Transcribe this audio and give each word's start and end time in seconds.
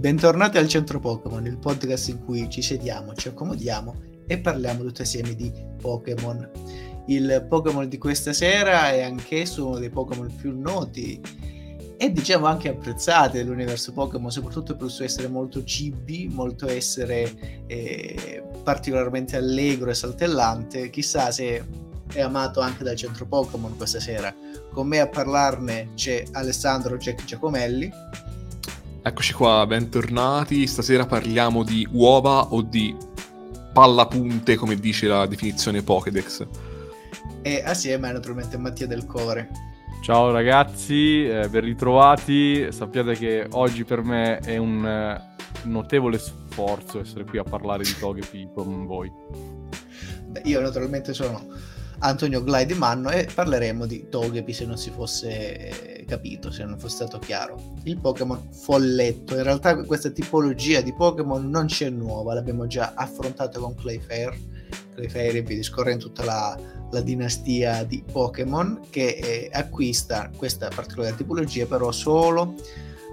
Bentornati 0.00 0.56
al 0.56 0.66
Centro 0.66 0.98
Pokémon, 0.98 1.44
il 1.44 1.58
podcast 1.58 2.08
in 2.08 2.24
cui 2.24 2.48
ci 2.48 2.62
sediamo, 2.62 3.12
ci 3.12 3.28
accomodiamo 3.28 4.00
e 4.26 4.38
parliamo 4.38 4.82
tutti 4.82 5.02
assieme 5.02 5.34
di 5.34 5.52
Pokémon. 5.78 6.50
Il 7.08 7.44
Pokémon 7.46 7.86
di 7.86 7.98
questa 7.98 8.32
sera 8.32 8.92
è 8.92 9.02
anch'esso 9.02 9.66
uno 9.66 9.78
dei 9.78 9.90
Pokémon 9.90 10.34
più 10.34 10.58
noti 10.58 11.20
e 11.98 12.12
diciamo 12.12 12.46
anche 12.46 12.70
apprezzati 12.70 13.36
dell'universo 13.36 13.92
Pokémon, 13.92 14.30
soprattutto 14.30 14.74
per 14.74 14.86
il 14.86 14.90
suo 14.90 15.04
essere 15.04 15.28
molto 15.28 15.62
cibi, 15.64 16.30
molto 16.32 16.66
essere 16.66 17.66
eh, 17.66 18.42
particolarmente 18.64 19.36
allegro 19.36 19.90
e 19.90 19.94
saltellante. 19.94 20.88
Chissà 20.88 21.30
se 21.30 21.62
è 22.10 22.22
amato 22.22 22.60
anche 22.60 22.84
dal 22.84 22.96
centro 22.96 23.26
Pokémon 23.26 23.76
questa 23.76 24.00
sera. 24.00 24.34
Con 24.72 24.86
me 24.86 25.00
a 25.00 25.08
parlarne 25.08 25.90
c'è 25.94 26.24
Alessandro 26.32 26.96
Jack 26.96 27.22
Giacomelli. 27.26 27.92
Eccoci 29.02 29.32
qua, 29.32 29.66
bentornati. 29.66 30.66
Stasera 30.66 31.06
parliamo 31.06 31.62
di 31.62 31.88
uova 31.92 32.48
o 32.52 32.60
di 32.60 32.94
pallapunte, 33.72 34.56
come 34.56 34.74
dice 34.74 35.06
la 35.06 35.24
definizione 35.24 35.82
Pokédex. 35.82 36.46
E 37.40 37.62
assieme 37.64 38.12
naturalmente 38.12 38.58
Mattia 38.58 38.86
Del 38.86 39.06
Core. 39.06 39.48
Ciao 40.02 40.30
ragazzi, 40.30 41.26
eh, 41.26 41.48
ben 41.48 41.62
ritrovati. 41.62 42.70
Sappiate 42.70 43.14
che 43.14 43.46
oggi 43.52 43.84
per 43.84 44.02
me 44.02 44.36
è 44.40 44.58
un 44.58 44.86
eh, 44.86 45.18
notevole 45.62 46.18
sforzo 46.18 47.00
essere 47.00 47.24
qui 47.24 47.38
a 47.38 47.42
parlare 47.42 47.84
di 47.84 47.96
Togepi 47.98 48.50
con 48.54 48.84
voi. 48.84 49.10
Beh, 50.26 50.42
io 50.44 50.60
naturalmente 50.60 51.14
sono 51.14 51.42
Antonio 52.00 52.42
Glide 52.42 52.74
Manno 52.74 53.10
e 53.10 53.28
parleremo 53.32 53.84
di 53.84 54.08
Togepi 54.08 54.52
se 54.52 54.64
non 54.64 54.78
si 54.78 54.90
fosse 54.90 55.98
eh, 55.98 56.04
capito, 56.06 56.50
se 56.50 56.64
non 56.64 56.78
fosse 56.78 56.96
stato 56.96 57.18
chiaro. 57.18 57.74
Il 57.84 57.98
Pokémon 57.98 58.48
folletto, 58.52 59.36
in 59.36 59.42
realtà 59.42 59.76
questa 59.84 60.10
tipologia 60.10 60.80
di 60.80 60.94
Pokémon 60.94 61.48
non 61.48 61.66
c'è 61.66 61.90
nuova, 61.90 62.34
l'abbiamo 62.34 62.66
già 62.66 62.92
affrontata 62.94 63.58
con 63.58 63.74
Clayfair, 63.74 64.34
Clayfair 64.94 65.36
e 65.36 65.42
via 65.42 65.56
discorrendo 65.56 66.06
tutta 66.06 66.24
la, 66.24 66.58
la, 66.90 67.00
dinastia 67.02 67.84
di 67.84 68.02
Pokémon 68.10 68.80
che 68.88 69.18
eh, 69.22 69.50
acquista 69.52 70.30
questa 70.34 70.68
particolare 70.74 71.16
tipologia 71.16 71.66
però 71.66 71.92
solo 71.92 72.54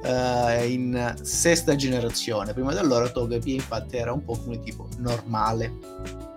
eh, 0.03 0.71
in 0.71 1.15
sesta 1.21 1.75
generazione. 1.75 2.53
Prima 2.53 2.71
di 2.71 2.77
allora 2.77 3.09
Togepi 3.09 3.55
infatti 3.55 3.97
era 3.97 4.13
un 4.13 4.23
Pokémon 4.23 4.61
tipo 4.61 4.87
normale 4.99 6.35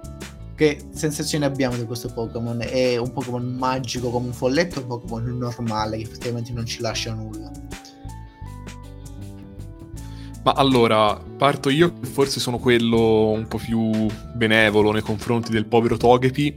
che 0.61 0.79
sensazione 0.93 1.47
abbiamo 1.47 1.75
di 1.75 1.87
questo 1.87 2.13
Pokémon? 2.13 2.61
È 2.61 2.99
un 2.99 3.15
Pokémon 3.15 3.43
magico 3.43 4.11
come 4.11 4.27
un 4.27 4.35
folletto 4.35 4.81
o 4.81 4.83
un 4.83 4.89
Pokémon 4.89 5.39
normale 5.39 5.97
che 5.97 6.03
effettivamente 6.03 6.53
non 6.53 6.67
ci 6.67 6.83
lascia 6.83 7.15
nulla? 7.15 7.51
Ma 10.45 10.53
allora, 10.53 11.17
parto 11.17 11.71
io, 11.71 11.95
forse 12.03 12.41
sono 12.41 12.59
quello 12.59 13.31
un 13.31 13.49
po' 13.49 13.57
più 13.57 14.07
benevolo 14.35 14.93
nei 14.93 15.01
confronti 15.01 15.51
del 15.51 15.65
povero 15.65 15.97
Togepi, 15.97 16.55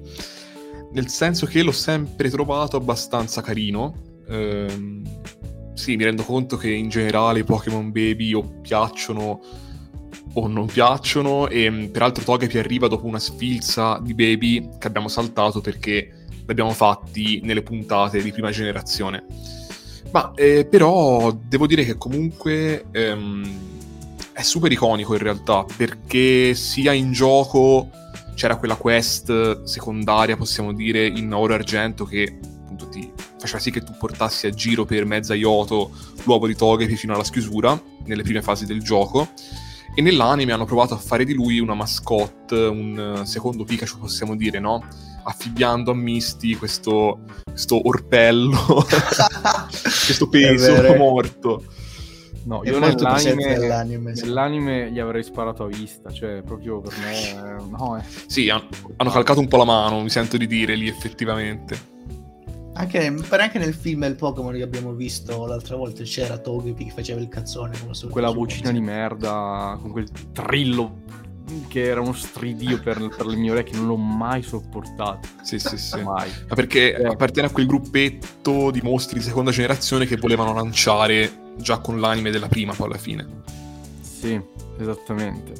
nel 0.92 1.08
senso 1.08 1.46
che 1.46 1.64
l'ho 1.64 1.72
sempre 1.72 2.30
trovato 2.30 2.76
abbastanza 2.76 3.42
carino. 3.42 3.96
Ehm, 4.28 5.02
sì, 5.76 5.96
mi 5.96 6.04
rendo 6.04 6.24
conto 6.24 6.58
che 6.58 6.70
in 6.70 6.90
generale 6.90 7.40
i 7.40 7.46
Pokémon 7.46 7.90
Baby 7.90 8.34
o 8.34 8.60
piacciono 8.62 9.40
o 10.34 10.48
non 10.48 10.66
piacciono 10.66 11.48
e 11.48 11.70
mm, 11.70 11.86
peraltro 11.86 12.24
Togepi 12.24 12.58
arriva 12.58 12.88
dopo 12.88 13.06
una 13.06 13.20
sfilza 13.20 14.00
di 14.02 14.14
baby 14.14 14.70
che 14.80 14.88
abbiamo 14.88 15.08
saltato 15.08 15.62
perché 15.62 16.26
l'abbiamo 16.46 16.72
fatti 16.72 17.42
nelle 17.44 17.62
puntate 17.62 18.22
di 18.22 18.32
prima 18.32 18.52
generazione. 18.52 19.26
Ma 20.12 20.32
eh, 20.36 20.66
però 20.66 21.32
devo 21.32 21.66
dire 21.66 21.84
che 21.84 21.98
comunque 21.98 22.86
ehm, 22.92 23.60
è 24.34 24.42
super 24.42 24.72
iconico 24.72 25.14
in 25.14 25.22
realtà 25.22 25.66
perché 25.76 26.54
sia 26.54 26.94
in 26.94 27.12
gioco 27.12 27.90
c'era 28.36 28.58
quella 28.58 28.76
quest 28.76 29.64
secondaria, 29.64 30.36
possiamo 30.36 30.74
dire, 30.74 31.06
in 31.06 31.32
oro 31.34 31.54
argento 31.54 32.06
che 32.06 32.40
appunto 32.64 32.90
ti 32.90 33.12
faceva 33.40 33.60
sì 33.60 33.72
che 33.72 33.84
tu 33.84 33.94
portassi 33.98 34.48
a 34.48 34.50
giro 34.52 34.86
per 34.86 35.06
mezza 35.06 35.36
Yoto 35.36 35.92
l'uovo 36.24 36.48
di 36.48 36.56
Togepi 36.56 36.96
fino 36.96 37.14
alla 37.14 37.24
schiusura 37.24 37.80
nelle 38.06 38.24
prime 38.24 38.42
fasi 38.42 38.66
del 38.66 38.82
gioco 38.82 39.30
e 39.96 40.02
nell'anime 40.02 40.52
hanno 40.54 40.66
provato 40.66 40.94
a 40.94 40.98
fare 40.98 41.24
di 41.24 41.34
lui 41.34 41.60
una 41.60 41.74
mascotte, 41.74 42.56
un 42.56 43.22
secondo 43.26 43.64
Pikachu 43.64 44.00
possiamo 44.00 44.36
dire, 44.36 44.60
no? 44.60 44.84
Affibbiando 45.24 45.92
a 45.92 45.96
Misty 45.96 46.56
questo, 46.56 47.20
questo 47.44 47.88
orpello, 47.88 48.58
questo 50.06 50.28
peso 50.30 50.96
morto. 50.96 51.64
No, 52.46 52.62
io 52.66 52.78
nell'anime, 52.78 53.58
nell'anime, 54.14 54.92
gli 54.92 55.00
avrei 55.00 55.24
sparato 55.24 55.64
a 55.64 55.68
vista, 55.68 56.12
cioè 56.12 56.42
proprio 56.42 56.82
per 56.82 56.94
me... 56.98 57.64
No, 57.70 57.98
eh. 57.98 58.04
Sì, 58.26 58.50
hanno, 58.50 58.68
hanno 58.98 59.12
calcato 59.12 59.40
un 59.40 59.48
po' 59.48 59.58
la 59.58 59.64
mano, 59.64 60.02
mi 60.02 60.10
sento 60.10 60.36
di 60.36 60.46
dire 60.46 60.76
lì 60.76 60.90
effettivamente. 60.90 61.93
Anche, 62.76 63.10
mi 63.10 63.22
pare 63.22 63.44
anche 63.44 63.60
nel 63.60 63.74
film 63.74 64.02
del 64.02 64.16
Pokémon 64.16 64.54
che 64.54 64.64
abbiamo 64.64 64.94
visto 64.94 65.46
l'altra 65.46 65.76
volta 65.76 66.04
c'era 66.04 66.38
Togepi 66.38 66.86
che 66.86 66.92
faceva 66.92 67.20
il 67.20 67.30
cazzone 67.30 67.78
con 67.80 68.10
quella 68.10 68.32
vocina 68.32 68.72
di 68.72 68.82
merda, 68.82 69.78
con 69.80 69.92
quel 69.92 70.10
trillo 70.32 71.02
che 71.68 71.84
era 71.84 72.02
uno 72.02 72.14
stridio 72.14 72.80
per, 72.80 73.10
per, 73.16 73.26
le 73.26 73.36
mie 73.36 73.52
orecchie, 73.52 73.78
non 73.78 73.88
l'ho 73.88 73.98
mai 73.98 74.42
sopportato. 74.42 75.28
Sì, 75.44 75.60
sì, 75.60 75.78
sì. 75.78 76.02
Mai. 76.02 76.30
Ma 76.48 76.56
perché 76.56 76.96
eh. 76.96 77.06
appartiene 77.06 77.48
a 77.48 77.52
quel 77.52 77.68
gruppetto 77.68 78.72
di 78.72 78.82
mostri 78.82 79.20
di 79.20 79.26
seconda 79.26 79.52
generazione 79.52 80.06
che 80.06 80.18
volevano 80.18 80.54
lanciare 80.54 81.52
già 81.58 81.80
con 81.80 82.00
l'anime 82.00 82.32
della 82.32 82.48
prima, 82.48 82.74
poi 82.74 82.88
alla 82.88 82.98
fine. 82.98 83.28
Sì, 84.02 84.42
esattamente. 84.80 85.54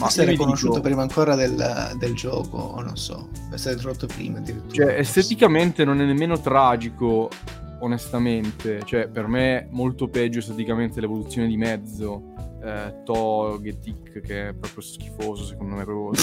Ma 0.00 0.06
Forse 0.06 0.22
era 0.22 0.34
conosciuto 0.34 0.76
dico... 0.76 0.84
prima 0.84 1.02
ancora 1.02 1.34
del, 1.34 1.94
del, 1.98 2.14
gioco, 2.14 2.56
o 2.56 2.80
non 2.80 2.96
so, 2.96 3.28
è 3.52 3.58
stato 3.58 3.76
introdotto 3.76 4.06
prima 4.06 4.38
addirittura. 4.38 4.72
Cioè, 4.72 4.98
esteticamente 4.98 5.84
non 5.84 6.00
è 6.00 6.06
nemmeno 6.06 6.40
tragico, 6.40 7.28
onestamente. 7.80 8.80
Cioè, 8.86 9.08
per 9.08 9.26
me 9.26 9.68
molto 9.70 10.08
peggio 10.08 10.38
esteticamente 10.38 11.02
l'evoluzione 11.02 11.48
di 11.48 11.58
mezzo. 11.58 12.32
Eh, 12.64 13.02
Togetic, 13.04 14.20
che 14.22 14.48
è 14.48 14.54
proprio 14.54 14.80
schifoso, 14.82 15.44
secondo 15.44 15.76
me, 15.76 15.84
proprio... 15.84 16.18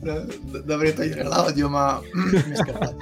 Dovrei 0.64 0.94
togliere 0.94 1.24
l'audio, 1.24 1.68
ma 1.68 1.98
mi 2.14 2.52
è 2.52 2.54
scappato. 2.54 2.96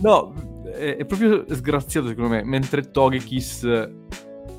no, 0.00 0.62
è, 0.64 0.94
è 0.96 1.04
proprio 1.04 1.44
sgraziato, 1.52 2.06
secondo 2.06 2.30
me, 2.30 2.44
mentre 2.44 2.88
Togekiss 2.88 3.64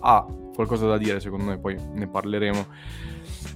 ha 0.02 0.26
qualcosa 0.60 0.88
da 0.88 0.98
dire, 0.98 1.22
secondo 1.22 1.46
me, 1.46 1.58
poi 1.58 1.78
ne 1.94 2.08
parleremo. 2.08 2.66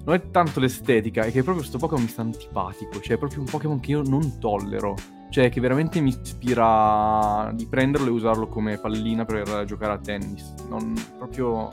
Non 0.06 0.16
è 0.16 0.32
tanto 0.32 0.62
l'estetica, 0.62 1.24
è 1.24 1.32
che 1.32 1.44
proprio 1.44 1.58
questo 1.58 1.78
Pokémon 1.78 2.04
mi 2.04 2.10
sta 2.10 2.22
antipatico, 2.22 3.02
cioè 3.02 3.16
è 3.16 3.20
proprio 3.20 3.42
un 3.42 3.46
Pokémon 3.46 3.82
che 3.82 3.92
io 3.92 4.04
non 4.04 4.40
tollero, 4.40 4.96
cioè 5.30 5.50
che 5.50 5.60
veramente 5.60 6.00
mi 6.00 6.10
ispira 6.10 7.52
di 7.54 7.66
prenderlo 7.66 8.08
e 8.08 8.12
usarlo 8.12 8.48
come 8.48 8.78
pallina 8.78 9.26
per 9.26 9.66
giocare 9.66 9.94
a 9.94 9.98
tennis. 9.98 10.54
Non 10.70 10.94
proprio 11.18 11.70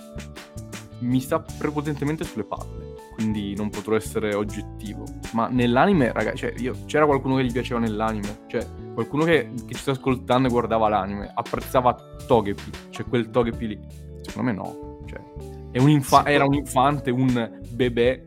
mi 1.01 1.21
sta 1.21 1.39
prepotentemente 1.39 2.25
sulle 2.25 2.45
palle, 2.45 2.95
quindi 3.15 3.55
non 3.55 3.71
potrò 3.71 3.95
essere 3.95 4.35
oggettivo. 4.35 5.05
Ma 5.33 5.47
nell'anime, 5.47 6.13
ragazzi, 6.13 6.39
cioè, 6.39 6.55
io, 6.57 6.75
c'era 6.87 7.07
qualcuno 7.07 7.37
che 7.37 7.45
gli 7.45 7.53
piaceva 7.53 7.79
nell'anime, 7.79 8.41
cioè 8.49 8.67
qualcuno 8.95 9.23
che, 9.23 9.53
che 9.65 9.75
ci 9.75 9.81
sta 9.81 9.93
ascoltando 9.93 10.49
e 10.49 10.51
guardava 10.51 10.89
l'anime, 10.89 11.31
apprezzava 11.33 11.97
Togepi, 12.27 12.71
cioè 12.91 13.07
quel 13.07 13.31
Togepi 13.31 13.67
lì. 13.69 13.81
Secondo 14.23 14.51
me 14.51 14.57
no. 14.57 14.90
Cioè, 15.11 15.81
un 15.81 15.89
infa- 15.89 16.27
era 16.27 16.45
un 16.45 16.55
infante, 16.55 17.11
un 17.11 17.61
bebè 17.69 18.23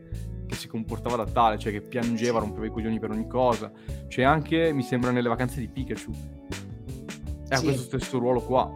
che 0.46 0.54
si 0.54 0.68
comportava 0.68 1.16
da 1.16 1.26
tale, 1.26 1.58
cioè 1.58 1.72
che 1.72 1.80
piangeva, 1.80 2.38
rompeva 2.38 2.66
i 2.66 2.70
coglioni 2.70 2.98
per 2.98 3.10
ogni 3.10 3.26
cosa. 3.26 3.72
C'è 4.08 4.22
anche, 4.22 4.72
mi 4.72 4.82
sembra, 4.82 5.10
nelle 5.10 5.28
vacanze 5.28 5.60
di 5.60 5.68
Pikachu. 5.68 6.10
E 7.48 7.54
ha 7.54 7.56
sì. 7.56 7.64
questo 7.64 7.82
stesso 7.82 8.18
ruolo 8.18 8.40
qua, 8.40 8.70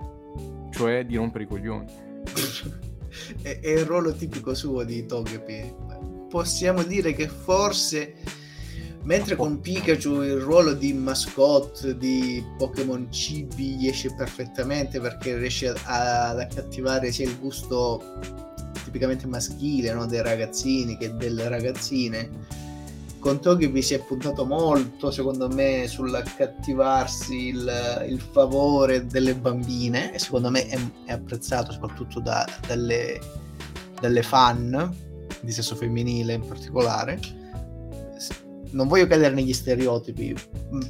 cioè 0.70 1.04
di 1.04 1.16
rompere 1.16 1.44
i 1.44 1.46
coglioni. 1.46 1.86
è, 3.42 3.60
è 3.60 3.68
il 3.70 3.84
ruolo 3.84 4.14
tipico 4.14 4.54
suo 4.54 4.84
di 4.84 5.04
Togepi. 5.04 5.74
Possiamo 6.28 6.82
dire 6.82 7.12
che 7.12 7.28
forse 7.28 8.14
Mentre 9.08 9.36
con 9.36 9.60
Pikachu 9.60 10.20
il 10.20 10.36
ruolo 10.36 10.74
di 10.74 10.92
mascotte 10.92 11.96
di 11.96 12.44
Pokémon 12.58 13.10
Cibi 13.10 13.76
gli 13.76 13.88
esce 13.88 14.14
perfettamente 14.14 15.00
perché 15.00 15.38
riesce 15.38 15.68
ad 15.84 16.38
accattivare 16.38 17.10
sia 17.10 17.24
il 17.24 17.38
gusto 17.38 18.02
tipicamente 18.84 19.26
maschile 19.26 19.94
no? 19.94 20.04
dei 20.04 20.20
ragazzini 20.20 20.98
che 20.98 21.16
delle 21.16 21.48
ragazzine. 21.48 22.28
Con 23.18 23.40
Togepi 23.40 23.80
si 23.80 23.94
è 23.94 24.04
puntato 24.04 24.44
molto, 24.44 25.10
secondo 25.10 25.48
me, 25.48 25.86
sull'accattivarsi 25.88 27.48
il, 27.48 28.04
il 28.06 28.20
favore 28.20 29.06
delle 29.06 29.34
bambine 29.34 30.12
e 30.12 30.18
secondo 30.18 30.50
me 30.50 30.66
è, 30.66 30.78
è 31.06 31.12
apprezzato 31.12 31.72
soprattutto 31.72 32.20
da, 32.20 32.46
dalle, 32.66 33.18
dalle 34.02 34.22
fan 34.22 34.94
di 35.40 35.50
sesso 35.50 35.74
femminile 35.74 36.34
in 36.34 36.46
particolare 36.46 37.37
non 38.70 38.88
voglio 38.88 39.06
cadere 39.06 39.34
negli 39.34 39.52
stereotipi, 39.52 40.34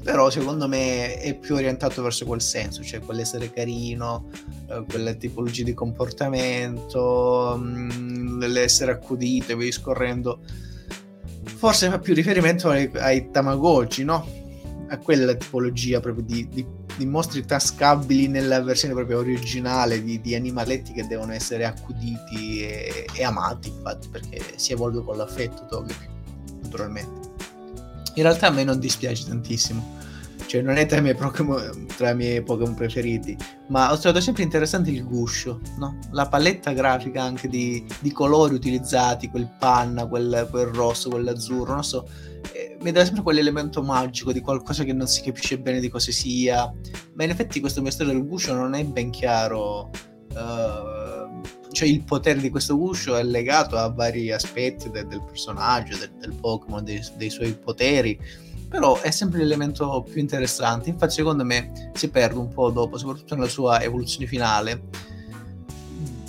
però 0.03 0.31
secondo 0.31 0.67
me 0.67 1.19
è 1.19 1.35
più 1.39 1.55
orientato 1.55 2.03
verso 2.03 2.25
quel 2.25 2.41
senso, 2.41 2.83
cioè 2.83 3.01
quell'essere 3.01 3.53
carino, 3.53 4.29
eh, 4.69 4.85
quelle 4.89 5.17
tipologie 5.17 5.65
di 5.65 5.75
comportamento, 5.75 7.57
mh, 7.61 8.47
l'essere 8.47 8.93
accudito 8.93 9.53
e 9.53 9.57
via 9.57 9.67
discorrendo. 9.67 10.41
Forse 11.45 11.89
fa 11.89 11.99
più 11.99 12.15
riferimento 12.15 12.69
ai, 12.69 12.91
ai 12.95 13.31
Tamagotchi, 13.31 14.05
no? 14.05 14.27
A 14.89 14.99
quella 14.99 15.35
tipologia 15.35 16.01
proprio 16.01 16.25
di, 16.25 16.49
di, 16.49 16.67
di, 16.97 17.07
mostri 17.07 17.45
tascabili 17.45 18.27
nella 18.27 18.63
versione 18.63 18.95
proprio 18.95 19.19
originale 19.19 20.03
di, 20.03 20.21
di 20.21 20.35
animaletti 20.35 20.93
che 20.93 21.07
devono 21.07 21.33
essere 21.33 21.65
accuditi 21.65 22.63
e, 22.63 23.07
e 23.13 23.25
amati, 23.25 23.69
infatti, 23.69 24.09
perché 24.09 24.41
si 24.57 24.73
evolve 24.73 25.03
con 25.03 25.17
l'affetto 25.17 25.67
Togepi, 25.67 26.07
naturalmente 26.63 27.29
in 28.19 28.25
realtà 28.25 28.49
a 28.49 28.51
me 28.51 28.65
non 28.65 28.79
dispiace 28.79 29.25
tantissimo. 29.27 29.97
Cioè, 30.47 30.63
non 30.63 30.77
è 30.77 30.87
tra 30.87 30.99
i 30.99 31.03
miei 31.03 31.15
Pokémon, 31.15 31.87
tra 31.97 32.11
i 32.11 32.17
miei 32.17 32.43
Pokémon 32.43 32.75
preferiti, 32.75 33.37
ma 33.69 33.93
ho 33.93 33.99
trovato 33.99 34.23
sempre 34.23 34.45
interessante 34.45 34.91
il 34.91 35.05
guscio, 35.05 35.61
no? 35.77 35.99
La 36.13 36.27
paletta 36.27 36.73
grafica 36.73 37.23
anche 37.23 37.49
di, 37.49 37.85
di 38.01 38.11
colori 38.13 38.55
utilizzati, 38.55 39.29
quel 39.29 39.51
panna, 39.59 40.07
quel, 40.07 40.49
quel 40.51 40.67
rosso, 40.67 41.11
quell'azzurro, 41.11 41.75
non 41.75 41.85
so. 41.85 42.09
Eh, 42.53 42.79
mi 42.81 42.93
dà 42.93 43.05
sempre 43.05 43.23
quell'elemento 43.23 43.83
magico 43.83 44.33
di 44.33 44.41
qualcosa 44.41 44.85
che 44.85 44.95
non 44.95 45.07
si 45.07 45.23
capisce 45.23 45.59
bene 45.59 45.81
di 45.81 45.91
cosa 45.91 46.11
sia. 46.13 46.73
Ma 47.13 47.25
in 47.25 47.31
effetti 47.31 47.61
questo 47.61 47.83
mistero 47.83 48.09
del 48.09 48.25
guscio 48.25 48.55
non 48.55 48.75
è 48.75 48.83
ben 48.85 49.11
chiaro. 49.11 49.91
Uh, 50.31 51.08
cioè 51.79 51.87
il 51.87 52.03
potere 52.03 52.41
di 52.41 52.51
questo 52.51 52.77
guscio 52.77 53.15
è 53.15 53.23
legato 53.23 53.77
a 53.77 53.89
vari 53.89 54.33
aspetti 54.33 54.91
de- 54.91 55.07
del 55.07 55.23
personaggio, 55.23 55.97
de- 55.97 56.11
del 56.19 56.33
Pokémon, 56.33 56.83
dei, 56.83 57.01
dei 57.17 57.31
suoi 57.31 57.53
poteri, 57.55 58.19
però 58.69 59.01
è 59.01 59.13
sempre 59.13 59.39
l'elemento 59.39 60.03
più 60.03 60.21
interessante. 60.21 60.91
Infatti, 60.91 61.13
secondo 61.13 61.45
me 61.45 61.93
si 61.95 62.11
perde 62.11 62.37
un 62.37 62.49
po' 62.49 62.71
dopo, 62.71 62.99
soprattutto 62.99 63.37
nella 63.37 63.47
sua 63.47 63.81
evoluzione 63.81 64.27
finale. 64.27 64.83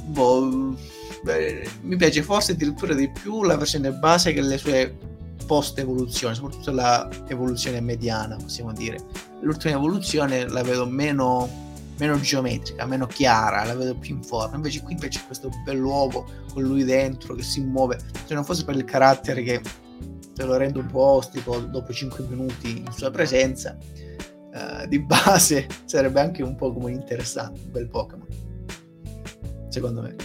Boh, 0.04 0.76
beh, 1.24 1.68
mi 1.82 1.96
piace 1.96 2.22
forse 2.22 2.52
addirittura 2.52 2.94
di 2.94 3.10
più 3.10 3.42
la 3.42 3.58
versione 3.58 3.92
base 3.92 4.34
che 4.34 4.42
le 4.42 4.60
sue 4.60 4.96
post 5.48 5.80
evoluzioni, 5.80 6.36
soprattutto 6.36 6.70
la 6.70 7.10
evoluzione 7.28 7.82
mediana, 7.82 8.36
possiamo 8.36 8.72
dire. 8.72 9.00
L'ultima 9.42 9.74
evoluzione 9.74 10.48
la 10.48 10.62
vedo 10.62 10.86
meno 10.86 11.69
meno 12.00 12.20
geometrica, 12.20 12.86
meno 12.86 13.06
chiara, 13.06 13.64
la 13.66 13.76
vedo 13.76 13.96
più 13.96 14.16
in 14.16 14.24
forma. 14.24 14.56
Invece 14.56 14.82
qui 14.82 14.94
invece 14.94 15.22
questo 15.26 15.50
bell'uovo 15.64 16.26
con 16.54 16.64
lui 16.64 16.84
dentro 16.84 17.36
che 17.36 17.44
si 17.44 17.62
muove, 17.62 18.00
se 18.26 18.34
non 18.34 18.44
fosse 18.44 18.66
per 18.66 18.76
il 18.76 18.86
carattere 18.86 19.44
che 19.44 19.62
te 20.34 20.46
lo 20.46 20.56
rende 20.56 20.80
un 20.80 20.88
po' 20.88 21.04
ostico 21.04 21.60
dopo 21.60 21.92
5 21.92 22.26
minuti 22.30 22.80
in 22.80 22.92
sua 22.92 23.12
presenza, 23.12 23.78
uh, 23.78 24.88
di 24.88 25.00
base 25.00 25.68
sarebbe 25.86 26.22
anche 26.22 26.42
un 26.42 26.56
Pokémon 26.56 26.92
interessante, 26.92 27.60
un 27.66 27.72
bel 27.72 27.90
Pokémon. 27.90 28.28
Secondo 29.68 30.02
me. 30.02 30.16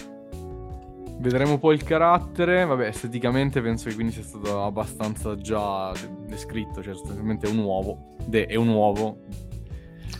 Vedremo 1.17 1.57
poi 1.57 1.75
il 1.75 1.83
carattere, 1.83 2.65
vabbè, 2.65 2.87
esteticamente 2.87 3.61
penso 3.61 3.87
che 3.87 3.95
quindi 3.95 4.13
sia 4.13 4.23
stato 4.23 4.63
abbastanza 4.63 5.35
già 5.35 5.91
descritto, 6.27 6.83
cioè 6.83 6.93
sostanzialmente 6.93 7.47
è 7.47 7.49
un 7.49 7.59
uovo, 7.59 8.15
de- 8.25 8.45
è 8.45 8.55
un 8.55 8.67
uovo 8.67 9.23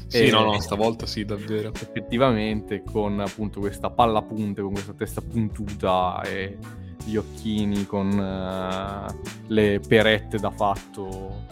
sì, 0.08 0.26
e, 0.26 0.32
no, 0.32 0.44
no, 0.44 0.60
stavolta 0.60 1.06
sì, 1.06 1.26
davvero. 1.26 1.72
Effettivamente, 1.74 2.84
con 2.84 3.20
appunto 3.20 3.60
questa 3.60 3.90
palla 3.90 4.22
punte, 4.22 4.62
con 4.62 4.72
questa 4.72 4.94
testa 4.94 5.22
puntuta 5.22 6.22
e 6.24 6.58
gli 7.06 7.16
occhini 7.18 7.86
con 7.86 8.08
uh, 8.08 9.48
le 9.48 9.80
perette 9.80 10.38
da 10.38 10.50
fatto 10.50 11.44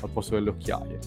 al 0.00 0.10
posto 0.10 0.34
delle 0.34 0.50
occhiaie. 0.50 0.98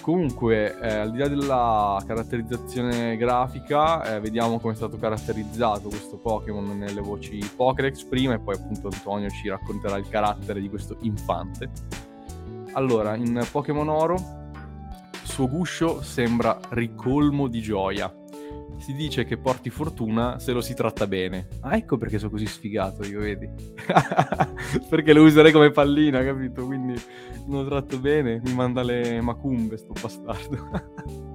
Comunque, 0.00 0.76
eh, 0.80 0.96
al 0.96 1.12
di 1.12 1.18
là 1.18 1.28
della 1.28 2.02
caratterizzazione 2.04 3.16
grafica, 3.16 4.16
eh, 4.16 4.20
vediamo 4.20 4.58
come 4.58 4.72
è 4.72 4.76
stato 4.76 4.98
caratterizzato 4.98 5.88
questo 5.88 6.16
Pokémon 6.16 6.76
nelle 6.76 7.00
voci 7.00 7.38
Pokédex 7.54 8.02
prima 8.06 8.34
e 8.34 8.40
poi 8.40 8.56
appunto 8.56 8.88
Antonio 8.92 9.30
ci 9.30 9.48
racconterà 9.48 9.96
il 9.98 10.08
carattere 10.08 10.60
di 10.60 10.68
questo 10.68 10.96
infante. 11.02 11.70
Allora, 12.72 13.14
in 13.14 13.46
Pokémon 13.48 13.88
Oro 13.88 14.41
suo 15.32 15.48
guscio 15.48 16.02
sembra 16.02 16.60
ricolmo 16.72 17.48
di 17.48 17.62
gioia. 17.62 18.14
Si 18.76 18.92
dice 18.92 19.24
che 19.24 19.38
porti 19.38 19.70
fortuna 19.70 20.38
se 20.38 20.52
lo 20.52 20.60
si 20.60 20.74
tratta 20.74 21.06
bene. 21.06 21.48
Ah, 21.60 21.74
ecco 21.74 21.96
perché 21.96 22.18
sono 22.18 22.32
così 22.32 22.44
sfigato 22.44 23.02
io, 23.06 23.20
vedi? 23.20 23.48
perché 24.90 25.14
lo 25.14 25.22
userei 25.22 25.50
come 25.50 25.70
pallina, 25.70 26.22
capito? 26.22 26.66
Quindi 26.66 27.00
non 27.46 27.62
lo 27.62 27.68
tratto 27.68 27.98
bene, 27.98 28.42
mi 28.44 28.52
manda 28.52 28.82
le 28.82 29.22
macumbe, 29.22 29.78
sto 29.78 29.94
bastardo. 29.98 30.68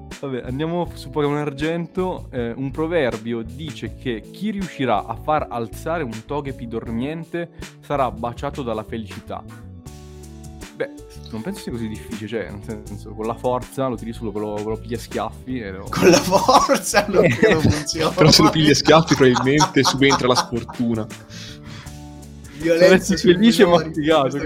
Vabbè, 0.22 0.44
andiamo 0.46 0.88
su 0.94 1.10
Pokémon 1.10 1.38
Argento. 1.38 2.28
Eh, 2.30 2.52
un 2.52 2.70
proverbio 2.70 3.42
dice 3.42 3.96
che 3.96 4.22
chi 4.22 4.52
riuscirà 4.52 5.06
a 5.06 5.16
far 5.16 5.48
alzare 5.50 6.04
un 6.04 6.24
Togepi 6.24 6.68
dormiente 6.68 7.50
sarà 7.80 8.12
baciato 8.12 8.62
dalla 8.62 8.84
felicità. 8.84 9.44
Beh, 10.76 10.94
non 11.32 11.42
penso 11.42 11.62
sia 11.62 11.72
così 11.72 11.88
difficile, 11.88 12.28
cioè, 12.28 12.52
nel 12.52 12.82
senso, 12.86 13.14
con 13.14 13.26
la 13.26 13.36
forza 13.36 13.88
lo 13.88 13.96
tiri 13.96 14.14
solo, 14.14 14.32
lo, 14.32 14.58
lo 14.62 14.78
pigli 14.78 14.94
a 14.94 15.00
schiaffi 15.00 15.60
e 15.60 15.72
lo... 15.72 15.88
Con 15.90 16.10
la 16.10 16.20
forza 16.20 17.06
non 17.08 17.28
credo 17.28 17.60
funziona. 17.62 18.10
Però 18.16 18.32
se 18.32 18.44
lo 18.44 18.50
pigli 18.50 18.70
a 18.70 18.76
schiaffi 18.76 19.16
probabilmente 19.16 19.84
subentra 19.84 20.28
la 20.28 20.36
sfortuna. 20.36 21.08
Violenza 22.60 23.16
felice 23.16 23.66
ma 23.66 23.80
spiegato, 23.80 24.40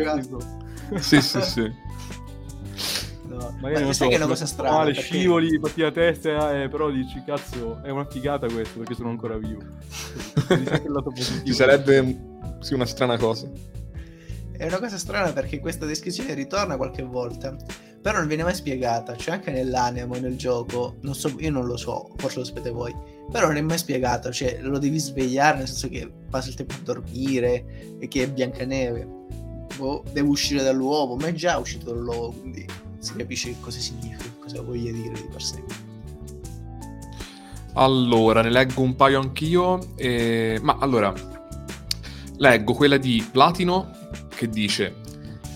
Sì, 0.98 1.22
sì, 1.22 1.42
sì. 1.42 1.72
No, 3.28 3.56
magari 3.62 3.83
non 3.83 3.94
so, 3.94 4.07
che 4.07 4.16
è 4.16 4.18
una 4.18 4.28
cosa 4.28 4.45
strana. 4.45 4.78
Male, 4.78 4.94
perché... 4.94 5.07
scivoli, 5.07 5.57
batti 5.57 5.81
la 5.81 5.92
testa, 5.92 6.62
eh, 6.62 6.68
però 6.68 6.89
dici, 6.89 7.24
cazzo, 7.25 7.81
è 7.81 7.89
una 7.89 8.06
figata 8.06 8.48
questo 8.48 8.80
perché 8.80 8.94
sono 8.94 9.10
ancora 9.10 9.38
vivo. 9.38 9.62
Ci 11.45 11.54
sarebbe 11.54 12.30
sì, 12.60 12.74
una 12.74 12.86
strana 12.86 13.18
cosa. 13.18 13.50
È 14.61 14.67
una 14.67 14.77
cosa 14.77 14.99
strana 14.99 15.33
perché 15.33 15.59
questa 15.59 15.87
descrizione 15.87 16.35
ritorna 16.35 16.77
qualche 16.77 17.01
volta, 17.01 17.55
però 17.99 18.19
non 18.19 18.27
viene 18.27 18.43
mai 18.43 18.53
spiegata, 18.53 19.17
cioè 19.17 19.33
anche 19.33 19.49
nell'animo, 19.49 20.13
nel 20.17 20.37
gioco, 20.37 20.97
non 21.01 21.15
so, 21.15 21.33
io 21.39 21.49
non 21.49 21.65
lo 21.65 21.77
so, 21.77 22.11
forse 22.17 22.37
lo 22.37 22.45
sapete 22.45 22.69
voi, 22.69 22.95
però 23.31 23.47
non 23.47 23.57
è 23.57 23.61
mai 23.61 23.79
spiegato, 23.79 24.31
cioè 24.31 24.59
lo 24.61 24.77
devi 24.77 24.99
svegliare 24.99 25.57
nel 25.57 25.67
senso 25.67 25.89
che 25.89 26.07
passa 26.29 26.49
il 26.49 26.53
tempo 26.53 26.75
a 26.75 26.83
dormire 26.83 27.97
e 27.99 28.07
che 28.07 28.21
è 28.21 28.29
Biancaneve, 28.29 29.07
boh, 29.77 30.03
deve 30.11 30.27
uscire 30.27 30.61
dall'uovo, 30.61 31.15
ma 31.15 31.25
è 31.25 31.33
già 31.33 31.57
uscito 31.57 31.91
dall'uovo, 31.91 32.29
quindi 32.29 32.63
si 32.99 33.15
capisce 33.15 33.55
cosa 33.61 33.79
significa, 33.79 34.29
cosa 34.39 34.61
voglia 34.61 34.91
dire 34.91 35.13
di 35.13 35.27
per 35.27 35.41
sé. 35.41 35.63
Allora, 37.73 38.44
ne 38.44 38.51
leggo 38.51 38.83
un 38.83 38.95
paio 38.95 39.21
anch'io, 39.21 39.95
e... 39.95 40.59
ma 40.61 40.77
allora, 40.80 41.11
leggo 42.37 42.73
quella 42.73 42.97
di 42.97 43.27
Platino 43.31 43.97
che 44.42 44.50
dice 44.50 44.95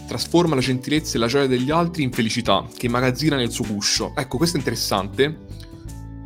trasforma 0.08 0.54
la 0.54 0.62
gentilezza 0.62 1.18
e 1.18 1.20
la 1.20 1.26
gioia 1.26 1.48
degli 1.48 1.72
altri 1.72 2.04
in 2.04 2.12
felicità, 2.12 2.64
che 2.78 2.86
immagazzina 2.86 3.36
nel 3.36 3.50
suo 3.50 3.66
guscio. 3.66 4.14
Ecco, 4.16 4.38
questo 4.38 4.58
è 4.58 4.60
interessante. 4.60 5.40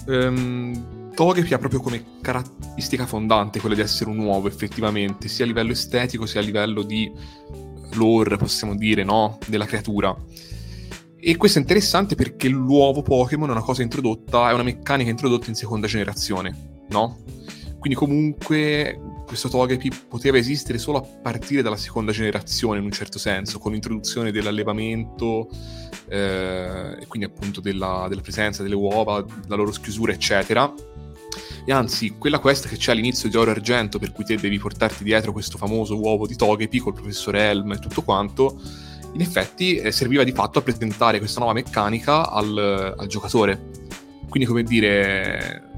Um, 0.06 1.12
Togepi 1.14 1.54
ha 1.54 1.58
proprio 1.58 1.80
come 1.80 2.18
caratteristica 2.22 3.06
fondante 3.06 3.62
quella 3.62 3.76
di 3.76 3.82
essere 3.82 4.10
un 4.10 4.20
uovo, 4.20 4.50
effettivamente, 4.50 5.30
sia 5.30 5.46
a 5.46 5.48
livello 5.48 5.72
estetico 5.72 6.26
sia 6.26 6.42
a 6.42 6.44
livello 6.44 6.84
di 6.84 7.10
lore, 7.94 8.36
possiamo 8.36 8.76
dire, 8.76 9.06
no? 9.06 9.38
Della 9.48 9.66
creatura. 9.66 10.14
E 11.22 11.38
questo 11.38 11.60
è 11.60 11.62
interessante 11.62 12.16
perché 12.16 12.50
l'uovo 12.50 13.02
Pokémon 13.02 13.48
è 13.48 13.52
una 13.52 13.62
cosa 13.62 13.82
introdotta, 13.82 14.50
è 14.50 14.54
una 14.54 14.64
meccanica 14.64 15.10
introdotta 15.10 15.48
in 15.48 15.56
seconda 15.56 15.88
generazione, 15.88 16.84
no? 16.90 17.18
Quindi 17.80 17.98
comunque 17.98 19.00
questo 19.30 19.48
Togepi 19.48 19.92
poteva 20.08 20.40
esistere 20.40 20.80
solo 20.80 20.98
a 20.98 21.02
partire 21.02 21.62
dalla 21.62 21.78
seconda 21.78 22.12
generazione 22.12 22.80
in 22.80 22.86
un 22.86 22.92
certo 22.92 23.20
senso, 23.20 23.60
con 23.60 23.74
l'introduzione 23.74 24.32
dell'allevamento 24.32 25.48
eh, 26.08 26.98
e 27.00 27.06
quindi 27.06 27.28
appunto 27.28 27.62
della, 27.62 28.08
della, 28.10 28.22
presenza 28.22 28.64
delle 28.64 28.74
uova, 28.74 29.24
la 29.46 29.56
loro 29.56 29.72
schiusura 29.72 30.14
eccetera. 30.14 30.74
E 31.64 31.72
anzi, 31.72 32.16
quella 32.18 32.40
quest 32.40 32.68
che 32.68 32.78
c'è 32.78 32.92
all'inizio 32.92 33.30
di 33.30 33.38
Oro 33.38 33.52
Argento, 33.52 34.00
per 34.00 34.12
cui 34.12 34.24
te 34.24 34.36
devi 34.36 34.58
portarti 34.58 35.04
dietro 35.04 35.32
questo 35.32 35.60
famoso 35.60 36.00
uovo 36.00 36.26
di 36.26 36.36
Togepi 36.36 36.80
col 36.80 36.94
professor 36.94 37.36
Helm 37.36 37.74
e 37.74 37.78
tutto 37.78 38.02
quanto, 38.02 38.60
in 39.14 39.22
effetti 39.22 39.76
eh, 39.76 39.92
serviva 39.92 40.24
di 40.24 40.32
fatto 40.32 40.58
a 40.58 40.64
presentare 40.64 41.20
questa 41.20 41.38
nuova 41.38 41.54
meccanica 41.54 42.32
al, 42.32 42.96
al 42.98 43.06
giocatore. 43.06 43.70
Quindi, 44.28 44.50
come 44.50 44.64
dire, 44.64 45.70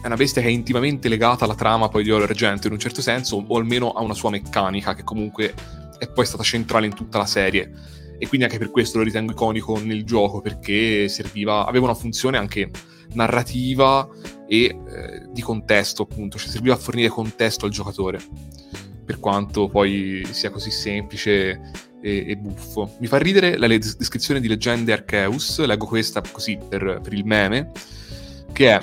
è 0.00 0.06
una 0.06 0.16
bestia 0.16 0.40
che 0.40 0.48
è 0.48 0.50
intimamente 0.50 1.08
legata 1.08 1.44
alla 1.44 1.54
trama 1.54 1.88
poi 1.88 2.04
di 2.04 2.10
Oro 2.10 2.24
Argento 2.24 2.66
in 2.66 2.72
un 2.72 2.78
certo 2.78 3.02
senso, 3.02 3.44
o 3.46 3.56
almeno 3.56 3.90
a 3.90 4.00
una 4.00 4.14
sua 4.14 4.30
meccanica 4.30 4.94
che 4.94 5.02
comunque 5.02 5.54
è 5.98 6.08
poi 6.08 6.24
stata 6.24 6.42
centrale 6.42 6.86
in 6.86 6.94
tutta 6.94 7.18
la 7.18 7.26
serie. 7.26 7.72
E 8.18 8.26
quindi 8.26 8.46
anche 8.46 8.58
per 8.58 8.70
questo 8.70 8.98
lo 8.98 9.04
ritengo 9.04 9.32
iconico 9.32 9.78
nel 9.78 10.04
gioco, 10.04 10.40
perché 10.40 11.08
serviva, 11.08 11.66
aveva 11.66 11.86
una 11.86 11.94
funzione 11.94 12.36
anche 12.36 12.70
narrativa 13.12 14.08
e 14.46 14.64
eh, 14.64 14.76
di 15.32 15.40
contesto, 15.40 16.02
appunto, 16.02 16.38
cioè 16.38 16.48
serviva 16.48 16.74
a 16.74 16.78
fornire 16.78 17.08
contesto 17.08 17.66
al 17.66 17.72
giocatore. 17.72 18.20
Per 19.04 19.18
quanto 19.20 19.68
poi 19.68 20.26
sia 20.30 20.50
così 20.50 20.70
semplice 20.70 21.60
e, 22.00 22.24
e 22.28 22.36
buffo. 22.36 22.96
Mi 23.00 23.06
fa 23.06 23.18
ridere 23.18 23.56
la 23.56 23.66
descrizione 23.66 24.40
di 24.40 24.48
Leggende 24.48 24.92
Arceus, 24.92 25.64
leggo 25.64 25.86
questa 25.86 26.20
così 26.20 26.58
per, 26.68 27.00
per 27.02 27.12
il 27.12 27.24
meme, 27.24 27.72
che 28.52 28.70
è 28.70 28.80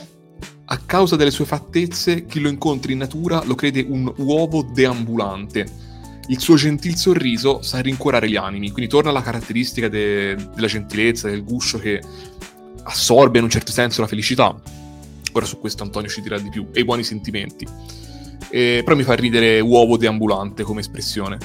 a 0.66 0.78
causa 0.78 1.16
delle 1.16 1.32
sue 1.32 1.46
fattezze, 1.46 2.26
chi 2.26 2.40
lo 2.40 2.50
incontri 2.50 2.94
in 2.94 3.00
natura 3.00 3.44
lo 3.44 3.56
crede 3.56 3.86
un 3.88 4.12
uovo 4.18 4.64
deambulante. 4.64 5.84
Il 6.28 6.40
suo 6.40 6.56
gentil 6.56 6.96
sorriso 6.96 7.62
sa 7.62 7.82
rincuorare 7.82 8.28
gli 8.28 8.36
animi, 8.36 8.72
quindi 8.72 8.90
torna 8.90 9.12
alla 9.12 9.22
caratteristica 9.22 9.88
de- 9.88 10.36
della 10.56 10.68
gentilezza, 10.68 11.30
del 11.30 11.44
guscio 11.44 11.78
che 11.78 12.02
assorbe 12.84 13.38
in 13.38 13.44
un 13.44 13.50
certo 13.50 13.72
senso 13.72 14.02
la 14.02 14.08
felicità. 14.08 14.60
Ora 15.34 15.46
su 15.46 15.60
questo 15.60 15.84
Antonio 15.84 16.10
ci 16.10 16.22
dirà 16.22 16.40
di 16.40 16.50
più, 16.50 16.70
e 16.72 16.80
i 16.80 16.86
buoni 16.86 17.04
sentimenti. 17.04 17.68
E, 18.50 18.82
però 18.84 18.96
mi 18.96 19.04
fa 19.04 19.14
ridere 19.14 19.60
uovo 19.60 19.98
deambulante 19.98 20.64
come 20.64 20.80
espressione. 20.80 21.38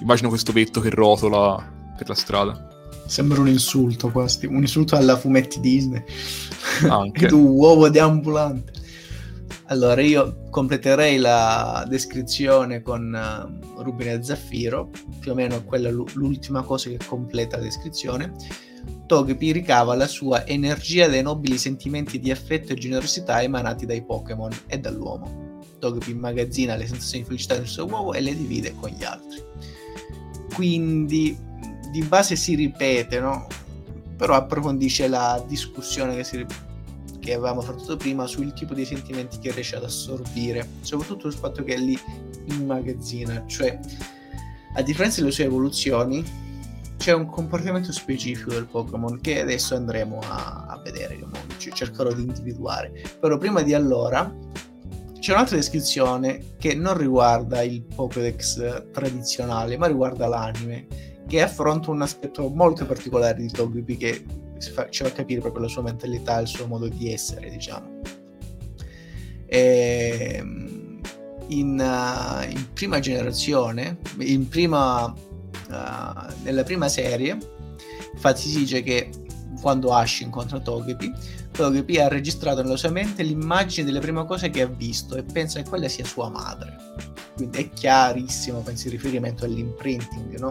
Immagino 0.00 0.28
questo 0.28 0.52
vetto 0.52 0.80
che 0.80 0.90
rotola 0.90 1.94
per 1.96 2.08
la 2.08 2.14
strada. 2.14 2.69
Sembra 3.10 3.40
un 3.40 3.48
insulto 3.48 4.08
quasi, 4.12 4.46
un 4.46 4.60
insulto 4.60 4.94
alla 4.94 5.16
fumetti 5.16 5.58
Disney. 5.58 6.00
Anche. 6.88 7.26
tu 7.26 7.40
uovo 7.40 7.88
deambulante. 7.88 8.70
Allora 9.64 10.00
io 10.00 10.44
completerei 10.48 11.18
la 11.18 11.84
descrizione 11.88 12.82
con 12.82 13.12
uh, 13.12 13.82
Rubine 13.82 14.12
e 14.12 14.22
Zaffiro, 14.22 14.90
più 15.18 15.32
o 15.32 15.34
meno 15.34 15.64
quella 15.64 15.88
è 15.88 15.90
l'ultima 15.90 16.62
cosa 16.62 16.88
che 16.88 17.00
completa 17.04 17.56
la 17.56 17.64
descrizione. 17.64 18.32
Togepi 19.06 19.50
ricava 19.50 19.96
la 19.96 20.06
sua 20.06 20.46
energia 20.46 21.08
dai 21.08 21.22
nobili 21.22 21.58
sentimenti 21.58 22.20
di 22.20 22.30
affetto 22.30 22.72
e 22.72 22.76
generosità 22.76 23.42
emanati 23.42 23.86
dai 23.86 24.04
Pokémon 24.04 24.52
e 24.68 24.78
dall'uomo. 24.78 25.58
Togepi 25.80 26.12
immagazzina 26.12 26.76
le 26.76 26.86
sensazioni 26.86 27.24
di 27.24 27.28
felicità 27.30 27.56
del 27.56 27.66
suo 27.66 27.86
uovo 27.86 28.14
e 28.14 28.20
le 28.20 28.36
divide 28.36 28.72
con 28.76 28.90
gli 28.90 29.02
altri. 29.02 29.42
Quindi 30.54 31.48
di 31.90 32.02
base 32.02 32.36
si 32.36 32.54
ripete, 32.54 33.20
no? 33.20 33.46
Però 34.16 34.34
approfondisce 34.34 35.08
la 35.08 35.42
discussione 35.46 36.16
che, 36.16 36.24
si, 36.24 36.46
che 37.18 37.34
avevamo 37.34 37.60
fatto 37.60 37.96
prima 37.96 38.26
sul 38.26 38.52
tipo 38.52 38.74
di 38.74 38.84
sentimenti 38.84 39.38
che 39.38 39.52
riesce 39.52 39.76
ad 39.76 39.84
assorbire, 39.84 40.68
soprattutto 40.80 41.30
sul 41.30 41.40
fatto 41.40 41.64
che 41.64 41.76
li 41.76 41.98
immagazzina, 42.46 43.44
cioè 43.46 43.78
a 44.74 44.82
differenza 44.82 45.20
delle 45.20 45.32
sue 45.32 45.44
evoluzioni 45.44 46.24
c'è 46.96 47.12
un 47.12 47.26
comportamento 47.26 47.92
specifico 47.92 48.50
del 48.50 48.66
Pokémon 48.66 49.20
che 49.20 49.40
adesso 49.40 49.74
andremo 49.74 50.18
a, 50.20 50.66
a 50.68 50.80
vedere, 50.84 51.18
che 51.56 51.72
cercherò 51.72 52.12
di 52.12 52.22
individuare. 52.22 52.92
Però 53.18 53.38
prima 53.38 53.62
di 53.62 53.72
allora 53.72 54.32
c'è 55.18 55.32
un'altra 55.32 55.56
descrizione 55.56 56.56
che 56.58 56.74
non 56.74 56.96
riguarda 56.96 57.62
il 57.62 57.82
Pokédex 57.82 58.90
tradizionale, 58.92 59.78
ma 59.78 59.86
riguarda 59.86 60.26
l'anime 60.26 60.86
che 61.30 61.42
affronta 61.42 61.92
un 61.92 62.02
aspetto 62.02 62.48
molto 62.48 62.84
particolare 62.84 63.40
di 63.40 63.48
Togepi 63.48 63.96
che 63.96 64.24
ci 64.58 64.72
fa 64.72 65.12
capire 65.12 65.40
proprio 65.40 65.62
la 65.62 65.68
sua 65.68 65.82
mentalità, 65.82 66.40
il 66.40 66.48
suo 66.48 66.66
modo 66.66 66.88
di 66.88 67.12
essere, 67.12 67.48
diciamo. 67.48 68.00
E, 69.46 70.34
ehm, 70.38 71.00
in, 71.46 71.78
uh, 71.78 72.50
in, 72.50 72.72
prima 72.72 72.98
generazione, 72.98 73.98
in 74.18 74.48
prima, 74.48 75.04
uh, 75.04 76.32
nella 76.42 76.64
prima 76.64 76.88
serie, 76.88 77.38
infatti 78.12 78.48
si 78.48 78.58
dice 78.58 78.82
che 78.82 79.10
quando 79.60 79.92
Ash 79.94 80.20
incontra 80.20 80.58
Togepi, 80.58 81.12
Togepi 81.52 82.00
ha 82.00 82.08
registrato 82.08 82.60
nella 82.60 82.76
sua 82.76 82.90
mente 82.90 83.22
l'immagine 83.22 83.86
delle 83.86 84.00
prime 84.00 84.26
cose 84.26 84.50
che 84.50 84.62
ha 84.62 84.66
visto 84.66 85.14
e 85.14 85.22
pensa 85.22 85.62
che 85.62 85.68
quella 85.68 85.88
sia 85.88 86.04
sua 86.04 86.28
madre. 86.28 86.76
Quindi 87.36 87.58
è 87.58 87.70
chiarissimo, 87.70 88.58
penso 88.62 88.88
in 88.88 88.94
riferimento 88.94 89.44
all'imprinting, 89.44 90.36
no? 90.38 90.50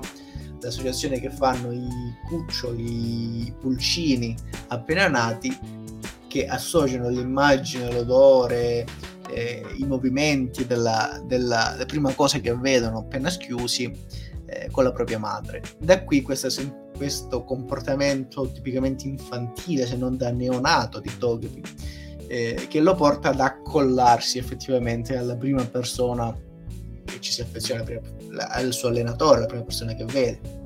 L'associazione 0.62 1.20
che 1.20 1.30
fanno 1.30 1.72
i 1.72 1.88
cuccioli, 2.28 3.48
i 3.48 3.54
pulcini 3.60 4.36
appena 4.68 5.08
nati, 5.08 5.58
che 6.28 6.46
associano 6.46 7.10
l'immagine, 7.10 7.92
l'odore, 7.92 8.86
eh, 9.30 9.66
i 9.78 9.86
movimenti 9.86 10.66
della, 10.66 11.22
della, 11.25 11.74
della, 11.74 11.86
prima 11.86 12.13
cosa 12.13 12.39
che 12.39 12.56
vedono 12.56 13.00
appena 13.00 13.30
schiusi 13.30 13.92
eh, 14.46 14.70
con 14.72 14.84
la 14.84 14.92
propria 14.92 15.20
madre. 15.20 15.62
Da 15.80 16.04
qui 16.04 16.22
questa, 16.22 16.50
questo 16.96 17.44
comportamento 17.44 18.50
tipicamente 18.51 19.08
infantile, 19.08 19.86
se 19.86 19.96
non 19.96 20.18
da 20.18 20.32
neonato 20.32 21.00
di 21.00 21.12
Togepi, 21.18 21.62
eh, 22.28 22.68
che 22.68 22.80
lo 22.80 22.96
porta 22.96 23.30
ad 23.30 23.39
accollarsi 23.39 24.38
effettivamente 24.38 25.18
alla 25.18 25.36
prima 25.36 25.66
persona 25.66 26.36
ci 27.20 27.32
si 27.32 27.42
affeziona 27.42 27.84
al 28.50 28.74
suo 28.74 28.89
allenatore, 28.89 29.42
la 29.42 29.46
prima 29.46 29.63
persona 29.63 29.94
che 29.96 30.06
vede. 30.06 30.58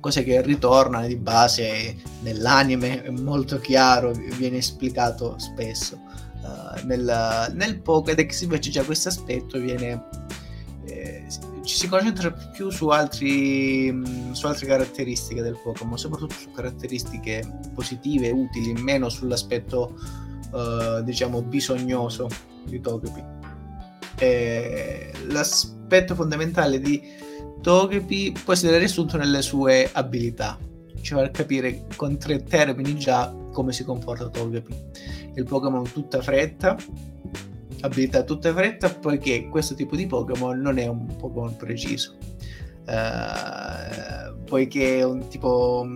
Cose 0.00 0.24
che 0.24 0.42
ritornano 0.42 1.06
di 1.06 1.16
base 1.16 1.96
nell'anime, 2.20 3.02
è 3.02 3.10
molto 3.10 3.58
chiaro, 3.58 4.12
viene 4.36 4.58
esplicato 4.58 5.38
spesso. 5.38 6.00
Uh, 6.42 6.84
nel, 6.86 7.52
nel 7.54 7.80
Pokédex 7.80 8.40
invece 8.42 8.70
già 8.70 8.82
questo 8.82 9.08
aspetto 9.08 9.60
viene 9.60 10.08
eh, 10.86 11.24
ci 11.62 11.76
si 11.76 11.88
concentra 11.88 12.32
più 12.32 12.70
su, 12.70 12.88
altri, 12.88 13.90
mm, 13.92 14.32
su 14.32 14.46
altre 14.46 14.66
caratteristiche 14.66 15.42
del 15.42 15.56
Pokémon, 15.62 15.96
soprattutto 15.96 16.34
su 16.34 16.50
caratteristiche 16.50 17.42
positive 17.74 18.30
utili, 18.30 18.72
meno 18.74 19.08
sull'aspetto 19.08 19.94
uh, 20.50 21.02
diciamo 21.02 21.42
bisognoso 21.42 22.28
di 22.64 22.80
Togepi. 22.80 23.41
E 24.18 25.10
l'aspetto 25.28 26.14
fondamentale 26.14 26.80
di 26.80 27.02
Togepi 27.60 28.34
può 28.44 28.52
essere 28.52 28.78
riassunto 28.78 29.16
nelle 29.16 29.42
sue 29.42 29.88
abilità, 29.92 30.58
cioè 31.00 31.30
capire 31.30 31.86
con 31.96 32.18
tre 32.18 32.42
termini 32.42 32.96
già 32.96 33.34
come 33.52 33.72
si 33.72 33.84
comporta 33.84 34.28
Togepi. 34.28 34.74
Il 35.34 35.44
Pokémon 35.44 35.90
tutta 35.90 36.20
fretta, 36.20 36.76
abilità 37.80 38.22
tutta 38.22 38.52
fretta, 38.52 38.90
poiché 38.90 39.48
questo 39.48 39.74
tipo 39.74 39.96
di 39.96 40.06
Pokémon 40.06 40.58
non 40.60 40.78
è 40.78 40.86
un 40.86 41.06
Pokémon 41.16 41.56
preciso. 41.56 42.16
Uh, 42.84 44.42
poiché 44.44 44.98
è 44.98 45.04
un 45.04 45.28
tipo 45.28 45.86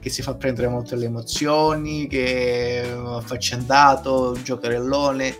che 0.00 0.08
si 0.08 0.22
fa 0.22 0.34
prendere 0.34 0.66
molto 0.68 0.96
le 0.96 1.04
emozioni, 1.04 2.06
che 2.06 2.82
è 2.82 2.88
affaccendato, 2.88 4.36
giocherellone, 4.42 5.34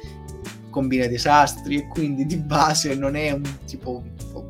combina 0.72 1.06
disastri 1.06 1.76
e 1.76 1.86
quindi 1.86 2.26
di 2.26 2.36
base 2.36 2.96
non 2.96 3.14
è 3.14 3.30
un 3.30 3.58
tipo 3.66 4.02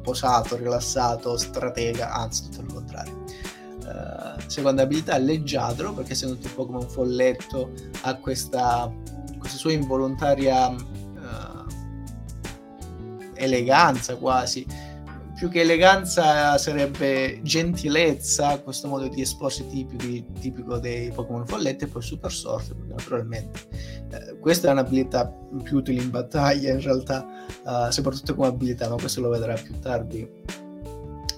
posato, 0.02 0.56
rilassato, 0.56 1.36
stratega, 1.36 2.12
anzi 2.12 2.48
tutto 2.48 2.60
il 2.62 2.72
contrario. 2.72 3.24
Uh, 3.82 4.40
seconda 4.46 4.82
abilità 4.82 5.18
leggiadro 5.18 5.92
perché 5.92 6.12
essendo 6.12 6.38
un 6.40 6.54
Pokémon 6.54 6.88
folletto 6.88 7.72
ha 8.02 8.14
questa, 8.14 8.90
questa 9.38 9.58
sua 9.58 9.72
involontaria 9.72 10.68
uh, 10.68 11.66
eleganza 13.34 14.16
quasi 14.16 14.64
più 15.42 15.50
che 15.50 15.62
eleganza 15.62 16.56
sarebbe 16.56 17.40
gentilezza, 17.42 18.60
questo 18.60 18.86
modo 18.86 19.08
di 19.08 19.22
esporsi 19.22 19.66
tipici, 19.66 20.24
tipico 20.38 20.78
dei 20.78 21.10
Pokémon 21.10 21.44
folletti 21.44 21.82
e 21.82 21.86
poi 21.88 22.00
super 22.00 22.30
perché 22.30 22.76
naturalmente. 22.86 23.58
Eh, 24.12 24.38
questa 24.38 24.68
è 24.68 24.70
un'abilità 24.70 25.26
più 25.64 25.78
utile 25.78 26.00
in 26.00 26.10
battaglia 26.10 26.70
in 26.70 26.80
realtà, 26.80 27.26
uh, 27.64 27.90
soprattutto 27.90 28.36
come 28.36 28.46
abilità, 28.46 28.88
ma 28.88 28.94
questo 28.94 29.20
lo 29.20 29.30
vedrà 29.30 29.54
più 29.54 29.76
tardi 29.80 30.30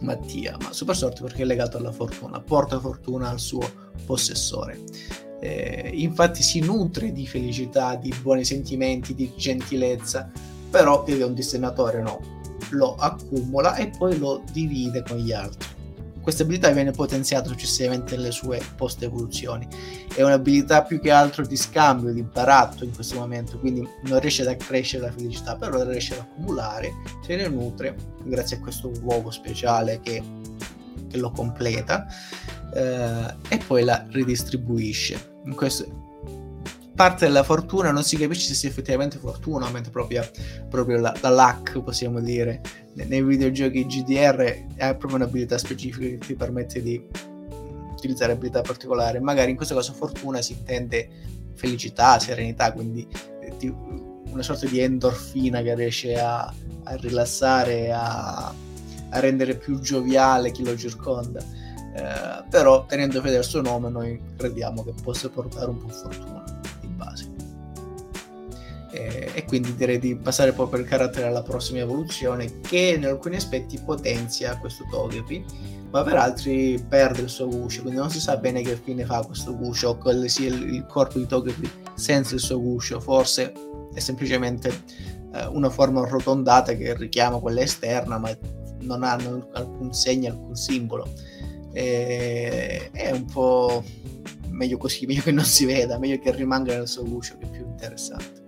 Mattia, 0.00 0.58
ma 0.60 0.70
super 0.70 0.94
sorte 0.94 1.22
perché 1.22 1.40
è 1.40 1.46
legato 1.46 1.78
alla 1.78 1.90
fortuna, 1.90 2.42
porta 2.42 2.78
fortuna 2.78 3.30
al 3.30 3.40
suo 3.40 3.66
possessore. 4.04 4.80
Eh, 5.40 5.92
infatti 5.94 6.42
si 6.42 6.60
nutre 6.60 7.10
di 7.10 7.26
felicità, 7.26 7.94
di 7.94 8.14
buoni 8.20 8.44
sentimenti, 8.44 9.14
di 9.14 9.32
gentilezza, 9.34 10.30
però 10.68 11.04
è 11.04 11.24
un 11.24 11.32
destinatore 11.32 12.02
no, 12.02 12.33
lo 12.70 12.94
accumula 12.96 13.74
e 13.76 13.90
poi 13.96 14.18
lo 14.18 14.42
divide 14.52 15.02
con 15.02 15.18
gli 15.18 15.32
altri. 15.32 15.68
Questa 16.24 16.42
abilità 16.42 16.70
viene 16.70 16.90
potenziata 16.90 17.48
successivamente 17.48 18.16
nelle 18.16 18.30
sue 18.30 18.58
post-evoluzioni. 18.76 19.68
È 20.14 20.22
un'abilità 20.22 20.82
più 20.82 20.98
che 20.98 21.10
altro 21.10 21.44
di 21.44 21.54
scambio, 21.54 22.14
di 22.14 22.22
baratto 22.22 22.84
in 22.84 22.94
questo 22.94 23.16
momento, 23.16 23.58
quindi 23.58 23.86
non 24.04 24.20
riesce 24.20 24.40
ad 24.40 24.48
accrescere 24.48 25.04
la 25.04 25.12
felicità, 25.12 25.54
però 25.56 25.76
la 25.76 25.90
riesce 25.90 26.14
ad 26.14 26.20
accumulare, 26.20 26.94
se 27.22 27.36
ne 27.36 27.46
nutre 27.48 27.94
grazie 28.22 28.56
a 28.56 28.60
questo 28.60 28.90
uovo 29.02 29.30
speciale 29.30 30.00
che, 30.00 30.22
che 31.10 31.18
lo 31.18 31.30
completa 31.30 32.06
eh, 32.72 33.34
e 33.48 33.58
poi 33.66 33.84
la 33.84 34.06
ridistribuisce. 34.08 35.32
In 35.44 35.54
questo, 35.54 36.03
parte 36.94 37.26
della 37.26 37.42
fortuna 37.42 37.90
non 37.90 38.04
si 38.04 38.16
capisce 38.16 38.46
se 38.48 38.54
sia 38.54 38.68
effettivamente 38.68 39.18
fortuna, 39.18 39.68
mentre 39.70 39.90
proprio, 39.90 40.28
proprio 40.68 41.00
la, 41.00 41.14
la, 41.20 41.30
luck, 41.30 41.82
possiamo 41.82 42.20
dire, 42.20 42.60
nei 42.94 43.22
videogiochi 43.22 43.86
GDR 43.86 44.66
è 44.76 44.94
proprio 44.96 45.16
un'abilità 45.16 45.58
specifica 45.58 46.06
che 46.06 46.18
ti 46.18 46.34
permette 46.34 46.80
di 46.80 47.04
utilizzare 47.92 48.32
abilità 48.32 48.60
particolari. 48.60 49.18
Magari 49.20 49.50
in 49.50 49.56
questo 49.56 49.74
caso 49.74 49.92
fortuna 49.92 50.40
si 50.40 50.52
intende 50.52 51.08
felicità, 51.54 52.18
serenità, 52.18 52.72
quindi 52.72 53.06
eh, 53.40 53.56
ti, 53.56 53.74
una 54.30 54.42
sorta 54.42 54.66
di 54.66 54.80
endorfina 54.80 55.62
che 55.62 55.74
riesce 55.74 56.18
a, 56.18 56.42
a 56.44 56.96
rilassare, 56.96 57.92
a, 57.92 58.54
a 59.10 59.20
rendere 59.20 59.56
più 59.56 59.80
gioviale 59.80 60.52
chi 60.52 60.64
lo 60.64 60.76
circonda. 60.76 61.40
Eh, 61.96 62.44
però 62.50 62.86
tenendo 62.86 63.20
fede 63.20 63.36
al 63.36 63.44
suo 63.44 63.60
nome 63.60 63.88
noi 63.88 64.20
crediamo 64.36 64.84
che 64.84 64.94
possa 65.02 65.28
portare 65.28 65.70
un 65.70 65.78
po' 65.78 65.88
fortuna. 65.88 66.53
Eh, 68.94 69.30
e 69.34 69.44
quindi 69.44 69.74
direi 69.74 69.98
di 69.98 70.14
passare 70.14 70.52
per 70.52 70.78
il 70.78 70.86
carattere 70.86 71.26
alla 71.26 71.42
prossima 71.42 71.80
evoluzione 71.80 72.60
che 72.60 72.94
in 72.96 73.04
alcuni 73.04 73.34
aspetti 73.34 73.76
potenzia 73.84 74.56
questo 74.58 74.86
Togepi 74.88 75.44
ma 75.90 76.02
per 76.04 76.14
altri 76.14 76.84
perde 76.88 77.22
il 77.22 77.28
suo 77.28 77.48
guscio. 77.48 77.82
Quindi 77.82 77.98
non 77.98 78.10
si 78.10 78.20
sa 78.20 78.36
bene 78.36 78.62
che 78.62 78.76
fine 78.76 79.04
fa 79.04 79.24
questo 79.24 79.56
guscio 79.56 79.90
o 79.90 79.96
quale 79.96 80.28
sia 80.28 80.48
il, 80.48 80.74
il 80.74 80.86
corpo 80.86 81.18
di 81.18 81.26
Togepi 81.26 81.70
senza 81.94 82.34
il 82.34 82.40
suo 82.40 82.60
guscio. 82.60 83.00
Forse 83.00 83.52
è 83.92 83.98
semplicemente 83.98 84.68
eh, 85.32 85.46
una 85.46 85.70
forma 85.70 86.02
arrotondata 86.02 86.74
che 86.74 86.96
richiama 86.96 87.38
quella 87.38 87.62
esterna 87.62 88.18
ma 88.18 88.36
non 88.80 89.02
hanno 89.02 89.48
alcun 89.52 89.92
segno, 89.92 90.30
alcun 90.30 90.54
simbolo. 90.54 91.08
E, 91.72 92.90
è 92.92 93.10
un 93.10 93.24
po' 93.24 93.82
meglio 94.50 94.76
così, 94.76 95.06
meglio 95.06 95.22
che 95.22 95.32
non 95.32 95.44
si 95.44 95.64
veda, 95.64 95.98
meglio 95.98 96.18
che 96.18 96.32
rimanga 96.32 96.76
nel 96.76 96.88
suo 96.88 97.04
guscio 97.04 97.36
che 97.38 97.46
è 97.46 97.50
più 97.50 97.64
interessante 97.66 98.42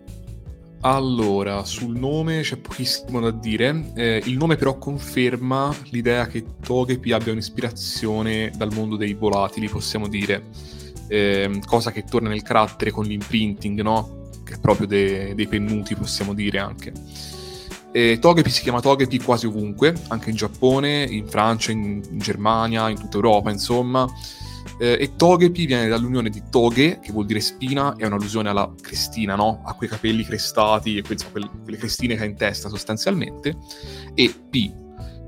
allora, 0.94 1.64
sul 1.64 1.98
nome 1.98 2.42
c'è 2.42 2.56
pochissimo 2.56 3.20
da 3.20 3.30
dire. 3.30 3.92
Eh, 3.94 4.22
il 4.26 4.36
nome 4.36 4.56
però 4.56 4.78
conferma 4.78 5.74
l'idea 5.90 6.26
che 6.26 6.44
Togepi 6.62 7.12
abbia 7.12 7.32
un'ispirazione 7.32 8.52
dal 8.56 8.72
mondo 8.72 8.96
dei 8.96 9.14
volatili, 9.14 9.68
possiamo 9.68 10.06
dire. 10.06 10.44
Eh, 11.08 11.60
cosa 11.66 11.90
che 11.90 12.04
torna 12.04 12.28
nel 12.28 12.42
carattere 12.42 12.90
con 12.90 13.04
l'imprinting, 13.04 13.80
no? 13.80 14.28
Che 14.44 14.54
è 14.54 14.60
proprio 14.60 14.86
de- 14.86 15.34
dei 15.34 15.48
pennuti, 15.48 15.94
possiamo 15.94 16.34
dire 16.34 16.58
anche. 16.58 16.92
Eh, 17.90 18.18
Togepi 18.20 18.50
si 18.50 18.62
chiama 18.62 18.80
Togepi 18.80 19.18
quasi 19.18 19.46
ovunque, 19.46 19.94
anche 20.08 20.30
in 20.30 20.36
Giappone, 20.36 21.04
in 21.04 21.26
Francia, 21.26 21.72
in, 21.72 22.02
in 22.10 22.18
Germania, 22.18 22.88
in 22.90 22.98
tutta 22.98 23.16
Europa, 23.16 23.50
insomma. 23.50 24.06
Eh, 24.78 24.98
e 25.00 25.16
Togepi 25.16 25.66
viene 25.66 25.88
dall'unione 25.88 26.28
di 26.28 26.42
Toghe, 26.50 26.98
che 27.00 27.12
vuol 27.12 27.26
dire 27.26 27.40
spina, 27.40 27.94
è 27.96 28.04
un'allusione 28.04 28.48
alla 28.48 28.72
crestina, 28.80 29.34
no? 29.34 29.62
A 29.64 29.74
quei 29.74 29.88
capelli 29.88 30.24
crestati 30.24 30.98
e 30.98 31.02
que- 31.02 31.16
quelle, 31.30 31.50
quelle 31.62 31.78
crestine 31.78 32.14
che 32.14 32.22
ha 32.22 32.26
in 32.26 32.36
testa 32.36 32.68
sostanzialmente. 32.68 33.56
E 34.14 34.34
P. 34.50 34.72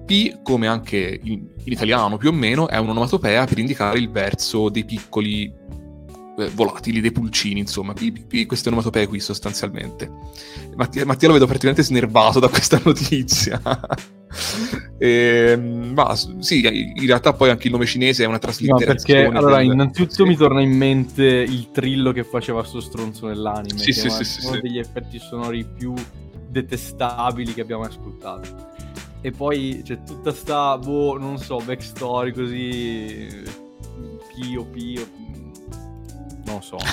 P, 0.04 0.42
come 0.42 0.66
anche 0.66 1.20
in, 1.22 1.46
in 1.64 1.72
italiano 1.72 2.16
più 2.16 2.30
o 2.30 2.32
meno, 2.32 2.68
è 2.68 2.78
un'onomatopea 2.78 3.44
per 3.44 3.58
indicare 3.58 3.98
il 3.98 4.10
verso 4.10 4.68
dei 4.70 4.84
piccoli 4.84 5.52
eh, 6.38 6.48
volatili, 6.50 7.00
dei 7.00 7.12
pulcini, 7.12 7.60
insomma, 7.60 7.92
P, 7.92 8.12
P, 8.12 8.24
P, 8.24 8.46
queste 8.46 8.68
onomatopee 8.68 9.06
qui 9.06 9.20
sostanzialmente. 9.20 10.10
Mattia, 10.76 11.04
Mattia 11.04 11.28
lo 11.28 11.34
vedo 11.34 11.46
praticamente 11.46 11.82
snervato 11.82 12.38
da 12.38 12.48
questa 12.48 12.80
notizia. 12.84 13.60
E, 14.98 15.52
ehm, 15.52 15.92
ma 15.94 16.14
sì, 16.14 16.64
in 16.64 17.06
realtà 17.06 17.32
poi 17.32 17.50
anche 17.50 17.66
il 17.66 17.72
nome 17.72 17.86
cinese 17.86 18.24
è 18.24 18.26
una 18.26 18.38
traslitterazione. 18.38 19.22
No, 19.22 19.28
perché 19.28 19.38
allora, 19.38 19.56
del... 19.58 19.72
innanzitutto 19.72 20.24
sì. 20.24 20.28
mi 20.28 20.36
torna 20.36 20.60
in 20.60 20.76
mente 20.76 21.24
il 21.24 21.70
trillo 21.72 22.12
che 22.12 22.24
faceva 22.24 22.62
sto 22.64 22.80
stronzo 22.80 23.26
nell'anime. 23.26 23.78
Sì, 23.78 23.92
sì, 23.92 24.08
sì, 24.08 24.46
uno 24.46 24.54
sì. 24.54 24.60
degli 24.60 24.78
effetti 24.78 25.18
sonori 25.18 25.64
più 25.64 25.94
detestabili 26.48 27.54
che 27.54 27.60
abbiamo 27.60 27.82
ascoltato. 27.82 28.66
E 29.20 29.32
poi 29.32 29.80
c'è 29.84 30.02
tutta 30.04 30.32
sta, 30.32 30.78
boh, 30.78 31.18
non 31.18 31.38
so, 31.38 31.58
backstory 31.58 32.32
così. 32.32 33.26
Pio, 34.34 34.64
pio. 34.66 35.06
Non 36.48 36.62
so. 36.62 36.78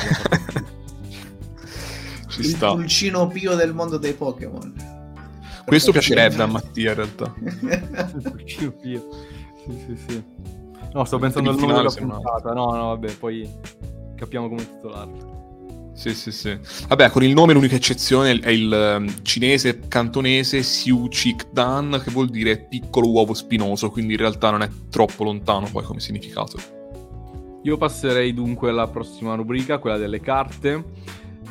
Ci 2.27 2.41
il 2.41 2.45
sta. 2.47 2.73
pulcino 2.73 3.27
pio 3.27 3.55
del 3.55 3.73
mondo 3.73 3.97
dei 3.97 4.13
Pokémon. 4.13 4.73
Questo 5.65 5.91
piacerebbe 5.91 6.43
a 6.43 6.45
Mattia 6.45 6.91
in 6.91 6.95
realtà. 6.95 7.33
sì, 8.45 8.71
sì, 9.65 9.97
sì. 10.07 10.23
No, 10.93 11.05
sto 11.05 11.17
pensando 11.17 11.49
al 11.49 11.57
nome 11.57 11.73
della 11.73 11.91
puntata. 11.91 12.53
No, 12.53 12.71
no, 12.71 12.87
vabbè, 12.89 13.13
poi 13.13 13.49
capiamo 14.15 14.49
come 14.49 14.67
titolarlo. 14.67 15.91
Sì, 15.95 16.13
sì, 16.13 16.31
sì. 16.31 16.57
Vabbè, 16.87 17.09
con 17.09 17.23
il 17.23 17.31
nome 17.31 17.53
l'unica 17.53 17.75
eccezione 17.75 18.37
è 18.39 18.49
il 18.49 18.97
um, 18.97 19.21
cinese 19.21 19.79
cantonese 19.87 20.61
Siu 20.61 21.07
Chik 21.07 21.51
Dan, 21.51 22.01
che 22.03 22.11
vuol 22.11 22.29
dire 22.29 22.59
piccolo 22.59 23.09
uovo 23.09 23.33
spinoso, 23.33 23.89
quindi 23.89 24.13
in 24.13 24.19
realtà 24.19 24.51
non 24.51 24.61
è 24.61 24.69
troppo 24.89 25.23
lontano 25.23 25.69
poi 25.71 25.83
come 25.83 26.01
significato. 26.01 26.57
Io 27.65 27.77
passerei 27.77 28.31
dunque 28.31 28.69
alla 28.69 28.87
prossima 28.87 29.33
rubrica, 29.33 29.79
quella 29.79 29.97
delle 29.97 30.19
carte. 30.19 30.83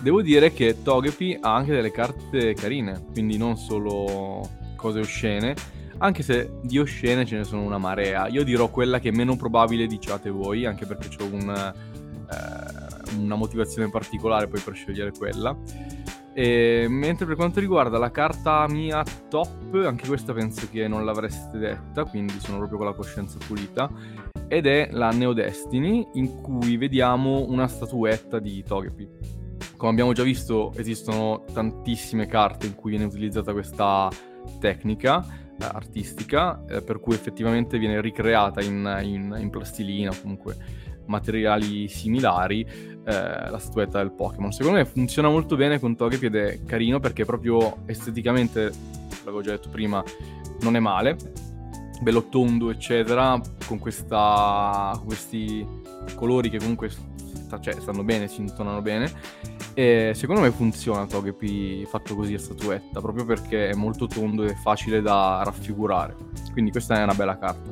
Devo 0.01 0.23
dire 0.23 0.53
che 0.53 0.81
Togepi 0.81 1.37
ha 1.41 1.53
anche 1.57 1.73
delle 1.73 1.91
carte 1.91 2.55
carine, 2.55 3.07
quindi 3.13 3.37
non 3.37 3.57
solo 3.57 4.49
cose 4.77 5.01
oscene, 5.01 5.57
anche 5.99 6.23
se 6.23 6.53
di 6.63 6.79
oscene 6.79 7.27
ce 7.27 7.39
ne 7.39 7.43
sono 7.43 7.63
una 7.63 7.79
marea. 7.79 8.29
Io 8.29 8.45
dirò 8.45 8.71
quella 8.71 9.01
che 9.01 9.09
è 9.09 9.13
meno 9.13 9.35
probabile 9.35 9.89
diciate 9.89 10.31
voi, 10.31 10.67
anche 10.67 10.87
perché 10.87 11.09
ho 11.21 11.27
un, 11.27 11.51
eh, 12.31 13.17
una 13.19 13.35
motivazione 13.35 13.91
particolare 13.91 14.47
poi 14.47 14.61
per 14.61 14.75
scegliere 14.75 15.11
quella. 15.11 15.57
E, 16.35 16.87
mentre 16.89 17.27
per 17.27 17.37
quanto 17.37 17.61
riguarda 17.61 17.97
la 17.97 18.11
carta 18.11 18.67
mia 18.69 19.05
top, 19.29 19.75
anche 19.87 20.09
questa 20.09 20.33
penso 20.33 20.69
che 20.69 20.89
non 20.89 21.05
l'avreste 21.05 21.59
detta, 21.59 22.05
quindi 22.05 22.41
sono 22.41 22.59
proprio 22.59 22.79
con 22.79 22.87
la 22.89 22.95
coscienza 22.95 23.39
pulita, 23.47 23.89
ed 24.49 24.67
è 24.67 24.89
la 24.91 25.11
Neo 25.11 25.33
Destiny, 25.33 26.07
in 26.15 26.41
cui 26.41 26.77
vediamo 26.77 27.45
una 27.49 27.69
statuetta 27.69 28.41
di 28.41 28.63
Togepi. 28.63 29.09
Come 29.77 29.93
abbiamo 29.93 30.13
già 30.13 30.23
visto 30.23 30.73
esistono 30.77 31.45
tantissime 31.53 32.27
carte 32.27 32.67
in 32.67 32.75
cui 32.75 32.91
viene 32.91 33.05
utilizzata 33.05 33.53
questa 33.53 34.09
tecnica 34.59 35.25
eh, 35.59 35.65
artistica, 35.65 36.65
eh, 36.67 36.83
per 36.83 37.01
cui 37.01 37.15
effettivamente 37.15 37.79
viene 37.79 38.01
ricreata 38.01 38.61
in, 38.61 39.01
in, 39.03 39.37
in 39.39 39.51
plastilina 39.51 40.11
o 40.11 40.15
comunque 40.21 40.57
materiali 41.07 41.89
similari 41.89 42.61
eh, 42.61 43.51
la 43.51 43.59
statuetta 43.59 43.99
del 43.99 44.13
Pokémon. 44.13 44.53
Secondo 44.53 44.79
me 44.79 44.85
funziona 44.85 45.29
molto 45.29 45.57
bene 45.57 45.79
con 45.79 45.97
Togepi 45.97 46.27
ed 46.27 46.37
è 46.37 46.63
carino 46.65 47.01
perché 47.01 47.25
proprio 47.25 47.79
esteticamente, 47.87 48.73
l'avevo 49.25 49.43
già 49.43 49.51
detto 49.51 49.69
prima, 49.69 50.03
non 50.61 50.77
è 50.77 50.81
male, 50.81 51.17
bello 52.01 52.29
tondo 52.29 52.71
eccetera, 52.71 53.41
con 53.67 53.79
questa, 53.79 54.99
questi 55.05 55.67
colori 56.15 56.51
che 56.51 56.59
comunque 56.59 56.91
cioè, 57.61 57.75
stanno 57.75 58.03
bene, 58.03 58.27
si 58.27 58.41
intonano 58.41 58.83
bene 58.83 59.11
e 59.75 60.13
secondo 60.15 60.41
me 60.41 60.51
funziona 60.51 61.05
Togepi 61.05 61.85
fatto 61.87 62.15
così 62.15 62.35
a 62.35 62.39
statuetta, 62.39 63.01
proprio 63.01 63.25
perché 63.25 63.71
è 63.71 63.75
molto 63.75 64.07
tondo 64.07 64.45
e 64.45 64.55
facile 64.55 65.03
da 65.03 65.43
raffigurare. 65.45 66.15
Quindi 66.53 66.71
questa 66.71 66.99
è 66.99 67.03
una 67.03 67.15
bella 67.15 67.37
carta. 67.37 67.71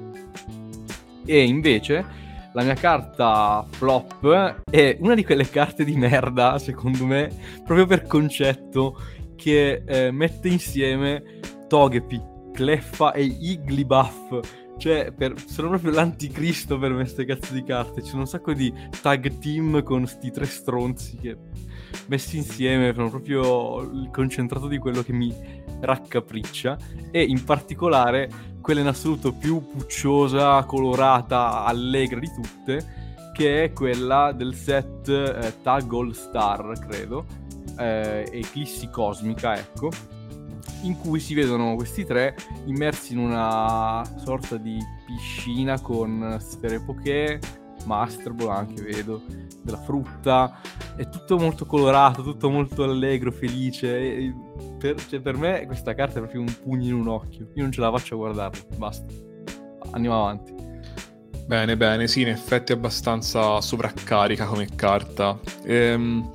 E 1.25 1.45
invece 1.45 2.05
la 2.55 2.63
mia 2.63 2.75
carta 2.75 3.65
flop 3.71 4.63
è 4.71 4.97
una 5.01 5.15
di 5.15 5.25
quelle 5.25 5.49
carte 5.49 5.85
di 5.85 5.97
merda, 5.97 6.59
secondo 6.59 7.07
me, 7.07 7.31
proprio 7.65 7.87
per 7.87 8.07
concetto, 8.07 9.01
che 9.37 9.83
eh, 9.87 10.11
mette 10.11 10.49
insieme 10.49 11.41
Togepi, 11.69 12.21
Cleffa 12.53 13.13
e 13.13 13.25
Igglybuff. 13.25 14.41
Cioè, 14.79 15.13
per, 15.13 15.35
sono 15.47 15.69
proprio 15.69 15.93
l'anticristo 15.93 16.79
per 16.79 16.91
me 16.91 17.03
queste 17.03 17.25
cazzo 17.25 17.53
di 17.55 17.63
carte. 17.63 18.03
C'è 18.03 18.15
un 18.15 18.27
sacco 18.27 18.53
di 18.53 18.73
tag 19.01 19.39
team 19.39 19.83
con 19.83 20.07
sti 20.07 20.31
tre 20.31 20.45
stronzi 20.45 21.17
che 21.17 21.37
messi 22.07 22.37
insieme 22.37 22.93
sono 22.95 23.11
proprio 23.11 23.81
il 23.81 24.09
concentrato 24.11 24.67
di 24.67 24.79
quello 24.79 25.03
che 25.03 25.13
mi 25.13 25.33
raccapriccia 25.83 26.79
e 27.11 27.23
in 27.23 27.45
particolare 27.45 28.31
quella 28.61 28.81
in 28.81 28.87
assoluto 28.87 29.33
più 29.33 29.67
pucciosa, 29.69 30.65
colorata, 30.65 31.65
allegra 31.65 32.19
di 32.19 32.31
tutte 32.33 33.01
che 33.33 33.65
è 33.65 33.73
quella 33.73 34.33
del 34.33 34.55
set 34.55 35.09
eh, 35.09 35.63
Tag 35.63 35.91
All 35.93 36.13
Star, 36.13 36.79
credo, 36.79 37.25
eh, 37.79 38.29
Eclissi 38.31 38.89
Cosmica, 38.91 39.57
ecco, 39.57 39.91
in 40.83 40.99
cui 40.99 41.19
si 41.19 41.35
vedono 41.35 41.75
questi 41.75 42.05
tre 42.05 42.37
immersi 42.67 43.15
in 43.15 43.21
una 43.21 44.03
sorta 44.23 44.57
di 44.57 44.79
piscina 45.07 45.81
con 45.81 46.37
sfere 46.41 46.81
poké, 46.81 47.41
Master 47.85 48.33
Ball 48.33 48.51
anche 48.51 48.83
vedo, 48.83 49.23
della 49.63 49.79
frutta, 49.79 50.61
è 50.97 51.09
tutto 51.09 51.39
molto 51.39 51.65
colorato, 51.65 52.23
tutto 52.23 52.51
molto 52.51 52.85
allegro, 52.85 53.33
felice. 53.33 54.35
Per, 54.83 55.07
cioè, 55.07 55.21
per, 55.21 55.37
me 55.37 55.65
questa 55.67 55.95
carta 55.95 56.15
è 56.15 56.19
proprio 56.23 56.41
un 56.41 56.53
pugno 56.61 56.87
in 56.87 56.95
un 56.95 57.07
occhio, 57.07 57.47
io 57.55 57.63
non 57.63 57.71
ce 57.71 57.81
la 57.81 57.89
faccio 57.93 58.15
a 58.15 58.17
guardarla, 58.17 58.65
basta. 58.77 59.07
Andiamo 59.93 60.19
avanti. 60.25 60.53
Bene, 61.47 61.77
bene, 61.77 62.09
sì, 62.09 62.23
in 62.23 62.29
effetti 62.31 62.73
è 62.73 62.75
abbastanza 62.75 63.61
sovraccarica 63.61 64.45
come 64.45 64.67
carta. 64.75 65.39
Ehm... 65.65 66.33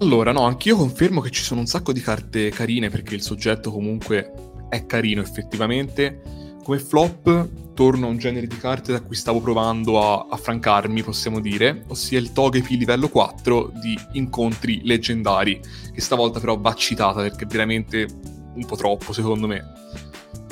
Allora, 0.00 0.32
no, 0.32 0.44
anch'io 0.44 0.76
confermo 0.76 1.20
che 1.20 1.28
ci 1.28 1.42
sono 1.42 1.60
un 1.60 1.66
sacco 1.66 1.92
di 1.92 2.00
carte 2.00 2.48
carine 2.48 2.88
perché 2.88 3.14
il 3.14 3.22
soggetto 3.22 3.70
comunque 3.70 4.32
è 4.70 4.86
carino 4.86 5.20
effettivamente. 5.20 6.22
Come 6.66 6.80
flop 6.80 7.74
torno 7.74 8.06
a 8.06 8.08
un 8.08 8.18
genere 8.18 8.48
di 8.48 8.56
carte 8.56 8.90
da 8.90 9.00
cui 9.00 9.14
stavo 9.14 9.40
provando 9.40 10.02
a 10.02 10.26
affrancarmi, 10.28 11.00
possiamo 11.04 11.38
dire, 11.38 11.84
ossia 11.86 12.18
il 12.18 12.32
Togepi 12.32 12.76
livello 12.76 13.08
4 13.08 13.70
di 13.80 13.96
incontri 14.14 14.80
leggendari, 14.82 15.60
che 15.92 16.00
stavolta 16.00 16.40
però 16.40 16.58
va 16.58 16.74
citata 16.74 17.20
perché 17.20 17.44
è 17.44 17.46
veramente 17.46 18.08
un 18.52 18.64
po' 18.66 18.74
troppo 18.74 19.12
secondo 19.12 19.46
me. 19.46 19.64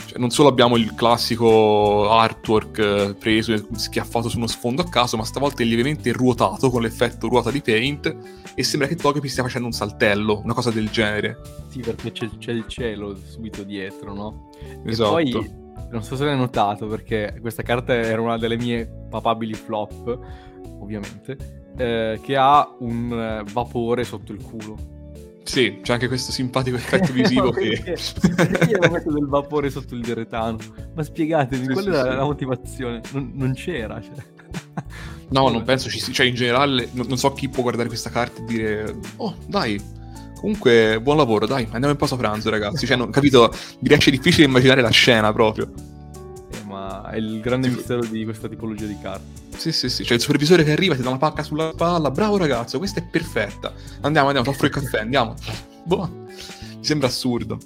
Cioè, 0.06 0.18
non 0.18 0.30
solo 0.30 0.48
abbiamo 0.48 0.76
il 0.76 0.94
classico 0.94 2.08
artwork 2.08 2.78
eh, 2.78 3.14
preso 3.18 3.52
e 3.52 3.64
schiaffato 3.74 4.28
su 4.28 4.36
uno 4.36 4.46
sfondo 4.46 4.82
a 4.82 4.88
caso, 4.88 5.16
ma 5.16 5.24
stavolta 5.24 5.64
è 5.64 5.66
lievemente 5.66 6.12
ruotato 6.12 6.70
con 6.70 6.82
l'effetto 6.82 7.26
ruota 7.26 7.50
di 7.50 7.60
paint 7.60 8.16
e 8.54 8.62
sembra 8.62 8.86
che 8.86 8.94
Togepi 8.94 9.26
stia 9.26 9.42
facendo 9.42 9.66
un 9.66 9.72
saltello, 9.72 10.42
una 10.44 10.54
cosa 10.54 10.70
del 10.70 10.90
genere. 10.90 11.40
Sì, 11.70 11.80
perché 11.80 12.12
c'è, 12.12 12.28
c'è 12.38 12.52
il 12.52 12.66
cielo 12.68 13.16
subito 13.16 13.64
dietro, 13.64 14.14
no? 14.14 14.50
Esatto. 14.84 15.18
E 15.18 15.30
poi, 15.32 15.62
non 15.94 16.02
so 16.02 16.16
se 16.16 16.24
l'hai 16.24 16.36
notato, 16.36 16.86
perché 16.86 17.38
questa 17.40 17.62
carta 17.62 17.94
era 17.94 18.20
una 18.20 18.36
delle 18.36 18.56
mie 18.56 18.84
papabili 19.08 19.54
flop, 19.54 20.18
ovviamente, 20.80 21.72
eh, 21.76 22.20
che 22.20 22.36
ha 22.36 22.68
un 22.80 23.12
eh, 23.12 23.50
vapore 23.52 24.04
sotto 24.04 24.32
il 24.32 24.42
culo. 24.42 24.76
Sì, 25.44 25.78
c'è 25.82 25.92
anche 25.92 26.08
questo 26.08 26.32
simpatico 26.32 26.76
effetto 26.76 27.12
visivo 27.12 27.50
che... 27.52 27.80
Perché 28.34 28.70
io 28.70 28.90
messo 28.90 29.12
del 29.12 29.26
vapore 29.26 29.70
sotto 29.70 29.94
il 29.94 30.00
diretano? 30.00 30.56
Ma 30.94 31.02
spiegatemi, 31.02 31.66
Sì, 31.66 31.72
qual 31.72 31.84
sì, 31.84 31.90
era 31.90 32.10
sì. 32.10 32.16
la 32.16 32.24
motivazione? 32.24 33.00
Non, 33.12 33.32
non 33.34 33.52
c'era, 33.52 34.00
cioè. 34.00 34.14
No, 35.28 35.48
non 35.48 35.62
penso 35.62 35.88
ci 35.88 36.00
sia. 36.00 36.12
Cioè, 36.12 36.26
in 36.26 36.34
generale, 36.34 36.88
non, 36.92 37.06
non 37.06 37.18
so 37.18 37.32
chi 37.32 37.48
può 37.48 37.62
guardare 37.62 37.88
questa 37.88 38.10
carta 38.10 38.40
e 38.40 38.44
dire: 38.44 38.94
Oh, 39.16 39.34
dai. 39.46 39.80
Comunque, 40.44 41.00
buon 41.00 41.16
lavoro, 41.16 41.46
dai, 41.46 41.62
andiamo 41.70 41.88
in 41.88 41.96
pausa 41.96 42.16
pranzo, 42.16 42.50
ragazzi. 42.50 42.84
Cioè, 42.84 42.98
non, 42.98 43.08
capito? 43.08 43.50
Mi 43.78 43.88
riesce 43.88 44.10
difficile 44.10 44.44
immaginare 44.46 44.82
la 44.82 44.90
scena 44.90 45.32
proprio. 45.32 45.72
Eh, 46.52 46.64
ma 46.66 47.08
è 47.08 47.16
il 47.16 47.40
grande 47.40 47.70
Sì. 47.70 47.76
mistero 47.76 48.04
di 48.04 48.24
questa 48.24 48.46
tipologia 48.46 48.84
di 48.84 48.98
carte. 49.00 49.24
Sì, 49.56 49.72
sì, 49.72 49.88
sì. 49.88 50.04
Cioè, 50.04 50.16
il 50.16 50.20
supervisore 50.20 50.62
che 50.62 50.72
arriva, 50.72 50.94
ti 50.94 51.00
dà 51.00 51.08
una 51.08 51.16
pacca 51.16 51.42
sulla 51.42 51.70
spalla. 51.72 52.10
Bravo, 52.10 52.36
ragazzo, 52.36 52.76
questa 52.76 53.00
è 53.00 53.04
perfetta. 53.10 53.72
Andiamo, 54.02 54.26
andiamo, 54.26 54.42
ti 54.46 54.54
offro 54.54 54.66
il 54.66 54.72
caffè, 54.72 54.98
andiamo. 54.98 55.34
Boh, 55.82 56.10
mi 56.26 56.84
sembra 56.84 57.06
assurdo. 57.06 57.58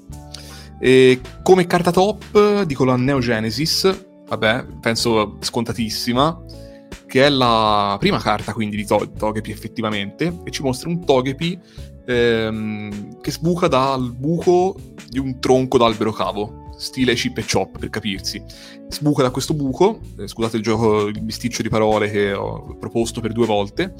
E 0.79 1.21
come 1.43 1.67
carta 1.67 1.91
top, 1.91 2.63
dico 2.63 2.85
la 2.85 2.95
Neo 2.95 3.19
Genesis. 3.19 3.93
Vabbè, 4.29 4.67
penso 4.81 5.37
scontatissima. 5.41 6.43
Che 7.09 7.25
è 7.27 7.29
la 7.29 7.97
prima 7.99 8.19
carta 8.21 8.53
quindi 8.53 8.77
di 8.77 8.87
to- 8.87 9.11
Togepi 9.19 9.51
effettivamente. 9.51 10.43
E 10.45 10.51
ci 10.53 10.63
mostra 10.63 10.89
un 10.89 11.05
Togepi 11.05 11.59
ehm, 12.09 13.21
che 13.21 13.31
sbuca 13.31 13.69
dal 13.69 14.13
buco 14.15 14.75
di 15.09 15.19
un 15.19 15.39
tronco 15.41 15.79
d'albero 15.79 16.13
cavo. 16.13 16.67
Stile 16.79 17.15
chip 17.15 17.37
e 17.39 17.45
chop 17.45 17.77
per 17.79 17.91
capirsi. 17.91 18.41
Sbuca 18.89 19.23
da 19.23 19.31
questo 19.31 19.53
buco. 19.53 19.99
eh, 20.17 20.29
scusate 20.29 20.57
il 20.57 20.63
gioco, 20.63 21.07
il 21.09 21.21
bisticcio 21.21 21.61
di 21.63 21.69
parole 21.69 22.09
che 22.09 22.33
ho 22.33 22.77
proposto 22.79 23.21
per 23.21 23.33
due 23.33 23.47
volte. 23.47 23.95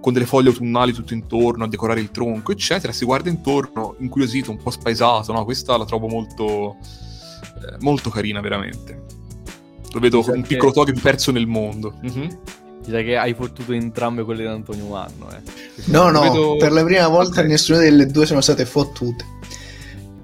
Con 0.00 0.12
delle 0.12 0.26
foglie 0.26 0.48
autunnali 0.48 0.92
tutto 0.92 1.14
intorno 1.14 1.62
a 1.64 1.68
decorare 1.68 2.00
il 2.00 2.10
tronco, 2.10 2.50
eccetera. 2.50 2.92
Si 2.92 3.04
guarda 3.04 3.30
intorno, 3.30 3.94
incuriosito, 4.00 4.50
un 4.50 4.56
po' 4.60 4.70
spaesato. 4.70 5.32
No? 5.32 5.44
Questa 5.44 5.76
la 5.78 5.84
trovo 5.84 6.08
molto, 6.08 6.76
eh, 6.76 7.76
molto 7.80 8.10
carina, 8.10 8.40
veramente. 8.40 9.04
Lo 9.92 10.00
vedo 10.00 10.20
come 10.22 10.38
un 10.38 10.42
che- 10.42 10.48
piccolo 10.48 10.72
Togepi 10.72 10.98
perso 11.00 11.30
nel 11.30 11.46
mondo. 11.46 11.94
Mhm. 12.02 12.38
Sa 12.86 13.00
che 13.02 13.16
hai 13.16 13.32
fottuto 13.34 13.72
entrambe 13.72 14.24
quelle 14.24 14.42
di 14.42 14.48
Antonio 14.48 14.86
Manno, 14.86 15.30
eh. 15.30 15.40
No, 15.86 16.10
no, 16.10 16.20
Vedo- 16.20 16.56
per 16.56 16.70
la 16.72 16.84
prima 16.84 17.08
volta 17.08 17.40
Ok. 17.40 17.46
nessuna 17.46 17.78
delle 17.78 18.06
due 18.06 18.26
sono 18.26 18.40
state 18.40 18.64
fottute. 18.66 19.24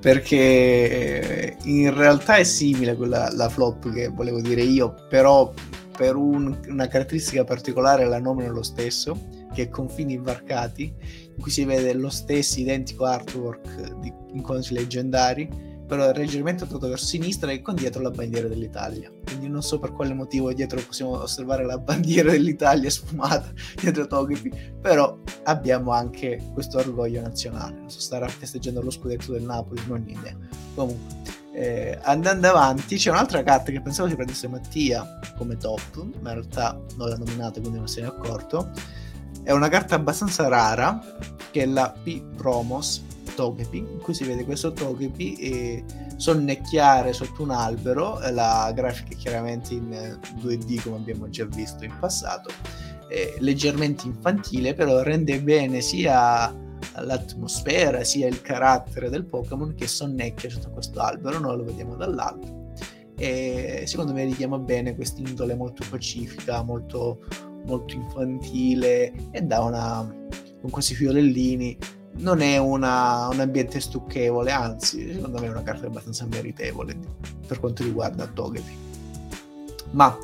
Perché 0.01 0.37
eh, 0.37 1.57
in 1.65 1.93
realtà 1.95 2.37
è 2.37 2.45
simile 2.45 2.97
quella 2.97 3.31
la 3.33 3.49
flop 3.51 3.91
che 3.93 4.09
volevo 4.09 4.41
dire 4.41 4.63
io, 4.63 4.95
però 5.09 5.53
per 5.97 6.17
un- 6.17 6.59
una 6.69 6.87
caratteristica 6.87 7.45
particolare 7.45 8.07
la 8.07 8.19
nomino 8.19 8.51
lo 8.51 8.63
stesso, 8.63 9.19
che 9.53 9.65
è 9.65 9.69
confini 9.69 10.15
invarcati, 10.15 10.95
in 11.37 11.43
cui 11.43 11.51
si 11.51 11.65
vede 11.65 11.93
lo 11.93 12.09
stesso 12.09 12.61
identico 12.61 13.05
artwork 13.05 13.99
di 14.01 14.11
incontri 14.33 14.75
leggendari, 14.75 15.49
però 15.91 16.13
leggermente 16.13 16.65
dato 16.65 16.87
verso 16.87 17.05
sinistra 17.05 17.51
e 17.51 17.63
con 17.63 17.75
dietro 17.75 18.01
la 18.01 18.13
bandiera 18.13 18.47
dell'Italia. 18.47 19.11
Quindi 19.25 19.49
non 19.49 19.61
so 19.61 19.81
per 19.81 19.93
quale 19.93 20.15
motivo 20.15 20.53
dietro 20.53 20.81
possiamo 20.81 21.21
osservare 21.21 21.65
la 21.65 21.79
bandiera 21.79 22.31
dell'Italia 22.31 22.89
sfumata 22.89 23.53
dietro 23.75 24.07
Togepi, 24.07 24.53
però 24.81 25.19
abbiamo 25.43 25.91
anche 25.91 26.41
questo 26.55 26.79
orgoglio 26.79 27.21
nazionale. 27.21 27.77
Non 27.77 27.91
so, 27.91 27.99
starà 27.99 28.29
festeggiando 28.29 28.81
lo 28.81 28.91
scudetto 28.91 29.33
del 29.33 29.43
Napoli, 29.43 29.83
non 29.89 30.05
ho 30.07 30.11
idea. 30.11 30.37
Comunque, 30.77 31.17
eh, 31.55 31.99
andando 32.03 32.47
avanti, 32.47 32.97
c'è 32.97 33.11
un'altra 33.11 33.43
carta 33.43 33.73
che 33.73 33.81
pensavo 33.81 34.09
si 34.09 34.15
prendesse 34.15 34.47
Mattia 34.47 35.19
come 35.37 35.57
top, 35.57 36.07
ma 36.21 36.29
in 36.29 36.37
realtà 36.37 36.81
non 36.97 37.09
l'ha 37.09 37.17
nominata, 37.17 37.59
quindi 37.59 37.79
non 37.79 37.89
se 37.89 38.01
ne 38.01 38.07
è 38.07 38.11
accorto. 38.11 38.71
È 39.43 39.51
una 39.51 39.69
carta 39.69 39.97
abbastanza 39.97 40.47
rara, 40.47 41.01
che 41.51 41.63
è 41.63 41.67
la 41.67 41.93
P 42.01 42.23
Promos 42.37 43.03
Togepi, 43.35 43.79
in 43.79 43.99
cui 44.03 44.15
si 44.15 44.25
vede 44.25 44.45
questo 44.45 44.73
Togepi 44.73 45.35
e 45.37 45.85
sonnecchiare 46.17 47.13
sotto 47.13 47.43
un 47.43 47.51
albero. 47.51 48.21
eh, 48.21 48.31
La 48.33 48.71
grafica 48.75 49.11
è 49.13 49.17
chiaramente 49.17 49.75
in 49.75 49.93
eh, 49.93 50.19
2D, 50.41 50.83
come 50.83 50.97
abbiamo 50.97 51.29
già 51.29 51.45
visto 51.47 51.85
in 51.85 51.95
passato 51.99 52.51
è 53.11 53.35
leggermente 53.41 54.07
infantile, 54.07 54.73
però 54.73 55.03
rende 55.03 55.43
bene 55.43 55.81
sia 55.81 56.55
l'atmosfera 56.97 58.05
sia 58.05 58.29
il 58.29 58.41
carattere 58.41 59.11
del 59.11 59.27
Pokémon 59.27 59.75
che 59.75 59.87
sonnecchia 59.89 60.49
sotto 60.49 60.71
questo 60.71 61.01
albero, 61.01 61.39
noi 61.41 61.57
lo 61.57 61.65
vediamo 61.65 61.97
dall'alto. 61.97 62.73
E 63.17 63.83
secondo 63.87 64.13
me 64.13 64.25
richiama 64.25 64.59
bene 64.59 64.95
quest'indole 64.95 65.55
molto 65.55 65.85
pacifica, 65.91 66.63
molto, 66.63 67.21
molto 67.67 67.95
infantile 67.95 69.13
e 69.33 69.41
dà 69.43 69.61
una 69.61 70.19
con 70.61 70.71
questi 70.71 70.95
fiorellini 70.95 71.77
non 72.19 72.41
è 72.41 72.59
una- 72.59 73.29
un 73.29 73.41
ambiente 73.41 73.81
stucchevole, 73.81 74.51
anzi, 74.51 75.13
secondo 75.15 75.41
me 75.41 75.47
è 75.47 75.51
una 75.51 75.63
carta 75.63 75.87
abbastanza 75.87 76.27
meritevole 76.27 76.97
per 77.47 77.61
quanto 77.61 77.83
riguarda 77.83 78.27
Togepi. 78.27 78.77
Ma 79.93 80.17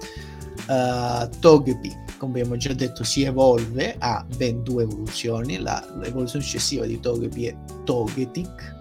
eh, 0.68 1.28
Togepi, 1.38 2.04
come 2.18 2.40
abbiamo 2.40 2.56
già 2.56 2.72
detto, 2.72 3.04
si 3.04 3.22
evolve 3.22 3.96
a 3.98 4.24
ben 4.36 4.62
due 4.62 4.82
evoluzioni. 4.84 5.58
La, 5.58 5.84
l'evoluzione 6.00 6.44
successiva 6.44 6.84
di 6.86 6.98
Togepi 7.00 7.46
è 7.46 7.56
Togetic, 7.84 8.74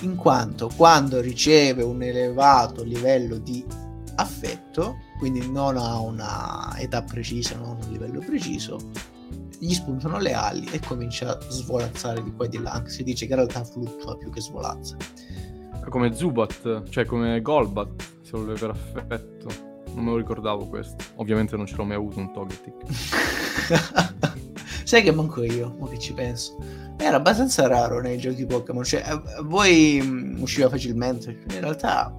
in 0.00 0.16
quanto 0.16 0.70
quando 0.76 1.20
riceve 1.20 1.82
un 1.82 2.02
elevato 2.02 2.82
livello 2.82 3.38
di 3.38 3.64
affetto, 4.16 4.96
quindi 5.18 5.50
non 5.50 5.76
ha 5.76 5.98
una 5.98 6.74
età 6.78 7.02
precisa, 7.02 7.56
non 7.56 7.68
ha 7.68 7.86
un 7.86 7.92
livello 7.92 8.20
preciso, 8.20 8.78
gli 9.60 9.72
spuntano 9.72 10.18
le 10.18 10.32
ali 10.32 10.66
e 10.70 10.80
comincia 10.80 11.36
a 11.36 11.40
svolazzare 11.48 12.22
di 12.22 12.32
qua 12.32 12.46
e 12.46 12.48
di 12.48 12.58
là, 12.58 12.72
anche 12.72 12.90
se 12.90 13.02
dice 13.02 13.26
che 13.26 13.32
in 13.32 13.38
realtà 13.38 13.64
fluttua 13.64 14.16
più 14.16 14.30
che 14.30 14.40
svolazza. 14.40 14.96
Come 15.88 16.14
Zubat, 16.14 16.88
cioè 16.88 17.04
come 17.04 17.40
Golbat, 17.40 18.02
se 18.22 18.36
lo 18.36 18.52
per 18.52 18.70
affetto. 18.70 19.72
Non 19.94 20.04
me 20.04 20.10
lo 20.10 20.16
ricordavo 20.16 20.66
questo. 20.66 20.96
Ovviamente 21.16 21.56
non 21.56 21.66
ce 21.66 21.76
l'ho 21.76 21.84
mai 21.84 21.96
avuto 21.96 22.18
un 22.18 22.32
Togetic. 22.32 22.74
Sai 24.84 25.02
che 25.02 25.12
manco 25.12 25.42
io, 25.42 25.74
mo 25.78 25.86
che 25.86 25.98
ci 25.98 26.12
penso. 26.12 26.56
Era 26.96 27.16
abbastanza 27.16 27.66
raro 27.66 28.00
nei 28.00 28.18
giochi 28.18 28.44
Pokémon, 28.44 28.84
cioè 28.84 29.02
a 29.02 29.22
a 29.38 29.42
voi 29.42 30.00
mh, 30.02 30.40
usciva 30.40 30.68
facilmente. 30.68 31.42
In 31.50 31.60
realtà 31.60 32.14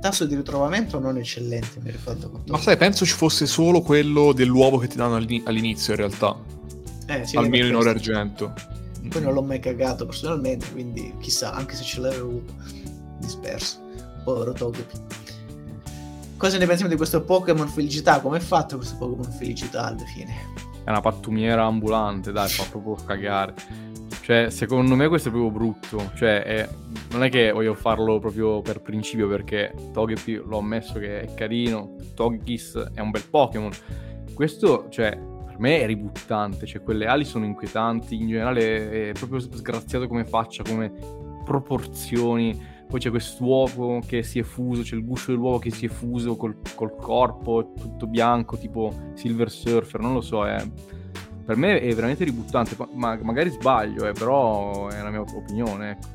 tasso 0.00 0.24
di 0.24 0.34
ritrovamento 0.34 0.98
non 0.98 1.16
eccellente, 1.16 1.80
mi 1.80 1.90
ricordo. 1.90 2.30
con 2.30 2.42
Ma 2.46 2.58
sai, 2.58 2.76
penso 2.76 3.04
ci 3.04 3.14
fosse 3.14 3.46
solo 3.46 3.80
quello 3.80 4.32
dell'uovo 4.32 4.78
che 4.78 4.88
ti 4.88 4.96
danno 4.96 5.16
all'ini- 5.16 5.42
all'inizio, 5.46 5.92
in 5.92 5.98
realtà. 5.98 6.36
Eh, 7.06 7.26
sì, 7.26 7.36
Almeno 7.36 7.66
in 7.66 7.74
oro 7.74 7.88
e 7.88 7.92
argento. 7.92 8.52
Poi 9.08 9.22
non 9.22 9.32
l'ho 9.34 9.42
mai 9.42 9.60
cagato 9.60 10.04
personalmente, 10.06 10.70
quindi 10.72 11.14
chissà, 11.20 11.52
anche 11.52 11.74
se 11.76 11.84
ce 11.84 12.00
l'avevo. 12.00 12.42
Disperso. 13.18 13.78
Povero 14.24 14.52
Togepi. 14.52 14.98
Cosa 16.36 16.58
ne 16.58 16.66
pensiamo 16.66 16.90
di 16.90 16.96
questo 16.96 17.22
Pokémon 17.22 17.68
Felicità? 17.68 18.20
Come 18.20 18.38
è 18.38 18.40
fatto 18.40 18.76
questo 18.76 18.96
Pokémon 18.96 19.30
Felicità 19.32 19.86
alla 19.86 20.04
fine? 20.04 20.34
È 20.84 20.90
una 20.90 21.00
pattumiera 21.00 21.64
ambulante, 21.64 22.30
dai, 22.30 22.48
fa 22.48 22.64
proprio 22.70 22.94
cagare. 23.04 23.54
Cioè, 24.26 24.50
secondo 24.50 24.96
me 24.96 25.06
questo 25.06 25.28
è 25.28 25.30
proprio 25.30 25.52
brutto. 25.52 26.10
Cioè, 26.16 26.42
è- 26.42 26.68
non 27.12 27.22
è 27.22 27.30
che 27.30 27.52
voglio 27.52 27.74
farlo 27.74 28.18
proprio 28.18 28.60
per 28.60 28.80
principio, 28.80 29.28
perché 29.28 29.72
Togepi 29.92 30.42
l'ho 30.44 30.58
ammesso 30.58 30.98
che 30.98 31.20
è 31.20 31.34
carino, 31.34 31.94
Togekiss 32.12 32.90
è 32.92 32.98
un 32.98 33.12
bel 33.12 33.22
Pokémon. 33.30 33.70
Questo, 34.34 34.88
cioè, 34.88 35.10
per 35.10 35.60
me 35.60 35.80
è 35.80 35.86
ributtante. 35.86 36.66
Cioè, 36.66 36.82
quelle 36.82 37.06
ali 37.06 37.24
sono 37.24 37.44
inquietanti, 37.44 38.16
in 38.16 38.26
generale 38.26 39.10
è 39.10 39.12
proprio 39.12 39.38
sgraziato 39.38 40.08
come 40.08 40.24
faccia, 40.24 40.64
come 40.64 40.92
proporzioni. 41.44 42.60
Poi 42.88 42.98
c'è 42.98 43.10
quest'uovo 43.10 44.00
che 44.04 44.24
si 44.24 44.40
è 44.40 44.42
fuso, 44.42 44.82
c'è 44.82 44.96
il 44.96 45.04
guscio 45.04 45.30
dell'uovo 45.30 45.60
che 45.60 45.70
si 45.70 45.86
è 45.86 45.88
fuso 45.88 46.34
col, 46.34 46.56
col 46.74 46.96
corpo, 46.96 47.74
tutto 47.78 48.08
bianco, 48.08 48.56
tipo 48.56 48.92
Silver 49.14 49.52
Surfer, 49.52 50.00
non 50.00 50.14
lo 50.14 50.20
so, 50.20 50.44
è, 50.44 50.56
per 51.46 51.56
me 51.56 51.80
è 51.80 51.94
veramente 51.94 52.24
ributtante, 52.24 52.74
ma- 52.76 52.88
ma 52.92 53.18
magari 53.22 53.50
sbaglio, 53.50 54.06
eh, 54.08 54.12
però 54.12 54.88
è 54.88 55.00
la 55.00 55.10
mia 55.10 55.20
opinione. 55.20 55.90
Ecco. 55.92 56.08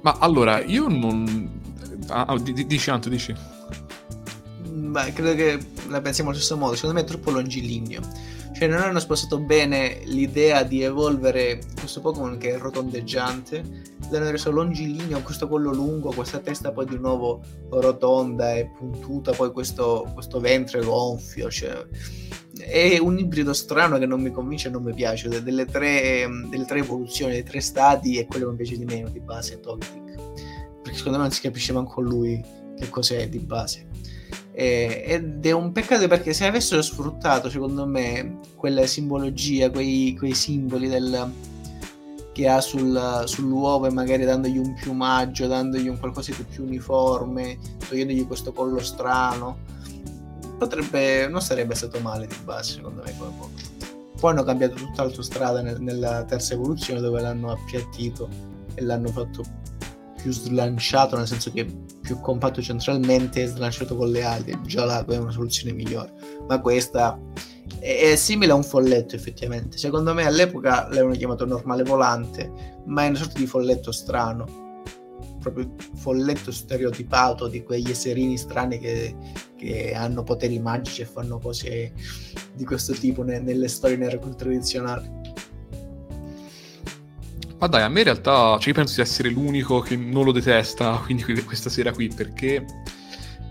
Ma 0.00 0.16
allora, 0.18 0.60
io 0.64 0.88
non... 0.88 1.48
Ah, 2.08 2.24
ah, 2.24 2.38
di- 2.38 2.52
di- 2.52 2.66
dici, 2.66 2.90
Anto, 2.90 3.08
dici. 3.08 3.32
Mm, 4.68 4.92
Beh, 4.92 5.12
credo 5.12 5.34
che 5.36 5.58
la 5.88 6.00
pensiamo 6.00 6.30
allo 6.30 6.38
stesso 6.38 6.56
modo. 6.56 6.74
Secondo 6.74 6.96
me 6.96 7.02
è 7.02 7.06
troppo 7.06 7.30
longilineo. 7.30 8.00
Cioè, 8.52 8.66
non 8.66 8.80
hanno 8.80 8.98
spostato 8.98 9.38
bene 9.38 10.00
l'idea 10.06 10.64
di 10.64 10.82
evolvere 10.82 11.60
questo 11.78 12.00
Pokémon 12.00 12.38
che 12.38 12.54
è 12.54 12.58
rotondeggiante 12.58 13.96
l'hanno 14.10 14.30
reso 14.30 14.50
longilineo, 14.50 15.20
questo 15.22 15.48
collo 15.48 15.72
lungo, 15.72 16.12
questa 16.12 16.38
testa 16.38 16.72
poi 16.72 16.86
di 16.86 16.98
nuovo 16.98 17.40
rotonda 17.70 18.54
e 18.54 18.70
puntuta, 18.76 19.32
poi 19.32 19.52
questo, 19.52 20.10
questo 20.14 20.40
ventre 20.40 20.82
gonfio, 20.82 21.50
cioè, 21.50 21.86
è 22.58 22.98
un 22.98 23.18
ibrido 23.18 23.52
strano 23.52 23.98
che 23.98 24.06
non 24.06 24.20
mi 24.20 24.30
convince 24.30 24.68
e 24.68 24.70
non 24.70 24.82
mi 24.82 24.94
piace, 24.94 25.28
delle 25.42 25.64
tre, 25.64 26.26
delle 26.48 26.64
tre 26.64 26.80
evoluzioni, 26.80 27.32
dei 27.32 27.44
tre 27.44 27.60
stati 27.60 28.18
è 28.18 28.26
quello 28.26 28.46
che 28.46 28.50
mi 28.50 28.56
piace 28.56 28.76
di 28.76 28.84
meno 28.84 29.08
di 29.08 29.20
base 29.20 29.60
Togetic, 29.60 30.20
perché 30.82 30.96
secondo 30.96 31.18
me 31.18 31.24
non 31.24 31.32
si 31.32 31.40
capisce 31.40 31.72
manco 31.72 32.00
lui 32.00 32.42
che 32.76 32.88
cos'è 32.88 33.28
di 33.28 33.38
base. 33.38 33.86
ed 34.52 35.44
è 35.46 35.52
un 35.52 35.72
peccato 35.72 36.06
perché 36.08 36.32
se 36.32 36.46
avessero 36.46 36.82
sfruttato, 36.82 37.48
secondo 37.48 37.86
me, 37.86 38.40
quella 38.56 38.86
simbologia, 38.86 39.70
quei, 39.70 40.16
quei 40.16 40.34
simboli 40.34 40.88
del, 40.88 41.32
che 42.32 42.48
ha 42.48 42.60
sul, 42.60 43.22
sull'uovo 43.24 43.86
e 43.86 43.92
magari 43.92 44.24
dandogli 44.24 44.58
un 44.58 44.74
piumaggio, 44.74 45.46
dandogli 45.46 45.88
un 45.88 45.98
qualcosa 45.98 46.32
di 46.36 46.44
più 46.44 46.64
uniforme, 46.64 47.58
togliendogli 47.88 48.26
questo 48.26 48.52
collo 48.52 48.80
strano, 48.80 49.58
potrebbe, 50.58 51.28
non 51.28 51.40
sarebbe 51.40 51.74
stato 51.74 52.00
male 52.00 52.26
di 52.26 52.36
base, 52.44 52.74
secondo 52.74 53.02
me, 53.04 53.14
come 53.16 53.32
poco. 53.36 53.50
Poi 54.18 54.32
hanno 54.32 54.42
cambiato 54.42 54.74
tutta 54.74 55.02
l'autostrada 55.02 55.62
nel, 55.62 55.80
nella 55.80 56.24
terza 56.24 56.54
evoluzione 56.54 57.00
dove 57.00 57.20
l'hanno 57.20 57.52
appiattito 57.52 58.28
e 58.74 58.82
l'hanno 58.82 59.08
fatto 59.08 59.42
più 60.20 60.32
slanciato, 60.32 61.16
nel 61.16 61.26
senso 61.26 61.52
che 61.52 61.64
più 62.00 62.20
compatto 62.20 62.60
centralmente 62.60 63.42
e 63.42 63.46
slanciato 63.46 63.96
con 63.96 64.10
le 64.10 64.24
ali. 64.24 64.58
Già 64.64 64.84
là 64.84 65.04
è 65.04 65.16
una 65.16 65.30
soluzione 65.30 65.72
migliore. 65.72 66.12
Ma 66.48 66.60
questa 66.60 67.18
è, 67.78 68.10
è, 68.10 68.16
simile 68.16 68.52
a 68.52 68.56
un 68.56 68.64
folletto, 68.64 69.14
effettivamente. 69.14 69.78
Secondo 69.78 70.12
me 70.14 70.26
all'epoca 70.26 70.88
l'avevano 70.88 71.14
chiamato 71.14 71.46
normale 71.46 71.84
volante, 71.84 72.82
ma 72.86 73.04
è 73.04 73.08
una 73.08 73.18
sorta 73.18 73.38
di 73.38 73.46
folletto 73.46 73.92
strano. 73.92 74.67
Proprio 75.40 75.74
folletto 75.94 76.50
stereotipato 76.50 77.48
di 77.48 77.62
quegli 77.62 77.90
esserini 77.90 78.36
strani 78.36 78.78
che, 78.78 79.14
che 79.56 79.94
hanno 79.94 80.22
poteri 80.22 80.58
magici 80.58 81.02
e 81.02 81.06
fanno 81.06 81.38
cose 81.38 81.92
di 82.54 82.64
questo 82.64 82.92
tipo 82.92 83.22
ne, 83.22 83.40
nelle 83.40 83.68
storie 83.68 83.96
nere 83.96 84.18
tradizionali. 84.36 85.10
Ma 87.58 87.66
dai, 87.66 87.82
a 87.82 87.88
me 87.88 87.98
in 88.00 88.04
realtà, 88.04 88.56
cioè 88.58 88.68
io 88.68 88.74
penso 88.74 88.94
di 88.96 89.00
essere 89.00 89.30
l'unico 89.30 89.80
che 89.80 89.96
non 89.96 90.24
lo 90.24 90.30
detesta, 90.30 91.00
quindi 91.04 91.24
questa 91.44 91.70
sera 91.70 91.92
qui, 91.92 92.08
perché... 92.08 92.64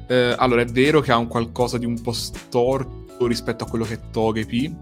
Eh, 0.10 0.34
allora, 0.38 0.62
è 0.62 0.65
vero 0.65 1.02
che 1.02 1.12
ha 1.12 1.17
un 1.17 1.28
qualcosa 1.28 1.78
di 1.78 1.86
un 1.86 2.02
po' 2.02 2.13
storto 2.13 3.28
rispetto 3.28 3.65
a 3.65 3.67
quello 3.67 3.84
che 3.84 3.95
è 3.95 4.00
Togepi, 4.10 4.73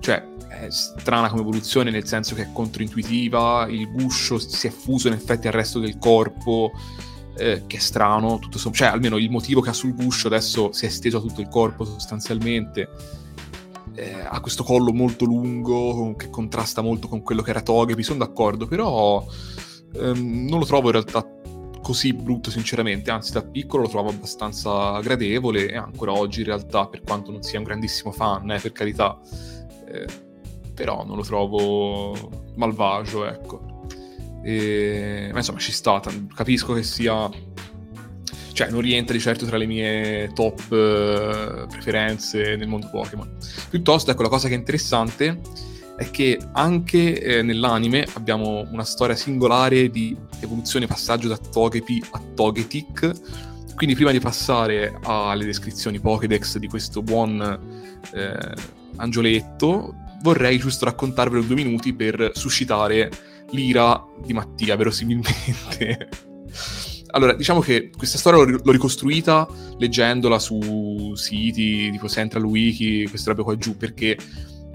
cioè 0.00 0.22
è 0.60 0.70
strana 0.70 1.28
come 1.28 1.42
evoluzione 1.42 1.90
nel 1.90 2.06
senso 2.06 2.34
che 2.34 2.42
è 2.42 2.48
controintuitiva, 2.52 3.66
il 3.68 3.90
guscio 3.90 4.38
si 4.38 4.66
è 4.66 4.70
fuso 4.70 5.08
in 5.08 5.14
effetti 5.14 5.46
al 5.46 5.52
resto 5.52 5.78
del 5.78 5.98
corpo, 5.98 6.72
eh, 7.36 7.64
che 7.66 7.76
è 7.76 7.80
strano, 7.80 8.38
tutto 8.38 8.58
sommato, 8.58 8.82
cioè 8.82 8.92
almeno 8.92 9.18
il 9.18 9.30
motivo 9.30 9.60
che 9.60 9.70
ha 9.70 9.74
sul 9.74 9.94
guscio 9.94 10.28
adesso 10.28 10.72
si 10.72 10.84
è 10.84 10.88
esteso 10.88 11.18
a 11.18 11.20
tutto 11.20 11.40
il 11.40 11.48
corpo 11.48 11.84
sostanzialmente. 11.84 12.88
Eh, 13.94 14.12
ha 14.12 14.40
questo 14.40 14.62
collo 14.62 14.92
molto 14.92 15.24
lungo 15.24 16.14
che 16.16 16.28
contrasta 16.28 16.82
molto 16.82 17.08
con 17.08 17.22
quello 17.22 17.42
che 17.42 17.50
era 17.50 17.62
Togepi, 17.62 18.02
sono 18.02 18.18
d'accordo, 18.18 18.66
però 18.66 19.24
ehm, 19.94 20.46
non 20.46 20.58
lo 20.58 20.66
trovo 20.66 20.86
in 20.86 20.92
realtà 20.92 21.26
così 21.86 22.12
brutto 22.12 22.50
sinceramente, 22.50 23.12
anzi 23.12 23.32
da 23.32 23.42
piccolo 23.42 23.84
lo 23.84 23.88
trovo 23.88 24.10
abbastanza 24.10 24.98
gradevole 25.00 25.70
e 25.70 25.76
ancora 25.76 26.12
oggi 26.12 26.40
in 26.40 26.46
realtà 26.46 26.88
per 26.88 27.02
quanto 27.02 27.30
non 27.30 27.42
sia 27.42 27.58
un 27.58 27.64
grandissimo 27.64 28.10
fan, 28.10 28.50
eh, 28.50 28.58
per 28.58 28.72
carità, 28.72 29.16
eh, 29.86 30.25
però 30.76 31.04
non 31.04 31.16
lo 31.16 31.22
trovo 31.22 32.14
malvagio, 32.54 33.26
ecco. 33.26 33.86
E, 34.44 35.30
ma 35.32 35.38
insomma 35.38 35.58
ci 35.58 35.72
sta, 35.72 36.00
capisco 36.34 36.74
che 36.74 36.84
sia 36.84 37.28
cioè 38.52 38.70
non 38.70 38.80
rientra 38.80 39.14
di 39.14 39.20
certo 39.20 39.44
tra 39.44 39.58
le 39.58 39.66
mie 39.66 40.30
top 40.32 40.60
uh, 40.70 41.66
preferenze 41.68 42.56
nel 42.56 42.68
mondo 42.68 42.88
Pokémon. 42.90 43.36
Piuttosto, 43.68 44.10
ecco, 44.10 44.22
la 44.22 44.30
cosa 44.30 44.48
che 44.48 44.54
è 44.54 44.56
interessante 44.56 45.40
è 45.96 46.10
che 46.10 46.38
anche 46.52 47.20
eh, 47.20 47.42
nell'anime 47.42 48.06
abbiamo 48.14 48.66
una 48.70 48.84
storia 48.84 49.14
singolare 49.14 49.90
di 49.90 50.16
evoluzione 50.40 50.86
passaggio 50.86 51.28
da 51.28 51.36
Togepi 51.36 52.02
a 52.12 52.22
Togetic. 52.34 53.74
Quindi 53.74 53.94
prima 53.94 54.10
di 54.10 54.20
passare 54.20 54.98
alle 55.02 55.44
descrizioni 55.44 56.00
Pokédex 56.00 56.56
di 56.56 56.66
questo 56.66 57.02
buon 57.02 57.40
eh, 58.14 58.54
angioletto, 58.96 59.94
vorrei 60.26 60.58
giusto 60.58 60.86
raccontarvelo 60.86 61.44
due 61.44 61.54
minuti 61.54 61.94
per 61.94 62.32
suscitare 62.34 63.10
l'ira 63.50 64.04
di 64.24 64.32
Mattia, 64.32 64.74
verosimilmente. 64.74 66.08
Allora, 67.10 67.32
diciamo 67.34 67.60
che 67.60 67.90
questa 67.96 68.18
storia 68.18 68.42
l'ho 68.42 68.72
ricostruita 68.72 69.46
leggendola 69.78 70.40
su 70.40 71.12
siti 71.14 71.92
tipo 71.92 72.08
Central 72.08 72.42
Wiki, 72.42 73.06
queste 73.08 73.30
robe 73.30 73.44
qua 73.44 73.56
giù, 73.56 73.76
perché 73.76 74.18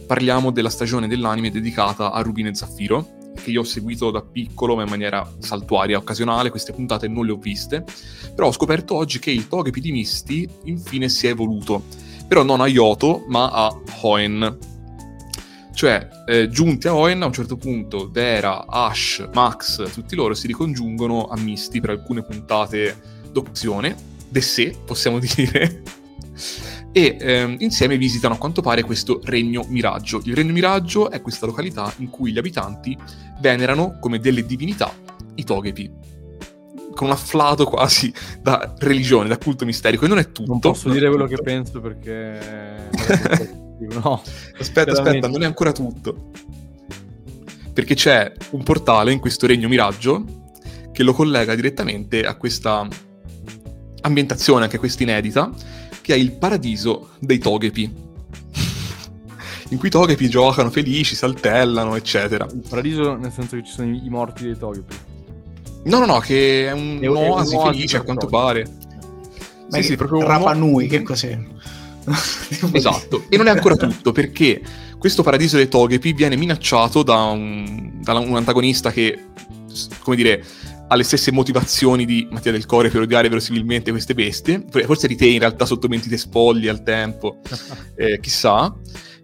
parliamo 0.08 0.52
della 0.52 0.70
stagione 0.70 1.10
dell'anime 1.10 1.52
dedicata 1.52 2.14
a 2.14 2.22
Rubino 2.22 2.48
e 2.48 2.56
Zaffiro, 2.56 3.34
che 3.36 3.52
io 3.52 3.60
ho 3.60 3.66
seguito 3.66 4.10
da 4.10 4.22
piccolo 4.22 4.76
ma 4.76 4.84
in 4.84 4.90
maniera 4.90 5.30
saltuaria, 5.40 5.98
occasionale, 5.98 6.50
queste 6.50 6.72
puntate 6.72 7.10
non 7.10 7.26
le 7.26 7.34
ho 7.34 7.38
viste, 7.38 7.84
però 8.34 8.48
ho 8.48 8.54
scoperto 8.54 8.96
oggi 8.96 9.20
che 9.20 9.32
il 9.32 9.50
Togepi 9.50 9.82
di 9.82 9.92
Misty 9.92 10.48
infine 10.64 11.10
si 11.10 11.28
è 11.28 11.32
evoluto, 11.32 11.84
però 12.26 12.44
non 12.44 12.62
a 12.62 12.68
Yoto 12.68 13.26
ma 13.28 13.50
a 13.52 13.78
Hoenn, 14.02 14.46
cioè, 15.82 16.08
eh, 16.28 16.48
giunti 16.48 16.88
a 16.88 16.94
Oen, 16.94 17.24
a 17.24 17.26
un 17.26 17.34
certo 17.34 17.58
punto 17.58 18.08
Vera, 18.12 18.68
Ash, 18.68 19.28
Max, 19.34 19.92
tutti 19.92 20.14
loro 20.14 20.36
si 20.36 20.46
ricongiungono 20.46 21.26
a 21.26 21.36
Misty 21.40 21.80
per 21.80 21.90
alcune 21.90 22.22
puntate 22.22 23.02
d'opzione, 23.32 23.96
de 24.30 24.42
sé, 24.42 24.76
possiamo 24.86 25.18
dire, 25.36 25.82
e 26.92 27.18
ehm, 27.20 27.56
insieme 27.62 27.98
visitano 27.98 28.36
a 28.36 28.38
quanto 28.38 28.62
pare 28.62 28.84
questo 28.84 29.22
Regno 29.24 29.66
Miraggio. 29.70 30.22
Il 30.26 30.36
Regno 30.36 30.54
Miraggio 30.54 31.10
è 31.10 31.20
questa 31.20 31.48
località 31.48 31.92
in 31.98 32.12
cui 32.12 32.32
gli 32.32 32.38
abitanti 32.38 32.96
venerano 33.40 33.98
come 34.00 34.20
delle 34.20 34.46
divinità 34.46 34.94
i 35.34 35.44
Togepi 35.44 35.92
con 36.94 37.08
un 37.08 37.14
afflato 37.14 37.66
quasi 37.66 38.14
da 38.40 38.76
religione, 38.78 39.30
da 39.30 39.40
culto 39.40 39.66
misterico. 39.66 40.06
E 40.06 40.08
non 40.08 40.20
è 40.20 40.32
tutto. 40.32 40.52
Non 40.52 40.60
posso 40.60 40.92
dire 40.92 41.10
quello 41.10 41.26
che 41.26 41.38
penso 41.42 41.82
perché... 41.82 43.60
no. 43.88 44.22
Aspetta, 44.60 44.92
aspetta, 44.92 45.28
non 45.28 45.44
è 45.44 45.46
ancora 45.46 45.72
tutto. 45.72 46.32
Perché 47.74 47.96
c'è 47.96 48.32
un 48.52 48.64
portale 48.64 49.12
in 49.12 49.20
questo 49.20 49.48
regno 49.48 49.68
miraggio 49.68 50.24
che 50.92 51.04
lo 51.04 51.14
collega 51.14 51.56
direttamente 51.56 52.26
a 52.26 52.36
questa 52.36 52.88
ambientazione, 54.02 54.64
anche 54.64 54.78
questa 54.78 55.04
inedita, 55.04 55.50
che 56.02 56.14
è 56.14 56.18
il 56.18 56.34
paradiso 56.34 57.12
dei 57.20 57.38
Togepi. 57.38 58.10
in 59.70 59.78
cui 59.78 59.88
i 59.88 59.92
Togepi 59.92 60.30
giocano 60.30 60.70
felici, 60.70 61.16
saltellano, 61.16 61.96
eccetera. 61.96 62.46
Il 62.52 62.66
paradiso 62.68 63.16
nel 63.16 63.32
senso 63.32 63.56
che 63.56 63.64
ci 63.64 63.72
sono 63.72 63.90
i 63.90 64.10
morti 64.10 64.44
dei 64.44 64.58
Togepi. 64.58 64.96
No, 65.86 66.00
no, 66.00 66.06
no, 66.06 66.20
che 66.20 66.68
è 66.68 66.72
un, 66.72 67.00
è 67.02 67.08
un 67.08 67.16
oasi 67.16 67.58
felice 67.58 67.98
a 67.98 68.02
quanto 68.02 68.28
pare. 68.28 68.66
Ma 69.72 69.78
sì, 69.78 69.84
sì, 69.84 69.96
proprio 69.96 70.22
Rapa 70.28 70.54
Nui, 70.54 70.88
che 70.88 71.02
cos'è? 71.02 71.40
esatto, 72.74 73.26
e 73.30 73.38
non 73.38 73.48
è 73.48 73.50
ancora 73.50 73.76
tutto 73.76 74.12
perché 74.12 74.62
questo 74.98 75.24
paradiso 75.24 75.58
dei 75.58 75.68
Togepi 75.68 76.14
viene 76.14 76.36
minacciato 76.36 77.04
da 77.04 77.24
un, 77.24 78.00
da 78.02 78.14
un 78.20 78.36
antagonista 78.36 78.92
che, 78.92 79.28
come 80.00 80.16
dire, 80.16 80.44
ha 80.88 80.96
le 80.96 81.04
stesse 81.04 81.32
motivazioni 81.32 82.06
di 82.06 82.28
Mattia 82.30 82.52
del 82.52 82.66
Core 82.66 82.90
per 82.90 83.02
odiare 83.02 83.30
verosimilmente 83.30 83.92
queste 83.92 84.14
bestie, 84.14 84.64
forse 84.86 85.08
di 85.08 85.16
te 85.16 85.26
in 85.26 85.40
realtà 85.40 85.66
sotto 85.66 85.88
mentite 85.88 86.18
spoglie 86.18 86.70
al 86.70 86.84
tempo, 86.84 87.40
eh, 87.96 88.20
chissà. 88.20 88.76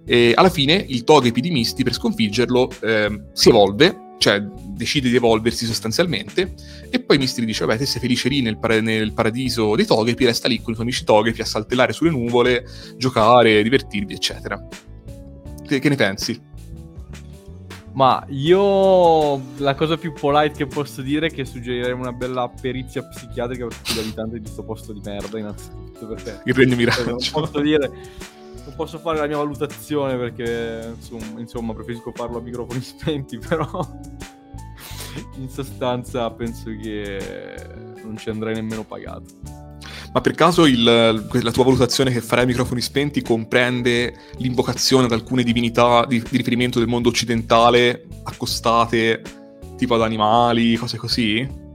E 0.05 0.31
alla 0.33 0.49
fine 0.49 0.73
il 0.87 1.03
Togepi 1.03 1.41
di 1.41 1.51
Misty 1.51 1.83
per 1.83 1.93
sconfiggerlo 1.93 2.71
eh, 2.81 3.23
si 3.33 3.49
evolve 3.49 4.05
cioè 4.17 4.43
decide 4.77 5.09
di 5.09 5.15
evolversi 5.15 5.65
sostanzialmente, 5.65 6.53
e 6.89 7.01
poi 7.01 7.17
Misty 7.17 7.43
dice, 7.43 7.65
vabbè, 7.65 7.79
te 7.79 7.85
sei 7.85 7.99
felice 7.99 8.29
lì 8.29 8.41
nel, 8.41 8.57
para- 8.57 8.79
nel 8.79 9.11
paradiso 9.11 9.75
dei 9.75 9.85
Togepi, 9.85 10.23
resta 10.23 10.47
lì 10.47 10.61
con 10.61 10.71
i 10.71 10.75
tuoi 10.75 10.87
amici 10.87 11.03
Togepi 11.03 11.41
a 11.41 11.45
saltellare 11.45 11.91
sulle 11.91 12.11
nuvole, 12.11 12.63
giocare, 12.95 13.61
divertirvi, 13.63 14.13
eccetera. 14.13 14.65
Che, 15.67 15.79
che 15.79 15.89
ne 15.89 15.95
pensi? 15.95 16.41
Ma 17.93 18.23
io 18.29 19.41
la 19.57 19.73
cosa 19.73 19.97
più 19.97 20.13
polite 20.13 20.55
che 20.55 20.67
posso 20.67 21.01
dire 21.01 21.27
è 21.27 21.31
che 21.31 21.45
suggerirei 21.45 21.93
una 21.93 22.11
bella 22.11 22.47
perizia 22.47 23.03
psichiatrica 23.03 23.65
per 23.65 23.75
tutti 23.75 23.93
gli 23.95 23.99
abitanti 23.99 24.35
di 24.35 24.41
questo 24.41 24.63
posto 24.63 24.93
di 24.93 25.01
merda, 25.03 25.39
innanzitutto 25.39 26.07
perché... 26.07 26.41
Che 26.43 26.53
prendi 26.53 26.75
miraggio. 26.75 27.09
Non 27.09 27.17
posso 27.31 27.59
dire 27.59 27.91
non 28.67 28.75
posso 28.75 28.99
fare 28.99 29.17
la 29.17 29.27
mia 29.27 29.37
valutazione 29.37 30.17
perché 30.17 30.93
insomma, 30.93 31.39
insomma 31.39 31.73
preferisco 31.73 32.11
farlo 32.13 32.37
a 32.37 32.41
microfoni 32.41 32.81
spenti, 32.81 33.37
però 33.37 33.67
in 35.38 35.49
sostanza 35.49 36.30
penso 36.32 36.69
che 36.82 37.56
non 38.03 38.17
ci 38.17 38.30
andrei 38.30 38.56
nemmeno 38.56 38.84
pagato. 38.84 39.65
Ma 40.13 40.21
per 40.21 40.34
caso 40.34 40.65
il, 40.65 40.84
la 40.84 41.51
tua 41.51 41.63
valutazione 41.63 42.12
che 42.12 42.21
farai 42.21 42.45
a 42.45 42.47
microfoni 42.47 42.82
spenti 42.82 43.21
comprende 43.21 44.15
l'invocazione 44.38 45.06
ad 45.06 45.12
alcune 45.12 45.43
divinità 45.43 46.06
di, 46.06 46.21
di 46.21 46.38
riferimento 46.38 46.80
del 46.80 46.88
mondo 46.88 47.10
occidentale 47.10 48.08
accostate 48.23 49.21
tipo 49.75 49.95
ad 49.95 50.01
animali, 50.01 50.75
cose 50.75 50.97
così. 50.97 51.65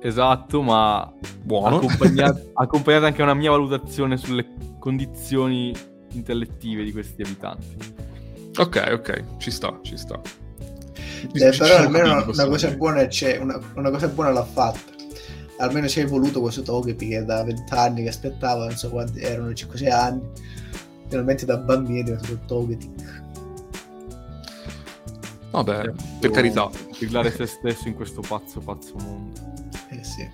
Esatto, 0.00 0.62
ma 0.62 1.12
Buono. 1.42 1.76
accompagnata, 1.76 2.40
accompagnata 2.54 3.06
anche 3.06 3.20
a 3.22 3.24
una 3.24 3.34
mia 3.34 3.50
valutazione 3.50 4.16
sulle 4.16 4.46
condizioni 4.78 5.74
intellettive 6.12 6.84
di 6.84 6.92
questi 6.92 7.22
abitanti. 7.22 7.76
ok, 8.56 8.88
ok, 8.92 9.24
ci 9.38 9.50
sta, 9.50 9.78
ci 9.82 9.96
sta. 9.96 10.20
Eh, 11.32 11.52
ci 11.52 11.58
però 11.58 11.76
almeno 11.76 12.12
una 12.12 12.24
questo 12.24 12.48
cosa 12.48 12.70
buona 12.70 13.06
c'è, 13.06 13.36
una, 13.38 13.58
una 13.74 13.90
cosa 13.90 14.08
buona 14.08 14.30
l'ha 14.30 14.44
fatta. 14.44 14.94
Almeno 15.58 15.88
si 15.88 16.00
è 16.00 16.02
evoluto 16.02 16.40
questo 16.40 16.62
Togepi 16.62 17.08
che 17.08 17.24
da 17.24 17.42
20 17.42 17.72
anni 17.74 18.02
che 18.02 18.08
aspettava, 18.08 18.66
non 18.66 18.76
so 18.76 18.90
quanti 18.90 19.20
erano, 19.20 19.48
5-6 19.50 19.90
anni. 19.90 20.20
Finalmente 21.08 21.46
da 21.46 21.56
bambino 21.56 22.00
è 22.00 22.02
diventato 22.02 22.38
Togetic. 22.46 23.24
Vabbè, 25.50 25.92
per 26.20 26.30
carità. 26.30 26.70
Siglare 26.92 27.30
se 27.30 27.46
stesso 27.46 27.88
in 27.88 27.94
questo 27.94 28.20
pazzo, 28.20 28.60
pazzo 28.60 28.94
mondo. 28.98 29.40
Eh 29.88 30.04
sì. 30.04 30.28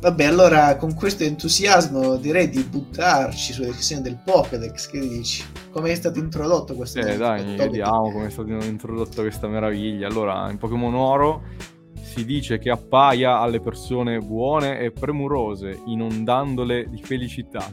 Vabbè, 0.00 0.24
allora 0.24 0.76
con 0.76 0.94
questo 0.94 1.24
entusiasmo 1.24 2.16
direi 2.16 2.48
di 2.48 2.62
buttarci 2.62 3.52
sulla 3.52 3.66
descrizione 3.66 4.02
del 4.02 4.16
Pokédex. 4.24 4.88
Che 4.88 5.00
dici? 5.00 5.44
Come 5.70 5.90
è 5.90 5.94
stato 5.96 6.20
introdotto 6.20 6.74
questo 6.74 7.00
Eh, 7.00 7.16
dai, 7.16 7.56
vediamo 7.56 8.12
come 8.12 8.26
è 8.26 8.30
stata 8.30 8.52
introdotta 8.64 9.22
questa 9.22 9.48
meraviglia. 9.48 10.06
Allora, 10.06 10.48
in 10.50 10.58
Pokémon 10.58 10.94
Oro 10.94 11.42
si 12.00 12.24
dice 12.24 12.58
che 12.58 12.70
appaia 12.70 13.38
alle 13.38 13.60
persone 13.60 14.18
buone 14.20 14.78
e 14.78 14.92
premurose, 14.92 15.80
inondandole 15.86 16.88
di 16.88 17.02
felicità. 17.02 17.68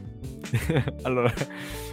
allora, 1.03 1.31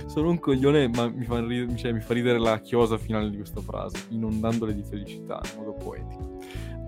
sono 0.07 0.31
un 0.31 0.39
coglione, 0.39 0.89
ma 0.89 1.11
mi 1.11 1.27
fa, 1.27 1.41
ri- 1.41 1.77
cioè, 1.77 1.93
mi 1.93 2.01
fa 2.01 2.15
ridere 2.15 2.39
la 2.39 2.59
chiosa 2.61 2.97
finale 2.97 3.29
di 3.29 3.37
questa 3.37 3.61
frase, 3.61 4.07
inondandole 4.09 4.75
di 4.75 4.83
felicità, 4.83 5.41
in 5.53 5.59
modo 5.59 5.75
poetico. 5.75 6.39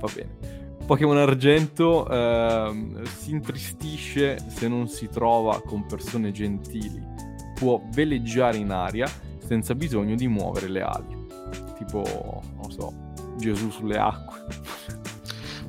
Va 0.01 0.09
bene. 0.15 0.64
Pokémon 0.87 1.17
Argento 1.17 2.07
ehm, 2.07 3.05
si 3.05 3.31
intristisce 3.31 4.39
se 4.49 4.69
non 4.69 4.87
si 4.87 5.09
trova 5.09 5.63
con 5.63 5.87
persone 5.87 6.31
gentili. 6.31 7.03
Può 7.55 7.83
veleggiare 7.91 8.59
in 8.59 8.71
aria 8.71 9.09
senza 9.39 9.75
bisogno 9.75 10.15
di 10.15 10.29
muovere 10.29 10.69
le 10.69 10.83
ali. 10.83 11.27
Tipo, 11.79 12.43
non 12.57 12.71
so, 12.71 12.93
Gesù 13.39 13.71
sulle 13.71 13.97
acque. 13.97 15.03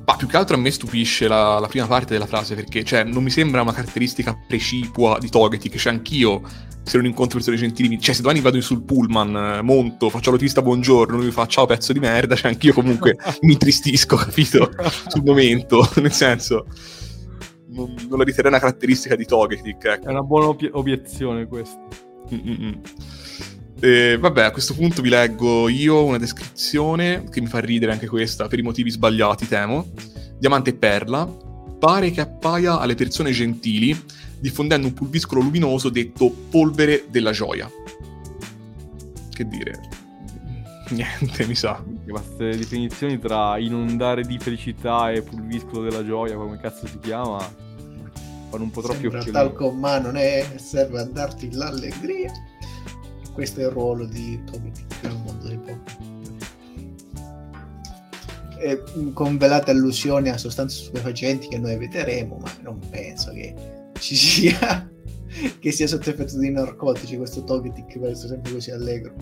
Ma 0.06 0.16
più 0.16 0.28
che 0.28 0.38
altro 0.38 0.56
a 0.56 0.60
me 0.60 0.70
stupisce 0.70 1.28
la, 1.28 1.58
la 1.58 1.68
prima 1.68 1.88
parte 1.88 2.14
della 2.14 2.28
frase 2.28 2.54
perché, 2.54 2.84
cioè, 2.84 3.04
non 3.04 3.24
mi 3.24 3.32
sembra 3.32 3.62
una 3.62 3.74
caratteristica 3.74 4.38
precipua 4.48 5.18
di 5.20 5.30
Togetic. 5.30 5.76
Cioè, 5.78 5.94
anch'io, 5.94 6.42
se 6.84 6.98
non 6.98 7.08
incontro 7.08 7.38
persone 7.38 7.58
gentili, 7.58 8.00
cioè, 8.00 8.14
se 8.14 8.22
domani 8.22 8.40
vado 8.40 8.62
sul 8.62 8.84
pullman, 8.84 9.36
eh, 9.36 9.62
monto, 9.64 10.12
faccio 10.12 10.30
l'autista 10.30 10.62
buongiorno, 10.62 11.16
lui 11.16 11.26
mi 11.26 11.32
fa 11.32 11.48
ciao 11.48 11.66
pezzo 11.66 11.92
di 11.92 12.00
merda, 12.00 12.36
cioè, 12.36 12.52
anch'io 12.52 12.74
comunque 12.74 13.18
mi 13.42 13.54
intristisco, 13.54 14.16
capito? 14.16 14.70
Sul 15.08 15.24
momento, 15.24 15.90
nel 16.02 16.14
senso, 16.14 16.68
non, 17.70 17.96
la 18.10 18.24
riterrei 18.24 18.52
una 18.52 18.60
caratteristica 18.60 19.16
di 19.16 19.26
Togetic, 19.26 19.84
ecco. 19.86 20.08
È 20.08 20.12
una 20.12 20.22
buona 20.22 20.50
obie- 20.50 20.70
obiezione 20.72 21.48
questa. 21.48 21.82
Mm-mm. 22.32 22.82
Eh, 23.80 24.18
vabbè, 24.20 24.44
a 24.44 24.52
questo 24.52 24.74
punto 24.74 25.02
vi 25.02 25.10
leggo 25.10 25.68
io 25.68 26.04
una 26.04 26.18
descrizione 26.18 27.26
che 27.30 27.42
mi 27.42 27.48
fa 27.48 27.60
ridere 27.60 27.92
anche 27.92 28.08
questa, 28.08 28.48
per 28.48 28.60
i 28.60 28.64
motivi 28.64 28.90
sbagliati, 28.90 29.48
temo. 29.48 29.92
Diamante 30.38 30.72
e 30.72 30.74
perla. 30.76 31.26
Pare 31.26 32.12
che 32.12 32.22
appaia 32.22 32.80
alle 32.80 32.96
persone 32.96 33.32
gentili, 33.32 33.96
diffondendo 34.40 34.88
un 34.88 34.94
pulviscolo 34.94 35.42
luminoso 35.42 35.90
detto 35.90 36.34
polvere 36.50 37.06
della 37.10 37.32
gioia. 37.32 37.70
Che 39.30 39.48
dire? 39.48 39.90
Niente, 40.90 41.46
mi 41.46 41.56
sa. 41.56 41.84
Queste 42.08 42.56
definizioni 42.56 43.20
tra 43.20 43.58
inondare 43.58 44.24
di 44.24 44.38
felicità 44.40 45.12
e 45.12 45.22
pulviscolo 45.22 45.84
della 45.84 46.06
gioia, 46.06 46.36
come 46.36 46.58
cazzo 46.60 46.88
si 46.88 47.00
chiama, 47.00 47.40
fanno 48.50 48.64
un 48.64 48.72
po' 48.72 48.82
troppi 48.82 49.02
Sembra 49.02 49.20
occhiolini. 49.20 49.32
tal 49.32 49.54
con 49.54 49.78
ma 49.78 49.98
non 50.00 50.16
è 50.16 50.56
serve 50.56 51.02
a 51.02 51.06
darti 51.06 51.52
l'allegria. 51.52 52.32
Questo 53.36 53.60
è 53.60 53.64
il 53.66 53.70
ruolo 53.70 54.06
di 54.06 54.42
Togetic 54.46 55.04
nel 55.04 55.18
mondo 55.26 55.46
dei 55.46 55.58
Pokémon. 55.58 56.14
Con 59.14 59.38
velate 59.38 59.72
allusioni 59.72 60.30
a 60.30 60.38
sostanze 60.38 60.78
stupefacenti 60.78 61.50
che 61.50 61.58
noi 61.58 61.74
eviteremo, 61.74 62.38
ma 62.38 62.50
non 62.62 62.80
penso 62.90 63.34
che 63.34 63.54
ci 64.00 64.16
sia 64.16 64.90
che 65.60 65.72
sia 65.74 65.86
sotto 65.86 66.10
effetto 66.10 66.38
di 66.38 66.50
narcotici 66.50 67.18
questo 67.18 67.44
Togetic 67.44 68.00
essere 68.04 68.30
sempre 68.30 68.54
così 68.54 68.72
allegro. 68.72 69.14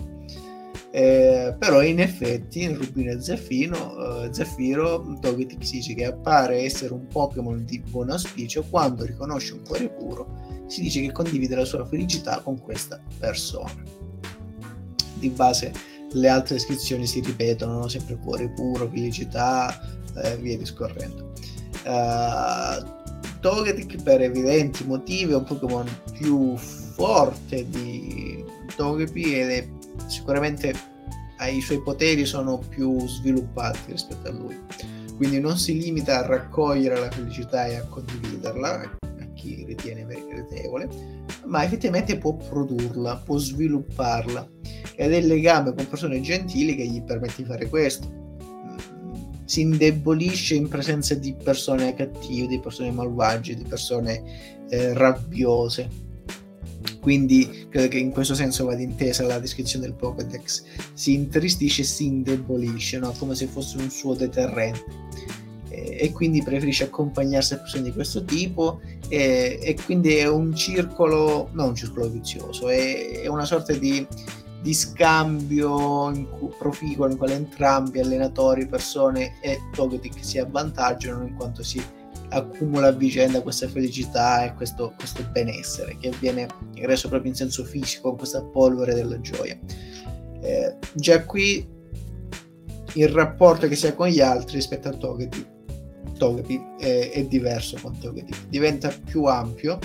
Eh, 0.92 1.56
però 1.58 1.82
in 1.82 1.98
effetti 1.98 2.62
in 2.62 2.76
Rubino 2.78 3.10
e 3.10 3.20
Zeffino, 3.20 4.22
eh, 4.22 4.32
Zeffiro 4.32 5.18
Togetic 5.20 5.64
si 5.66 5.78
dice 5.78 5.94
che 5.94 6.04
appare 6.04 6.62
essere 6.62 6.92
un 6.92 7.08
Pokémon 7.08 7.64
di 7.64 7.80
buon 7.80 8.10
auspicio 8.10 8.62
quando 8.70 9.04
riconosce 9.04 9.54
un 9.54 9.62
cuore 9.66 9.88
puro 9.88 10.43
si 10.66 10.80
dice 10.80 11.00
che 11.00 11.12
condivide 11.12 11.54
la 11.54 11.64
sua 11.64 11.86
felicità 11.86 12.40
con 12.40 12.60
questa 12.60 13.00
persona. 13.18 13.82
Di 15.14 15.28
base 15.30 15.72
le 16.12 16.28
altre 16.28 16.54
descrizioni 16.54 17.06
si 17.06 17.20
ripetono 17.20 17.78
no? 17.78 17.88
sempre 17.88 18.16
cuore 18.16 18.48
puro, 18.50 18.88
felicità 18.88 19.78
e 20.22 20.36
via 20.36 20.56
discorrendo. 20.56 21.32
Uh, 21.84 23.02
Togetic 23.40 24.02
per 24.02 24.22
evidenti 24.22 24.84
motivi 24.84 25.32
è 25.32 25.36
un 25.36 25.44
Pokémon 25.44 25.86
più 26.12 26.56
forte 26.56 27.68
di 27.68 28.42
Togepi 28.76 29.38
ed 29.38 29.50
è 29.50 29.68
sicuramente 30.06 30.92
i 31.50 31.60
suoi 31.60 31.82
poteri 31.82 32.24
sono 32.24 32.58
più 32.58 33.06
sviluppati 33.06 33.92
rispetto 33.92 34.28
a 34.28 34.32
lui. 34.32 34.58
Quindi 35.16 35.40
non 35.40 35.58
si 35.58 35.78
limita 35.78 36.20
a 36.20 36.26
raccogliere 36.26 36.98
la 36.98 37.10
felicità 37.10 37.66
e 37.66 37.76
a 37.76 37.84
condividerla 37.84 38.96
chi 39.44 39.64
ritiene 39.66 40.04
meritevole 40.04 40.88
ma 41.44 41.62
effettivamente 41.62 42.16
può 42.16 42.34
produrla 42.34 43.16
può 43.18 43.36
svilupparla 43.36 44.48
ed 44.96 45.12
è 45.12 45.16
il 45.16 45.26
legame 45.26 45.74
con 45.74 45.86
persone 45.86 46.20
gentili 46.20 46.74
che 46.74 46.86
gli 46.86 47.02
permette 47.02 47.42
di 47.42 47.44
fare 47.44 47.68
questo 47.68 48.22
si 49.44 49.60
indebolisce 49.60 50.54
in 50.54 50.68
presenza 50.68 51.14
di 51.14 51.34
persone 51.34 51.94
cattive, 51.94 52.46
di 52.46 52.60
persone 52.60 52.90
malvagie, 52.90 53.54
di 53.54 53.64
persone 53.64 54.22
eh, 54.70 54.94
rabbiose. 54.94 56.02
Quindi 57.00 57.66
credo 57.68 57.88
che 57.88 57.98
in 57.98 58.10
questo 58.10 58.34
senso 58.34 58.64
vada 58.64 58.80
intesa 58.80 59.26
la 59.26 59.38
descrizione 59.38 59.84
del 59.84 59.94
Pokédex. 59.94 60.64
Si 60.94 61.12
intristisce 61.12 61.82
e 61.82 61.84
si 61.84 62.06
indebolisce, 62.06 62.98
no? 62.98 63.12
come 63.18 63.34
se 63.34 63.46
fosse 63.46 63.76
un 63.76 63.90
suo 63.90 64.14
deterrente. 64.14 64.84
E, 65.84 66.12
quindi 66.12 66.42
preferisce 66.42 66.84
accompagnarsi 66.84 67.54
a 67.54 67.58
persone 67.58 67.84
di 67.84 67.92
questo 67.92 68.24
tipo. 68.24 68.80
E, 69.08 69.58
e 69.62 69.76
quindi 69.84 70.16
è 70.16 70.28
un 70.28 70.54
circolo, 70.54 71.48
non 71.52 71.68
un 71.68 71.74
circolo 71.74 72.08
vizioso, 72.08 72.68
è, 72.68 73.20
è 73.22 73.26
una 73.26 73.44
sorta 73.44 73.72
di, 73.72 74.06
di 74.62 74.72
scambio 74.72 76.10
cui, 76.38 76.48
proficuo 76.58 77.08
in 77.08 77.18
quale 77.18 77.34
entrambi 77.34 78.00
allenatori, 78.00 78.66
persone 78.66 79.34
e 79.42 79.58
Togetic 79.74 80.24
si 80.24 80.38
avvantaggiano 80.38 81.26
in 81.26 81.34
quanto 81.34 81.62
si 81.62 81.82
accumula 82.30 82.88
a 82.88 82.92
vicenda 82.92 83.42
questa 83.42 83.68
felicità 83.68 84.44
e 84.44 84.54
questo, 84.54 84.94
questo 84.96 85.22
benessere 85.30 85.96
che 85.98 86.10
viene 86.18 86.46
reso 86.76 87.08
proprio 87.08 87.30
in 87.30 87.36
senso 87.36 87.64
fisico 87.64 88.14
questa 88.14 88.42
polvere 88.42 88.94
della 88.94 89.20
gioia. 89.20 89.58
Eh, 90.40 90.76
già 90.94 91.24
qui 91.24 91.66
il 92.94 93.08
rapporto 93.08 93.68
che 93.68 93.76
si 93.76 93.86
ha 93.86 93.94
con 93.94 94.08
gli 94.08 94.20
altri 94.20 94.56
rispetto 94.56 94.88
a 94.88 94.92
Togepi, 94.92 95.46
Togepi 96.16 96.62
è, 96.78 97.10
è 97.12 97.24
diverso 97.24 97.78
con 97.80 97.98
Togetic, 97.98 98.46
diventa 98.48 98.92
più 99.04 99.24
ampio. 99.24 99.78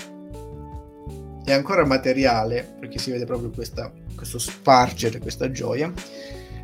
E 1.45 1.51
ancora 1.51 1.83
materiale 1.83 2.75
perché 2.79 2.99
si 2.99 3.09
vede 3.09 3.25
proprio 3.25 3.49
questa, 3.49 3.91
questo 4.15 4.37
spargere, 4.37 5.19
questa 5.19 5.49
gioia. 5.51 5.91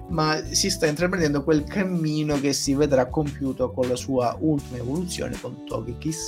Ma 0.09 0.39
si 0.51 0.69
sta 0.69 0.85
intraprendendo 0.85 1.43
quel 1.43 1.63
cammino 1.63 2.39
che 2.39 2.53
si 2.53 2.75
vedrà 2.75 3.07
compiuto 3.07 3.71
con 3.71 3.87
la 3.87 3.95
sua 3.95 4.37
ultima 4.39 4.77
evoluzione 4.77 5.35
con 5.41 5.65
Togekiss, 5.65 6.27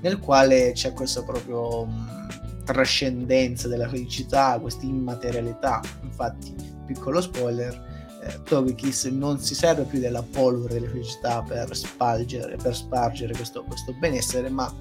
nel 0.00 0.18
quale 0.18 0.72
c'è 0.72 0.92
questa 0.92 1.22
proprio 1.22 1.84
mh, 1.84 2.64
trascendenza 2.64 3.68
della 3.68 3.88
felicità, 3.88 4.58
questa 4.60 4.84
immaterialità. 4.84 5.80
Infatti, 6.02 6.52
piccolo 6.84 7.20
spoiler, 7.20 7.95
eh, 8.26 8.42
Togekiss 8.42 9.06
non 9.06 9.38
si 9.38 9.54
serve 9.54 9.84
più 9.84 9.98
della 9.98 10.22
polvere 10.22 10.74
della 10.74 10.88
felicità 10.88 11.42
per 11.42 11.74
spargere, 11.76 12.56
per 12.56 12.74
spargere 12.74 13.34
questo, 13.34 13.62
questo 13.64 13.94
benessere, 13.98 14.48
ma 14.48 14.72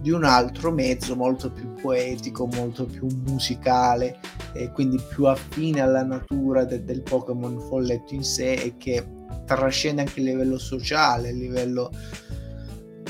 di 0.00 0.10
un 0.10 0.24
altro 0.24 0.70
mezzo 0.70 1.16
molto 1.16 1.50
più 1.50 1.72
poetico, 1.74 2.46
molto 2.46 2.84
più 2.84 3.06
musicale 3.26 4.18
e 4.52 4.70
quindi 4.70 5.00
più 5.08 5.24
affine 5.24 5.80
alla 5.80 6.02
natura 6.02 6.64
de- 6.64 6.84
del 6.84 7.02
Pokémon 7.02 7.58
folletto 7.58 8.14
in 8.14 8.22
sé 8.22 8.52
e 8.52 8.76
che 8.76 9.02
trascende 9.46 10.02
anche 10.02 10.20
a 10.20 10.24
livello 10.24 10.58
sociale, 10.58 11.30
a 11.30 11.32
livello 11.32 11.90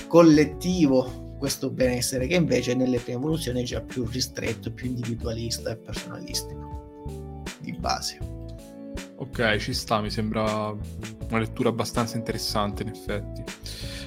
collettivo 0.07 1.37
questo 1.37 1.68
benessere 1.68 2.26
che 2.26 2.37
invece 2.37 2.74
nelle 2.74 2.99
prime 2.99 3.18
evoluzioni 3.18 3.62
è 3.62 3.64
già 3.64 3.80
più 3.80 4.07
ristretto, 4.07 4.72
più 4.72 4.87
individualista 4.87 5.70
e 5.70 5.76
personalistico 5.76 7.43
di 7.59 7.72
base. 7.72 8.34
Ok, 9.25 9.57
ci 9.57 9.72
sta, 9.72 10.03
mi 10.03 10.11
sembra 10.11 10.43
una 10.72 11.39
lettura 11.39 11.70
abbastanza 11.70 12.18
interessante 12.18 12.83
in 12.83 12.91
effetti. 12.91 13.43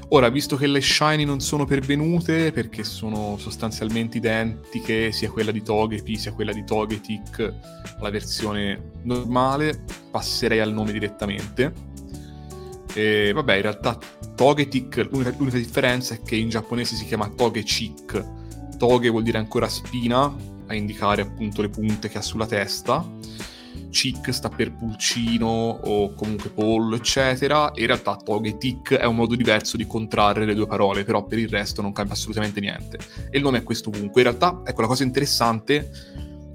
Ora, 0.09 0.30
visto 0.30 0.55
che 0.55 0.68
le 0.68 0.80
shiny 0.80 1.26
non 1.26 1.39
sono 1.39 1.65
pervenute, 1.65 2.51
perché 2.51 2.84
sono 2.84 3.36
sostanzialmente 3.39 4.18
identiche, 4.18 5.11
sia 5.11 5.32
quella 5.32 5.51
di 5.51 5.63
Togepi 5.63 6.18
sia 6.18 6.34
quella 6.34 6.53
di 6.53 6.63
Togetic, 6.63 7.53
la 7.99 8.11
versione 8.11 8.91
normale, 9.01 9.84
passerei 10.11 10.59
al 10.59 10.72
nome 10.72 10.91
direttamente. 10.91 11.74
E 12.93 13.32
vabbè, 13.34 13.55
in 13.55 13.61
realtà 13.63 13.97
Togetic, 14.36 15.07
l'unica, 15.09 15.34
l'unica 15.36 15.57
differenza 15.57 16.13
è 16.13 16.22
che 16.22 16.36
in 16.36 16.49
giapponese 16.49 16.95
si 16.95 17.05
chiama 17.05 17.28
Togechik. 17.28 18.78
Toge 18.78 19.09
vuol 19.09 19.24
dire 19.24 19.39
ancora 19.39 19.68
spina, 19.68 20.32
a 20.68 20.76
indicare 20.76 21.24
appunto 21.24 21.63
le 21.63 21.70
punte 21.70 22.07
che 22.07 22.20
ha 22.20 22.22
sulla 22.22 22.45
testa 22.45 23.03
Chick 23.98 24.32
sta 24.32 24.48
per 24.50 24.74
pulcino 24.74 25.48
o 25.48 26.14
comunque 26.14 26.52
pollo, 26.52 26.95
eccetera. 26.98 27.72
In 27.74 27.88
realtà 27.88 28.16
Togetic 28.16 28.93
è 28.93 29.06
un 29.06 29.16
modo 29.16 29.34
diverso 29.34 29.76
di 29.76 29.88
contrarre 29.88 30.45
le 30.45 30.54
due 30.54 30.68
parole, 30.68 31.04
però 31.04 31.24
per 31.24 31.39
il 31.39 31.50
resto 31.50 31.82
non 31.82 31.93
cambia 31.93 32.14
assolutamente 32.14 32.60
niente. 32.60 33.00
E 33.32 33.39
il 33.39 33.43
nome 33.43 33.58
è 33.58 33.64
questo 33.64 33.89
ovunque. 33.89 34.22
In 34.22 34.28
realtà, 34.28 34.62
ecco, 34.64 34.82
la 34.82 34.88
cosa 34.88 35.02
interessante 35.02 35.89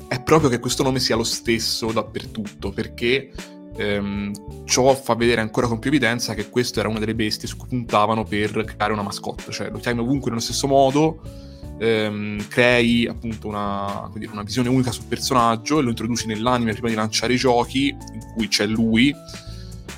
è 0.07 0.23
proprio 0.23 0.49
che 0.49 0.61
questo 0.61 0.85
nome 0.85 1.01
sia 1.01 1.17
lo 1.17 1.25
stesso 1.25 1.91
dappertutto, 1.91 2.71
perché 2.71 3.33
ehm, 3.77 4.65
ciò 4.65 4.95
fa 4.95 5.17
vedere 5.17 5.41
ancora 5.41 5.67
con 5.67 5.81
più 5.81 5.91
evidenza 5.91 6.35
che 6.35 6.49
questa 6.49 6.79
era 6.79 6.89
una 6.89 7.01
delle 7.01 7.17
bestie 7.17 7.49
su 7.49 7.57
cui 7.57 7.67
puntavano 7.67 8.23
per 8.23 8.63
creare 8.65 8.93
una 8.93 9.03
mascotte, 9.03 9.51
cioè 9.51 9.69
lo 9.69 9.81
chiami 9.81 9.99
ovunque 9.99 10.31
nello 10.31 10.41
stesso 10.41 10.69
modo 10.69 11.51
ehm, 11.83 12.47
crei 12.47 13.07
appunto 13.07 13.49
una, 13.49 14.09
dire, 14.15 14.31
una, 14.31 14.45
visione 14.45 14.69
unica 14.69 14.93
sul 14.93 15.05
personaggio 15.09 15.81
e 15.81 15.83
lo 15.83 15.89
introduci 15.89 16.27
nell'anime 16.27 16.73
prima 16.73 16.89
di 16.89 16.95
lanciare 16.95 17.33
i 17.33 17.37
giochi 17.37 17.89
in 17.89 18.21
cui 18.35 18.47
c'è 18.47 18.67
lui. 18.67 19.15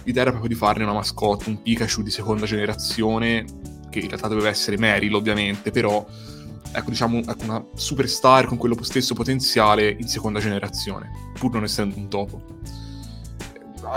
L'idea 0.05 0.23
era 0.23 0.31
proprio 0.31 0.53
di 0.53 0.59
farne 0.59 0.85
una 0.85 0.95
mascotte, 0.95 1.49
un 1.49 1.61
Pikachu 1.61 2.03
di 2.03 2.11
seconda 2.11 2.47
generazione, 2.47 3.45
che 3.91 3.99
in 4.01 4.09
realtà 4.09 4.29
doveva 4.29 4.49
essere 4.49 4.79
Meryl 4.79 5.15
ovviamente, 5.15 5.71
però 5.71 6.05
ecco 6.73 6.91
diciamo 6.91 7.19
ecco, 7.19 7.45
una 7.45 7.65
superstar 7.75 8.47
con 8.47 8.57
quello 8.57 8.77
stesso 8.83 9.15
potenziale 9.15 9.95
in 9.99 10.09
seconda 10.09 10.41
generazione, 10.41 11.11
pur 11.39 11.53
non 11.53 11.65
essendo 11.65 11.97
un 11.97 12.09
topo 12.09 12.43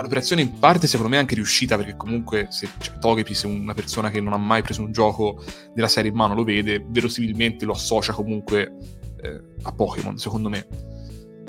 l'operazione 0.02 0.42
in 0.42 0.60
parte 0.60 0.88
secondo 0.88 1.10
me 1.10 1.18
è 1.18 1.20
anche 1.20 1.36
riuscita 1.36 1.76
perché 1.76 1.96
comunque 1.96 2.48
se 2.50 2.70
cioè, 2.78 2.98
Togepi 3.00 3.34
se 3.34 3.48
una 3.48 3.74
persona 3.74 4.10
che 4.10 4.22
non 4.22 4.34
ha 4.34 4.38
mai 4.38 4.62
preso 4.62 4.82
un 4.82 4.92
gioco 4.92 5.44
della 5.74 5.88
serie 5.88 6.12
in 6.12 6.16
mano 6.16 6.36
lo 6.36 6.44
vede 6.44 6.86
verosimilmente 6.88 7.66
lo 7.66 7.74
associa 7.74 8.14
comunque 8.14 8.76
eh, 9.22 9.42
a 9.64 9.72
Pokémon 9.72 10.18
secondo 10.18 10.50
me. 10.50 10.68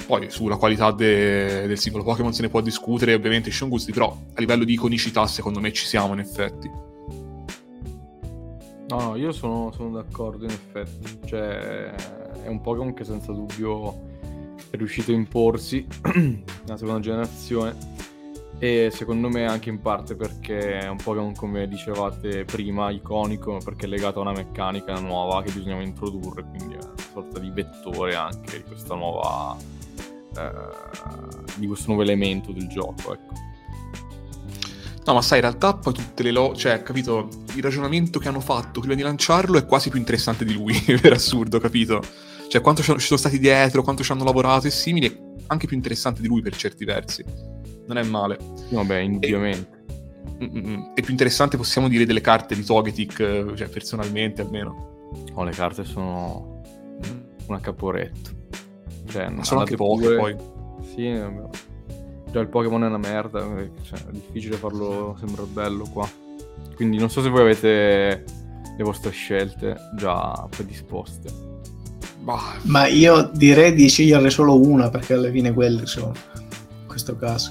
Poi 0.07 0.31
sulla 0.31 0.57
qualità 0.57 0.91
de- 0.93 1.67
del 1.67 1.79
singolo 1.79 2.05
Pokémon 2.05 2.33
se 2.33 2.43
ne 2.43 2.49
può 2.49 2.61
discutere 2.61 3.15
ovviamente 3.15 3.51
ci 3.51 3.67
gusti 3.67 3.93
però 3.93 4.17
a 4.35 4.41
livello 4.41 4.65
di 4.65 4.73
iconicità 4.73 5.27
secondo 5.27 5.61
me 5.61 5.73
ci 5.73 5.85
siamo 5.85 6.15
in 6.15 6.21
effetti. 6.21 6.71
No, 8.89 9.01
no 9.01 9.17
io 9.17 9.33
sono, 9.33 9.71
sono 9.73 9.91
d'accordo 9.91 10.45
in 10.45 10.51
effetti. 10.51 11.19
Cioè 11.27 11.91
è 12.43 12.49
un 12.49 12.61
Pokémon 12.63 12.95
che 12.95 13.05
senza 13.05 13.33
dubbio 13.33 14.07
è 14.71 14.77
riuscito 14.77 15.11
a 15.11 15.15
imporsi 15.15 15.87
nella 16.15 16.77
seconda 16.77 17.01
generazione 17.01 17.98
e 18.61 18.91
secondo 18.93 19.29
me 19.29 19.47
anche 19.47 19.69
in 19.69 19.81
parte 19.81 20.17
perché 20.17 20.81
è 20.81 20.89
un 20.89 20.97
Pokémon 20.97 21.33
come 21.35 21.69
dicevate 21.69 22.45
prima 22.45 22.91
iconico 22.91 23.59
perché 23.65 23.87
è 23.87 23.89
legato 23.89 24.19
a 24.19 24.23
una 24.23 24.33
meccanica 24.33 24.99
nuova 24.99 25.43
che 25.43 25.53
bisognava 25.53 25.83
introdurre 25.83 26.45
quindi 26.45 26.75
è 26.75 26.79
una 26.79 26.95
sorta 27.13 27.39
di 27.39 27.51
vettore 27.51 28.17
anche 28.17 28.65
di 28.67 28.75
nuova 28.89 29.57
eh, 30.37 30.51
di 31.55 31.67
questo 31.69 31.87
nuovo 31.87 32.03
elemento 32.03 32.53
del 32.53 32.67
gioco 32.67 33.15
ecco 33.15 33.47
No, 35.05 35.15
ma 35.15 35.23
sai, 35.23 35.39
in 35.39 35.45
realtà 35.45 35.73
poi 35.73 35.95
tutte 35.95 36.23
le 36.23 36.31
lo... 36.31 36.55
cioè, 36.55 36.83
capito, 36.83 37.31
il 37.55 37.63
ragionamento 37.63 38.19
che 38.19 38.29
hanno 38.29 38.41
fatto 38.41 38.81
prima 38.81 38.95
di 38.95 39.01
lanciarlo 39.01 39.57
è 39.57 39.65
quasi 39.65 39.89
più 39.89 39.99
interessante 39.99 40.45
di 40.45 40.53
lui, 40.53 40.79
per 41.01 41.15
assurdo, 41.15 41.59
capito? 41.59 42.03
Cioè, 42.47 42.61
quanto 42.61 42.83
ci 42.83 42.93
sono 42.99 43.19
stati 43.19 43.39
dietro, 43.39 43.83
quanto 43.83 44.03
ci 44.03 44.13
hanno 44.13 44.25
lavorato 44.25 44.67
e 44.67 44.71
simili, 44.71 45.07
è 45.07 45.19
anche 45.47 45.67
più 45.67 45.77
interessante 45.77 46.21
di 46.21 46.29
lui 46.29 46.43
per 46.43 46.55
certi 46.55 46.85
versi 46.85 47.25
non 47.89 47.99
è 47.99 48.03
male. 48.05 48.39
Vabbè, 48.71 48.99
indubbiamente. 48.99 49.83
E, 50.39 50.47
mm, 50.47 50.57
mm, 50.57 50.71
mm. 50.71 50.83
è 50.95 51.01
più 51.01 51.11
interessante, 51.11 51.57
possiamo 51.57 51.89
dire, 51.89 52.05
delle 52.05 52.21
carte 52.21 52.55
di 52.55 52.63
Togetic, 52.63 53.55
cioè 53.55 53.69
personalmente 53.69 54.43
almeno. 54.43 55.11
Oh, 55.35 55.43
le 55.43 55.53
carte 55.53 55.85
sono 55.85 56.63
una 57.47 57.61
caporetto. 57.61 58.37
Cioè, 59.09 59.31
Ma 59.31 59.43
sono 59.43 59.61
anche 59.61 59.77
poche 59.77 60.05
pure... 60.05 60.17
poi. 60.17 60.37
Sì, 60.95 61.11
vabbè. 61.11 61.49
Già 62.31 62.41
il 62.41 62.49
Pokémon 62.49 62.85
è 62.85 62.87
una 62.89 62.99
merda, 62.99 63.41
cioè, 63.83 63.99
è 63.99 64.11
difficile 64.11 64.57
farlo 64.57 65.17
sembrare 65.19 65.49
bello 65.51 65.85
qua. 65.91 66.07
Quindi 66.77 66.99
non 66.99 67.09
so 67.09 67.23
se 67.23 67.31
voi 67.31 67.41
avete 67.41 68.25
le 68.77 68.85
vostre 68.85 69.11
scelte 69.11 69.77
già 69.97 70.47
predisposte. 70.51 71.47
Ma 72.65 72.87
io 72.87 73.31
direi 73.33 73.73
di 73.73 73.89
sceglierne 73.89 74.29
solo 74.29 74.61
una 74.61 74.91
perché 74.91 75.15
alla 75.15 75.31
fine 75.31 75.55
quelle 75.55 75.87
sono 75.87 76.13
in 76.39 76.87
questo 76.87 77.17
caso 77.17 77.51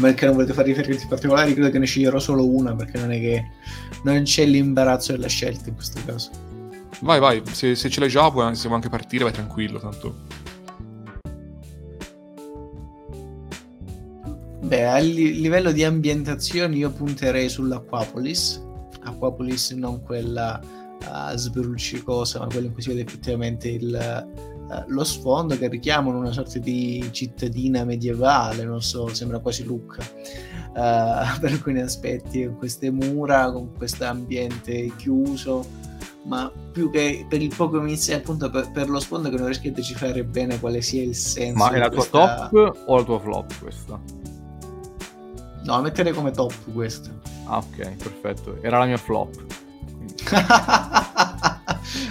perché 0.00 0.24
non 0.24 0.34
volete 0.34 0.52
fare 0.52 0.68
riferimenti 0.68 1.06
particolari, 1.06 1.52
credo 1.52 1.70
che 1.70 1.78
ne 1.78 1.86
sceglierò 1.86 2.18
solo 2.18 2.48
una 2.48 2.74
perché 2.74 2.98
non 2.98 3.12
è 3.12 3.20
che 3.20 3.44
non 4.04 4.22
c'è 4.22 4.44
l'imbarazzo 4.46 5.12
della 5.12 5.28
scelta 5.28 5.68
in 5.68 5.74
questo 5.74 6.00
caso. 6.04 6.30
Vai, 7.00 7.18
vai, 7.18 7.42
se, 7.50 7.74
se 7.74 7.90
ce 7.90 8.00
l'hai 8.00 8.08
già 8.08 8.30
possiamo 8.30 8.74
anche 8.74 8.88
partire, 8.88 9.24
vai 9.24 9.32
tranquillo, 9.32 9.78
tanto. 9.78 10.40
Beh, 14.60 14.86
a 14.86 14.98
li- 14.98 15.40
livello 15.40 15.72
di 15.72 15.84
ambientazione 15.84 16.76
io 16.76 16.90
punterei 16.90 17.48
sull'Aquapolis. 17.48 18.62
Aquapolis 19.02 19.72
non 19.72 20.00
quella 20.00 20.60
uh, 20.62 21.36
sbruccicosa, 21.36 22.38
ma 22.38 22.46
quella 22.46 22.68
in 22.68 22.72
cui 22.72 22.82
si 22.82 22.88
vede 22.88 23.02
effettivamente 23.02 23.68
il, 23.68 24.28
eh, 24.72 24.84
lo 24.86 25.04
sfondo 25.04 25.58
che 25.58 25.68
richiamano 25.68 26.16
una 26.18 26.32
sorta 26.32 26.58
di 26.58 27.06
cittadina 27.10 27.84
medievale, 27.84 28.64
non 28.64 28.80
so, 28.80 29.12
sembra 29.12 29.38
quasi 29.38 29.64
Lucca. 29.64 30.02
Uh, 30.74 31.38
per 31.40 31.52
alcuni 31.52 31.80
aspetti, 31.80 32.46
con 32.46 32.56
queste 32.56 32.90
mura, 32.90 33.52
con 33.52 33.76
questo 33.76 34.06
ambiente 34.06 34.90
chiuso, 34.96 35.66
ma 36.24 36.50
più 36.72 36.90
che 36.90 37.26
per 37.28 37.42
il 37.42 37.54
poco 37.54 37.78
inizio, 37.80 38.16
appunto 38.16 38.48
per, 38.48 38.70
per, 38.70 38.88
lo 38.88 38.98
sfondo 38.98 39.28
che 39.28 39.36
non 39.36 39.46
riesco 39.46 39.68
a 39.68 39.72
decifrare 39.72 40.24
bene 40.24 40.58
quale 40.58 40.80
sia 40.80 41.02
il 41.02 41.14
senso. 41.14 41.58
Ma 41.58 41.70
è 41.70 41.78
la 41.78 41.88
tua 41.88 41.96
questa... 41.98 42.48
top 42.50 42.82
o 42.86 42.96
la 42.96 43.04
tua 43.04 43.20
flop 43.20 43.58
questa? 43.60 44.00
No, 45.64 45.80
metterei 45.80 46.12
come 46.12 46.30
top 46.30 46.54
questa. 46.72 47.10
Ah, 47.44 47.58
ok, 47.58 47.96
perfetto. 47.96 48.62
Era 48.62 48.78
la 48.78 48.86
mia 48.86 48.96
flop. 48.96 49.44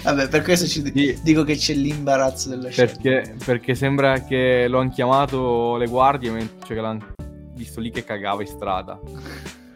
Vabbè, 0.02 0.28
per 0.28 0.42
questo 0.42 0.66
ci 0.66 0.82
sì. 0.82 1.20
dico 1.22 1.44
che 1.44 1.56
c'è 1.56 1.74
l'imbarazzo 1.74 2.48
della 2.48 2.68
perché, 2.74 3.34
Perché 3.44 3.74
sembra 3.74 4.22
che 4.24 4.66
lo 4.68 4.80
hanno 4.80 4.90
chiamato 4.90 5.76
le 5.76 5.86
guardie, 5.86 6.30
cioè 6.64 6.76
che 6.76 6.80
l'hanno 6.80 7.12
visto 7.54 7.80
lì 7.80 7.90
che 7.90 8.04
cagava 8.04 8.42
in 8.42 8.48
strada. 8.48 9.00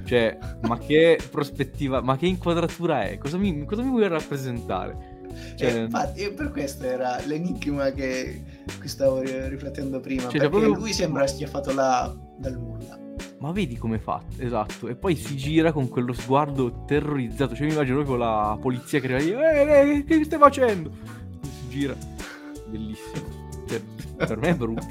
Cioè, 0.04 0.38
ma 0.62 0.78
che 0.78 1.18
prospettiva, 1.30 2.00
ma 2.00 2.16
che 2.16 2.26
inquadratura 2.26 3.02
è? 3.02 3.18
Cosa 3.18 3.36
mi, 3.36 3.64
cosa 3.64 3.82
mi 3.82 3.90
vuoi 3.90 4.08
rappresentare? 4.08 5.14
Cioè, 5.56 5.74
eh, 5.74 5.78
infatti, 5.82 6.30
per 6.30 6.50
questo 6.50 6.84
era 6.84 7.20
l'enigma 7.24 7.90
che, 7.90 8.42
che 8.80 8.88
stavo 8.88 9.20
riflettendo 9.20 10.00
prima. 10.00 10.22
Cioè, 10.22 10.32
perché 10.32 10.48
proprio... 10.48 10.74
lui 10.74 10.92
sembra 10.92 11.26
schiaffato 11.26 11.74
là 11.74 12.14
dal 12.38 12.52
nulla 12.52 12.75
ma 13.38 13.52
vedi 13.52 13.76
come 13.76 13.98
fatto, 13.98 14.42
esatto. 14.42 14.88
E 14.88 14.94
poi 14.94 15.14
si 15.16 15.36
gira 15.36 15.72
con 15.72 15.88
quello 15.88 16.12
sguardo 16.12 16.84
terrorizzato. 16.86 17.54
Cioè, 17.54 17.66
mi 17.66 17.72
immagino 17.72 17.96
proprio 17.96 18.16
la 18.16 18.56
polizia 18.60 18.98
che 19.00 19.14
arriva 19.14 19.20
lì, 19.20 19.32
eh, 19.32 19.96
eh, 19.98 20.04
che 20.04 20.24
stai 20.24 20.38
facendo? 20.38 20.90
E 21.42 21.46
si 21.46 21.68
gira. 21.68 21.96
Bellissimo. 22.66 23.28
Cioè, 23.68 23.82
per 24.16 24.36
me 24.38 24.48
è 24.48 24.54
brutto. 24.54 24.86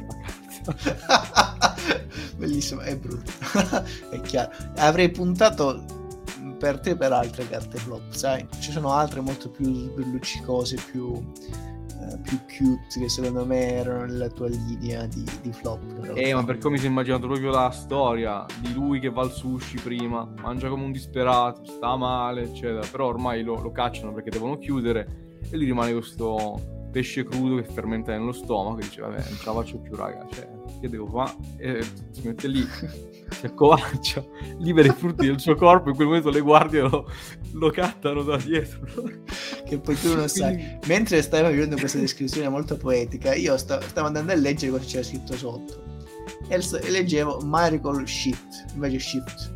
Bellissimo, 2.37 2.81
è 2.81 2.95
brutto. 2.97 3.31
è 4.11 4.21
chiaro. 4.21 4.51
Avrei 4.75 5.09
puntato 5.09 5.83
per 6.59 6.79
te 6.79 6.95
per 6.95 7.11
altre 7.11 7.47
carte 7.47 7.77
flop, 7.77 8.11
sai? 8.11 8.47
Ci 8.59 8.71
sono 8.71 8.91
altre 8.91 9.21
molto 9.21 9.49
più 9.49 9.93
luccicose, 9.95 10.77
più 10.91 11.23
eh, 12.01 12.17
più 12.19 12.39
cute 12.39 12.99
che 12.99 13.09
secondo 13.09 13.45
me 13.45 13.73
erano 13.73 14.05
nella 14.05 14.29
tua 14.29 14.47
linea 14.47 15.05
di, 15.05 15.23
di 15.41 15.51
flop. 15.51 16.11
Eh, 16.15 16.33
ma 16.33 16.43
per 16.43 16.57
come 16.57 16.73
mi 16.73 16.79
si 16.79 16.85
è 16.85 16.89
immaginato 16.89 17.27
proprio 17.27 17.51
la 17.51 17.69
storia 17.71 18.45
di 18.59 18.73
lui 18.73 18.99
che 18.99 19.09
va 19.09 19.21
al 19.21 19.31
sushi 19.31 19.77
prima, 19.77 20.29
mangia 20.41 20.69
come 20.69 20.83
un 20.83 20.91
disperato, 20.91 21.65
sta 21.65 21.95
male, 21.95 22.43
eccetera. 22.43 22.85
Però 22.89 23.07
ormai 23.07 23.43
lo, 23.43 23.61
lo 23.61 23.71
cacciano 23.71 24.13
perché 24.13 24.29
devono 24.29 24.57
chiudere 24.57 25.37
e 25.49 25.55
lui 25.55 25.65
rimane 25.65 25.91
questo 25.93 26.73
pesce 26.95 27.25
crudo 27.25 27.57
che 27.57 27.65
fermenta 27.65 28.13
nello 28.13 28.31
stomaco 28.31 28.77
e 28.77 28.83
dice 28.83 29.01
vabbè 29.01 29.15
non 29.15 29.37
ce 29.37 29.45
la 29.45 29.51
faccio 29.51 29.79
più 29.79 29.95
raga 29.95 30.25
cioè 30.31 30.47
che 30.79 30.87
devo 30.87 31.07
fare 31.07 31.33
e 31.57 31.83
si 32.11 32.21
mette 32.25 32.47
lì 32.47 32.65
si 33.29 33.45
accovaccia 33.45 34.23
libera 34.59 34.87
i 34.87 34.95
frutti 34.95 35.25
del 35.25 35.37
suo 35.41 35.55
corpo 35.55 35.89
in 35.89 35.95
quel 35.95 36.07
momento 36.07 36.29
le 36.29 36.39
guardie 36.39 36.79
lo, 36.79 37.05
lo 37.57 37.71
cattano 37.71 38.23
da 38.23 38.37
dietro 38.37 38.85
che 39.65 39.77
poi 39.79 39.99
tu 39.99 40.13
non 40.15 40.27
sai 40.27 40.77
mentre 40.87 41.21
stai 41.21 41.41
facendo 41.41 41.75
questa 41.77 41.99
descrizione 41.99 42.49
molto 42.49 42.77
poetica 42.77 43.33
io 43.33 43.57
sto, 43.57 43.79
stavo 43.81 44.07
andando 44.07 44.31
a 44.31 44.35
leggere 44.35 44.71
cosa 44.71 44.85
c'era 44.85 45.03
scritto 45.03 45.35
sotto 45.35 45.83
e, 46.47 46.55
e 46.55 46.89
leggevo 46.89 47.41
Miracle 47.43 48.05
Shift, 48.05 48.65
invece 48.73 48.99
Shift. 48.99 49.53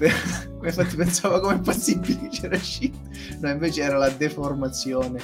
Infatti 0.62 0.96
pensavo 0.96 1.40
come 1.40 1.56
è 1.56 1.60
possibile 1.60 2.18
che 2.20 2.28
c'era 2.28 2.58
Shift, 2.58 3.38
no 3.40 3.50
invece 3.50 3.82
era 3.82 3.98
la 3.98 4.08
deformazione 4.08 5.20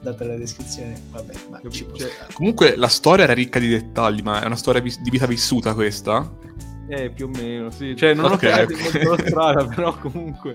data 0.00 0.24
la 0.26 0.36
descrizione, 0.36 1.00
vabbè, 1.10 1.34
ma 1.50 1.60
ci 1.70 1.86
Cioè. 1.92 2.10
Comunque 2.32 2.76
la 2.76 2.88
storia 2.88 3.24
era 3.24 3.32
ricca 3.32 3.58
di 3.58 3.68
dettagli, 3.68 4.20
ma 4.22 4.42
è 4.42 4.46
una 4.46 4.56
storia 4.56 4.80
vis- 4.80 5.00
di 5.00 5.10
vita 5.10 5.26
vissuta 5.26 5.74
questa? 5.74 6.30
Eh, 6.88 7.10
più 7.10 7.26
o 7.26 7.28
meno, 7.28 7.70
sì. 7.70 7.96
Cioè, 7.96 8.14
non 8.14 8.26
Ok, 8.26 8.32
ho 8.32 8.36
creato 8.36 8.72
ok. 8.74 9.04
molto 9.04 9.10
la 9.10 9.18
strada, 9.28 9.64
però 9.66 9.98
comunque... 9.98 10.54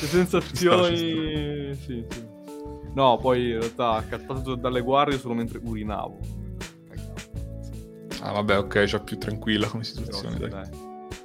Le 0.00 0.06
sensazioni... 0.06 1.74
Sì, 1.74 2.04
sì. 2.08 2.28
No, 2.94 3.18
poi 3.18 3.50
in 3.50 3.58
realtà 3.60 3.92
accattato 3.92 4.54
dalle 4.56 4.80
guardie 4.80 5.18
solo 5.18 5.34
mentre 5.34 5.60
urinavo. 5.62 6.18
Ah 8.22 8.32
vabbè, 8.32 8.58
ok, 8.58 8.84
già 8.84 9.00
più 9.00 9.16
tranquilla 9.16 9.66
come 9.68 9.82
Però 9.82 9.94
situazione, 10.04 10.34
sì, 10.34 10.40
dai. 10.40 10.50
dai, 10.50 10.68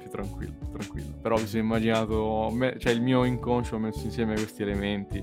più 0.00 0.08
tranquillo, 0.10 0.54
tranquillo. 0.72 1.14
Però 1.20 1.36
mi 1.36 1.46
sono 1.46 1.62
immaginato, 1.62 2.50
me- 2.52 2.76
cioè 2.78 2.92
il 2.92 3.02
mio 3.02 3.24
inconscio 3.24 3.76
ha 3.76 3.78
messo 3.78 4.04
insieme 4.04 4.34
questi 4.34 4.62
elementi. 4.62 5.22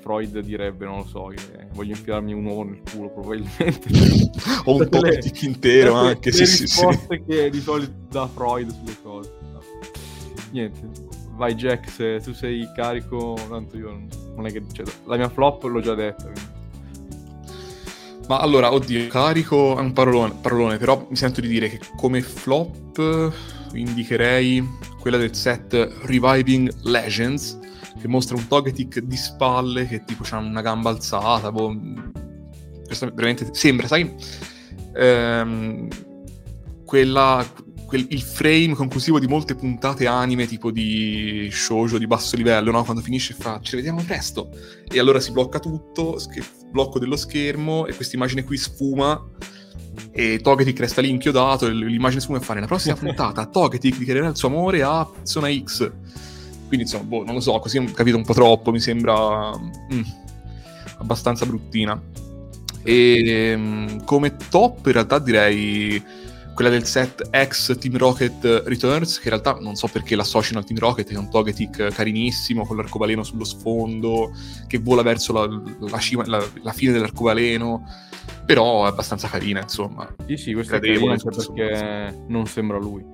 Freud 0.00 0.38
direbbe, 0.38 0.84
non 0.86 0.98
lo 0.98 1.04
so, 1.04 1.26
che 1.26 1.66
voglio 1.74 1.90
infilarmi 1.90 2.32
un 2.32 2.44
uovo 2.46 2.62
nel 2.62 2.80
culo 2.90 3.10
probabilmente. 3.10 3.88
O 4.66 4.74
un 4.74 4.78
le- 4.80 4.88
topic 4.88 5.42
intero 5.42 5.94
anche, 5.94 6.30
le 6.30 6.36
sì, 6.36 6.46
sì, 6.46 6.66
sì. 6.66 6.84
risposte 6.86 7.24
che 7.24 7.50
di 7.50 7.60
solito 7.60 7.92
dà 8.08 8.26
Freud 8.26 8.68
sulle 8.70 8.96
cose. 9.02 9.32
No. 9.52 9.60
Niente, 10.50 10.80
vai 11.36 11.54
Jack, 11.54 11.88
se 11.90 12.20
tu 12.20 12.32
sei 12.32 12.68
carico, 12.74 13.36
tanto 13.48 13.76
io 13.76 14.08
non- 14.34 14.46
è 14.46 14.52
che... 14.52 14.62
Cioè, 14.72 14.84
la 15.04 15.16
mia 15.16 15.28
flop 15.28 15.64
l'ho 15.64 15.80
già 15.80 15.94
detta. 15.94 16.30
Ma 18.28 18.38
allora, 18.38 18.72
oddio, 18.72 19.06
carico 19.06 19.76
è 19.76 19.80
un 19.80 19.92
parolone, 19.92 20.34
parolone, 20.40 20.78
però 20.78 21.06
mi 21.08 21.14
sento 21.14 21.40
di 21.40 21.46
dire 21.46 21.68
che 21.68 21.78
come 21.96 22.20
flop 22.22 23.32
indicherei 23.72 24.66
quella 24.98 25.16
del 25.16 25.34
set 25.34 25.72
Reviving 26.02 26.72
Legends, 26.82 27.58
che 28.00 28.08
mostra 28.08 28.36
un 28.36 28.48
Togetic 28.48 28.98
di 28.98 29.16
spalle 29.16 29.86
che 29.86 30.02
tipo 30.04 30.24
ha 30.30 30.38
una 30.38 30.60
gamba 30.60 30.90
alzata, 30.90 31.52
boh, 31.52 31.76
questo 32.84 33.10
veramente 33.14 33.48
sembra, 33.52 33.86
sai, 33.86 34.12
ehm, 34.94 35.88
quella, 36.84 37.44
quel- 37.86 38.06
il 38.10 38.20
frame 38.20 38.74
conclusivo 38.74 39.18
di 39.18 39.26
molte 39.26 39.54
puntate 39.54 40.06
anime 40.06 40.46
tipo 40.46 40.70
di 40.70 41.48
shoujo 41.50 41.98
di 41.98 42.06
basso 42.06 42.36
livello, 42.36 42.70
no? 42.72 42.84
Quando 42.84 43.02
finisce 43.02 43.34
fa 43.34 43.60
ci 43.62 43.76
vediamo 43.76 44.02
presto. 44.02 44.50
E 44.88 44.98
allora 44.98 45.20
si 45.20 45.30
blocca 45.30 45.58
tutto, 45.60 46.18
sch- 46.18 46.70
blocco 46.70 46.98
dello 46.98 47.16
schermo 47.16 47.86
e 47.86 47.94
questa 47.94 48.16
immagine 48.16 48.44
qui 48.44 48.56
sfuma 48.56 49.22
e 50.10 50.40
Togetic 50.42 50.78
resta 50.80 51.00
lì 51.00 51.08
inchiodato 51.08 51.66
e 51.66 51.72
l'immagine 51.72 52.20
sfuma 52.20 52.38
e 52.38 52.40
fa 52.42 52.54
nella 52.54 52.66
prossima 52.66 52.96
puntata 52.96 53.46
Togetic 53.46 53.98
dichiarerà 53.98 54.28
il 54.28 54.36
suo 54.36 54.48
amore 54.48 54.82
a 54.82 55.06
persona 55.06 55.48
X. 55.50 55.90
Quindi 56.66 56.84
insomma 56.84 57.04
boh 57.04 57.24
non 57.24 57.34
lo 57.34 57.40
so 57.40 57.56
così 57.60 57.78
ho 57.78 57.84
capito 57.92 58.16
un 58.16 58.24
po' 58.24 58.34
troppo 58.34 58.72
mi 58.72 58.80
sembra 58.80 59.56
mm, 59.56 60.02
abbastanza 60.98 61.46
bruttina. 61.46 62.00
E 62.82 63.54
mm, 63.56 63.98
come 64.04 64.36
top 64.50 64.86
in 64.86 64.92
realtà 64.92 65.18
direi 65.20 66.02
quella 66.56 66.70
del 66.70 66.86
set 66.86 67.28
ex 67.30 67.78
Team 67.78 67.98
Rocket 67.98 68.62
Returns, 68.64 69.18
che 69.18 69.28
in 69.28 69.38
realtà 69.38 69.58
non 69.60 69.74
so 69.76 69.88
perché 69.88 70.16
l'associano 70.16 70.58
al 70.58 70.64
Team 70.64 70.78
Rocket, 70.78 71.12
è 71.12 71.16
un 71.16 71.28
Togetic 71.30 71.92
carinissimo, 71.92 72.64
con 72.64 72.76
l'arcobaleno 72.78 73.22
sullo 73.22 73.44
sfondo, 73.44 74.32
che 74.66 74.78
vola 74.78 75.02
verso 75.02 75.34
la, 75.34 75.46
la 75.90 75.98
cima- 75.98 76.24
la- 76.26 76.42
la 76.62 76.72
fine 76.72 76.92
dell'arcobaleno, 76.92 77.84
però 78.46 78.86
è 78.86 78.88
abbastanza 78.88 79.28
carina, 79.28 79.60
insomma. 79.60 80.08
Sì, 80.26 80.36
sì, 80.38 80.52
questo 80.54 80.76
è 80.76 80.78
Gradevole, 80.80 81.16
carino 81.18 81.30
tutto 81.36 81.52
perché 81.52 82.24
non 82.28 82.46
sembra 82.46 82.78
lui. 82.78 83.04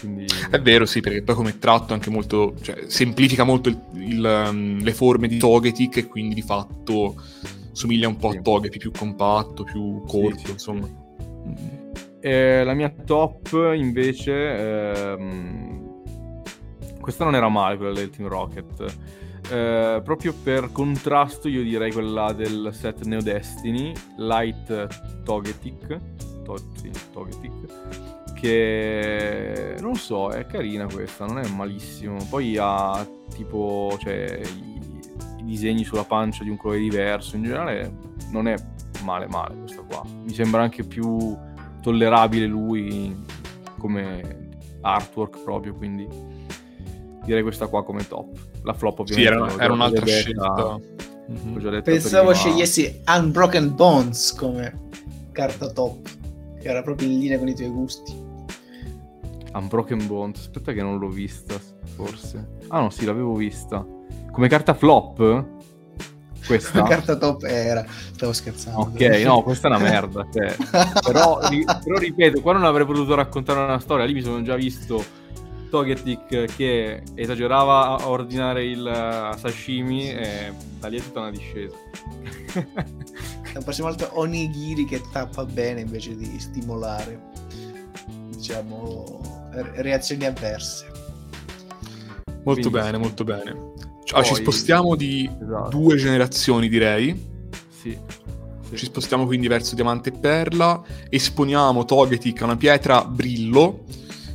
Quindi... 0.00 0.24
È 0.50 0.58
vero, 0.60 0.86
sì, 0.86 1.00
perché 1.00 1.22
poi 1.22 1.34
come 1.34 1.58
tratto 1.58 1.92
anche 1.92 2.08
molto, 2.08 2.54
cioè, 2.62 2.84
semplifica 2.86 3.44
molto 3.44 3.68
il- 3.68 3.78
il, 3.96 4.46
um, 4.48 4.82
le 4.82 4.92
forme 4.94 5.28
di 5.28 5.36
Togetic 5.36 5.98
e 5.98 6.06
quindi 6.06 6.34
di 6.34 6.42
fatto 6.42 7.16
somiglia 7.72 8.08
un 8.08 8.16
po' 8.16 8.30
Sì. 8.30 8.38
a 8.38 8.40
Togepi, 8.40 8.78
più 8.78 8.90
compatto, 8.92 9.62
più 9.62 10.02
corto, 10.06 10.38
sì, 10.46 10.50
insomma. 10.52 10.86
sì. 10.86 11.04
Mm. 11.48 11.84
Eh, 12.26 12.64
la 12.64 12.74
mia 12.74 12.90
top 12.90 13.52
invece... 13.76 15.12
ehm, 15.12 16.02
questa 17.00 17.22
non 17.22 17.36
era 17.36 17.48
male, 17.48 17.76
quella 17.76 17.92
del 17.92 18.10
Team 18.10 18.28
Rocket. 18.28 18.96
Eh, 19.48 20.00
proprio 20.02 20.34
per 20.42 20.70
contrasto 20.72 21.46
io 21.46 21.62
direi 21.62 21.92
quella 21.92 22.32
del 22.32 22.70
set 22.72 23.04
Neo 23.04 23.22
Destiny, 23.22 23.92
Light 24.16 25.22
Togetic. 25.22 26.00
To- 26.42 26.56
sì, 26.74 26.90
Togetic. 27.12 28.32
Che 28.34 29.76
non 29.78 29.94
so, 29.94 30.30
è 30.30 30.46
carina 30.46 30.86
questa, 30.86 31.26
non 31.26 31.38
è 31.38 31.46
malissimo. 31.50 32.16
Poi 32.28 32.56
ha 32.58 33.06
tipo, 33.36 33.96
cioè, 34.00 34.40
i, 34.42 34.80
i 35.38 35.44
disegni 35.44 35.84
sulla 35.84 36.02
pancia 36.02 36.42
di 36.42 36.50
un 36.50 36.56
colore 36.56 36.80
diverso. 36.80 37.36
In 37.36 37.44
generale 37.44 37.98
non 38.32 38.48
è 38.48 38.56
male 39.04 39.28
male 39.28 39.54
questa 39.58 39.82
qua. 39.82 40.02
Mi 40.24 40.34
sembra 40.34 40.62
anche 40.62 40.82
più 40.82 41.54
tollerabile 41.86 42.46
lui 42.46 43.14
come 43.78 44.48
artwork 44.80 45.38
proprio, 45.44 45.72
quindi 45.72 46.04
direi 47.24 47.42
questa 47.42 47.68
qua 47.68 47.84
come 47.84 48.06
top. 48.08 48.36
La 48.64 48.72
flop 48.74 49.06
Sì, 49.06 49.12
ovviamente. 49.12 49.36
era, 49.44 49.46
già- 49.48 49.54
era 49.62 49.66
l'ho 49.68 49.74
un'altra 49.74 50.04
detta- 50.04 50.16
scelta. 50.20 50.80
Mhm. 51.28 51.58
detta 51.58 51.80
Pensavo 51.82 52.30
prima. 52.30 52.34
scegliessi 52.34 53.02
Unbroken 53.06 53.74
Bones 53.76 54.32
come 54.34 54.88
carta 55.30 55.70
top, 55.70 56.08
che 56.60 56.68
era 56.68 56.82
proprio 56.82 57.08
in 57.08 57.18
linea 57.20 57.38
con 57.38 57.46
i 57.48 57.54
tuoi 57.54 57.68
gusti. 57.68 58.14
Unbroken 59.54 60.06
Bones. 60.08 60.40
Aspetta 60.40 60.72
che 60.72 60.82
non 60.82 60.98
l'ho 60.98 61.08
vista, 61.08 61.54
forse. 61.94 62.48
Ah 62.68 62.80
no, 62.80 62.90
sì, 62.90 63.04
l'avevo 63.04 63.34
vista. 63.34 63.86
Come 64.32 64.48
carta 64.48 64.74
flop? 64.74 65.46
Questa? 66.46 66.80
La 66.80 66.88
carta 66.88 67.16
top 67.16 67.42
era, 67.44 67.84
stavo 68.14 68.32
scherzando. 68.32 68.80
Ok, 68.80 69.00
no, 69.24 69.42
questa 69.42 69.68
è 69.68 69.70
una 69.70 69.80
merda. 69.80 70.26
cioè. 70.32 70.54
però, 71.04 71.40
ri- 71.48 71.64
però 71.64 71.98
ripeto, 71.98 72.40
qua 72.40 72.52
non 72.52 72.64
avrei 72.64 72.86
potuto 72.86 73.14
raccontare 73.14 73.60
una 73.60 73.80
storia. 73.80 74.04
Lì 74.04 74.12
mi 74.14 74.22
sono 74.22 74.42
già 74.42 74.54
visto 74.54 75.04
Togetic 75.70 76.54
che 76.56 77.02
esagerava 77.14 77.98
a 77.98 78.08
ordinare 78.08 78.64
il 78.64 78.86
eh, 78.86 79.36
sashimi 79.38 80.10
e 80.10 80.52
da 80.78 80.88
lì 80.88 80.98
è 80.98 81.02
tutta 81.02 81.20
una 81.20 81.30
discesa. 81.30 81.74
La 83.52 83.60
prossima 83.62 83.88
volta 83.88 84.10
Onigiri 84.12 84.84
che 84.84 85.02
tappa 85.12 85.44
bene 85.44 85.80
invece 85.80 86.14
di 86.14 86.38
stimolare, 86.38 87.20
diciamo, 88.28 89.48
re- 89.50 89.72
reazioni 89.76 90.24
avverse. 90.26 90.86
Molto 92.44 92.70
Benissimo. 92.70 92.70
bene, 92.70 92.98
molto 92.98 93.24
bene. 93.24 93.74
Cioè, 94.06 94.22
ci 94.22 94.30
Poi- 94.34 94.40
spostiamo 94.42 94.94
di 94.94 95.28
Esatto. 95.42 95.68
due 95.68 95.96
generazioni, 95.96 96.68
direi. 96.68 97.20
Sì. 97.68 97.98
sì. 98.68 98.76
Ci 98.76 98.84
spostiamo 98.84 99.26
quindi 99.26 99.48
verso 99.48 99.74
Diamante 99.74 100.10
e 100.10 100.12
Perla. 100.12 100.80
Esponiamo 101.08 101.84
Togetic 101.84 102.40
a 102.42 102.44
una 102.44 102.56
pietra 102.56 103.04
brillo, 103.04 103.82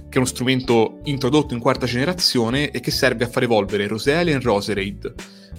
che 0.09 0.15
è 0.15 0.17
uno 0.17 0.25
strumento 0.25 0.99
introdotto 1.05 1.53
in 1.53 1.61
quarta 1.61 1.85
generazione 1.85 2.69
e 2.69 2.81
che 2.81 2.91
serve 2.91 3.23
a 3.23 3.29
far 3.29 3.43
evolvere 3.43 3.87
Roselia 3.87 4.33
in 4.33 4.41
Roserade. 4.41 5.13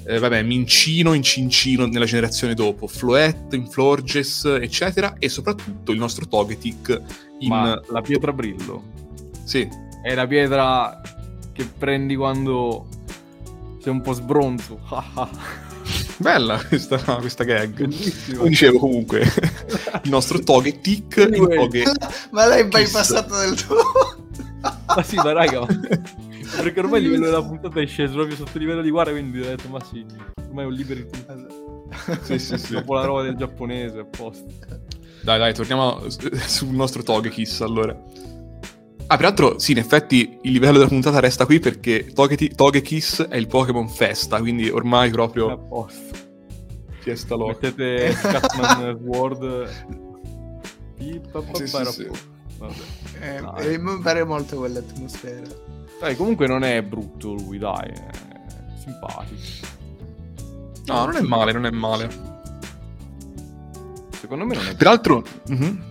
Eh, 0.05 0.19
vabbè, 0.19 0.43
Mincino 0.43 1.15
in 1.15 1.23
Cincino 1.23 1.87
nella 1.87 2.05
generazione 2.05 2.53
dopo, 2.53 2.87
Floette 2.87 3.57
in 3.57 3.67
Florges, 3.67 4.45
eccetera, 4.61 5.15
e 5.19 5.31
soprattutto 5.31 5.91
il 5.91 5.99
nostro 5.99 6.27
Togetic 6.29 7.01
in... 7.39 7.49
Ma 7.49 7.81
la 7.89 8.01
pietra 8.03 8.33
brillo 8.33 8.83
Sì, 9.45 9.67
è 10.03 10.15
la 10.15 10.27
pietra 10.27 11.01
che 11.53 11.65
prendi 11.79 12.17
quando 12.17 12.89
sei 13.83 13.93
un 13.93 14.01
po' 14.01 14.12
sbronzo. 14.12 14.80
bella 16.18 16.62
questa, 16.64 16.99
questa 17.16 17.43
gag. 17.43 17.89
Come 18.37 18.49
dicevo 18.49 18.78
comunque, 18.78 19.22
il 20.05 20.11
nostro 20.11 20.39
Togetic 20.39 21.16
in 21.16 21.35
Anyway. 21.35 21.57
Toge... 21.57 21.85
Ma 22.30 22.47
l'hai 22.47 22.64
bypassato 22.64 23.37
del 23.39 23.55
tuo... 23.55 23.76
Ma 24.87 25.03
sì, 25.03 25.16
ma 25.16 25.33
raga, 25.33 25.61
ma- 25.61 25.66
perché 26.62 26.78
ormai 26.78 27.01
il 27.01 27.07
livello 27.07 27.24
della 27.24 27.43
puntata 27.43 27.80
è 27.80 27.87
sceso 27.87 28.14
proprio 28.14 28.37
sotto 28.37 28.57
il 28.59 28.61
livello 28.61 28.83
di 28.83 28.91
guardia, 28.91 29.14
quindi 29.14 29.41
ho 29.41 29.45
detto, 29.45 29.68
ma 29.68 29.83
sì, 29.83 30.07
ormai 30.47 30.64
è 30.64 30.66
un 30.68 30.72
liberi 30.74 31.07
tutto. 31.11 31.80
Sì, 32.22 32.39
sì, 32.39 32.57
sì. 32.59 32.74
Dopo 32.74 32.95
la 32.95 33.05
roba 33.05 33.22
del 33.22 33.35
giapponese, 33.35 33.99
a 33.99 34.05
posto. 34.05 34.47
Dai, 35.22 35.39
dai, 35.39 35.53
torniamo 35.53 36.09
sul 36.09 36.68
nostro 36.68 37.03
Togekiss 37.03 37.61
allora. 37.62 38.01
Ah, 39.09 39.16
peraltro, 39.16 39.59
sì, 39.59 39.72
in 39.72 39.78
effetti 39.78 40.38
il 40.42 40.53
livello 40.53 40.78
della 40.78 40.88
puntata 40.88 41.20
resta 41.20 41.44
qui 41.44 41.59
perché 41.61 42.07
Togeti- 42.14 42.55
Togekiss 42.55 43.22
è 43.24 43.36
il 43.36 43.46
Pokémon 43.46 43.88
Festa, 43.88 44.38
quindi 44.38 44.70
ormai 44.70 45.09
A 45.09 45.12
proprio 45.12 45.59
posto. 45.68 46.16
fiesta 47.00 47.34
loca. 47.34 47.59
Mettete 47.61 48.12
Scatman 48.16 48.98
Sword. 49.03 49.68
Pippa, 50.96 51.42
Sì, 51.53 51.66
sì, 51.66 51.84
sì. 51.84 52.09
Vabbè. 52.59 52.74
Eh, 53.20 53.72
eh, 53.74 53.78
mi 53.78 53.98
pare 54.00 54.24
molto 54.24 54.57
quell'atmosfera. 54.57 55.46
Dai, 56.00 56.16
comunque 56.16 56.46
non 56.46 56.62
è 56.64 56.82
brutto 56.82 57.34
lui, 57.34 57.59
dai. 57.59 57.90
È 57.90 58.09
simpatico. 58.82 59.40
No, 60.86 61.05
non 61.05 61.16
è 61.16 61.20
male, 61.20 61.53
non 61.53 61.66
è 61.66 61.70
male. 61.70 62.09
Secondo 64.18 64.44
me 64.46 64.55
non 64.55 64.66
è 64.68 64.74
Peraltro, 64.74 65.22
mhm. 65.48 65.90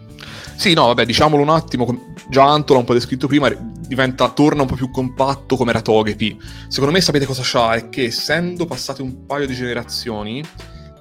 Sì, 0.56 0.74
no, 0.74 0.88
vabbè, 0.88 1.06
diciamolo 1.06 1.42
un 1.42 1.50
attimo, 1.50 2.11
già 2.32 2.46
Anto 2.46 2.72
l'ha 2.72 2.80
un 2.80 2.86
po' 2.86 2.94
descritto 2.94 3.28
prima, 3.28 3.50
diventa, 3.50 4.30
torna 4.30 4.62
un 4.62 4.68
po' 4.70 4.76
più 4.76 4.90
compatto 4.90 5.58
come 5.58 5.72
era 5.72 5.82
Togepi. 5.82 6.40
Secondo 6.70 6.94
me 6.94 7.02
sapete 7.02 7.26
cosa 7.26 7.42
c'ha? 7.44 7.76
È 7.76 7.90
che 7.90 8.06
essendo 8.06 8.66
passate 8.66 9.02
un 9.02 9.26
paio 9.26 9.46
di 9.46 9.54
generazioni 9.54 10.42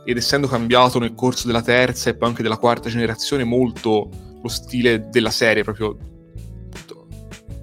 ed 0.05 0.17
essendo 0.17 0.49
cambiato 0.49 0.99
nel 0.99 1.15
corso 1.15 1.47
della 1.47 1.63
terza 1.63 2.11
e 2.11 2.17
poi 2.17 2.29
anche 2.29 2.43
della 2.43 2.57
quarta 2.57 2.89
generazione 2.89 3.45
molto 3.45 4.11
lo 4.43 4.49
stile 4.49 5.09
della 5.09 5.31
serie, 5.31 5.63
proprio 5.63 5.97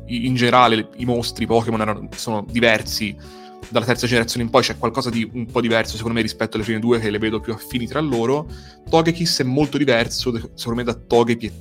in 0.06 0.36
generale 0.36 0.88
i 0.96 1.06
mostri, 1.06 1.44
i 1.44 1.48
Pokémon 1.48 2.08
sono 2.16 2.46
diversi 2.50 3.14
dalla 3.70 3.84
terza 3.84 4.08
generazione 4.08 4.46
in 4.46 4.50
poi 4.50 4.62
c'è 4.62 4.78
qualcosa 4.78 5.10
di 5.10 5.30
un 5.34 5.46
po' 5.48 5.60
diverso 5.60 5.98
secondo 5.98 6.16
me 6.16 6.22
rispetto 6.22 6.56
alle 6.56 6.64
prime 6.64 6.80
due 6.80 7.00
che 7.00 7.10
le 7.10 7.18
vedo 7.18 7.42
più 7.42 7.52
affini 7.52 7.86
tra 7.86 8.00
loro 8.00 8.48
Togekiss 8.90 9.42
è 9.42 9.44
molto 9.44 9.78
diverso 9.78 10.34
secondo 10.56 10.76
me 10.76 10.84
da 10.84 10.94
Togepi 10.94 11.52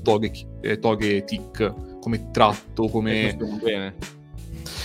e 0.60 0.70
eh, 0.70 0.78
Togetic 0.78 1.95
come 2.06 2.30
tratto 2.30 2.86
come 2.86 3.36
bene 3.60 3.94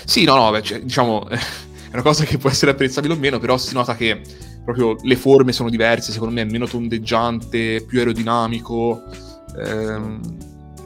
sì 0.05 0.23
no 0.23 0.35
no 0.35 0.49
beh, 0.49 0.61
cioè, 0.63 0.81
diciamo 0.81 1.29
è 1.29 1.93
una 1.93 2.01
cosa 2.01 2.23
che 2.23 2.39
può 2.39 2.49
essere 2.49 2.71
apprezzabile 2.71 3.13
o 3.13 3.17
meno 3.17 3.37
però 3.37 3.59
si 3.59 3.75
nota 3.75 3.95
che 3.95 4.21
proprio 4.63 4.95
le 5.03 5.15
forme 5.15 5.51
sono 5.51 5.69
diverse 5.69 6.11
secondo 6.11 6.33
me 6.33 6.41
è 6.41 6.45
meno 6.45 6.65
tondeggiante 6.65 7.83
più 7.85 7.99
aerodinamico 7.99 9.03
ehm, 9.63 10.21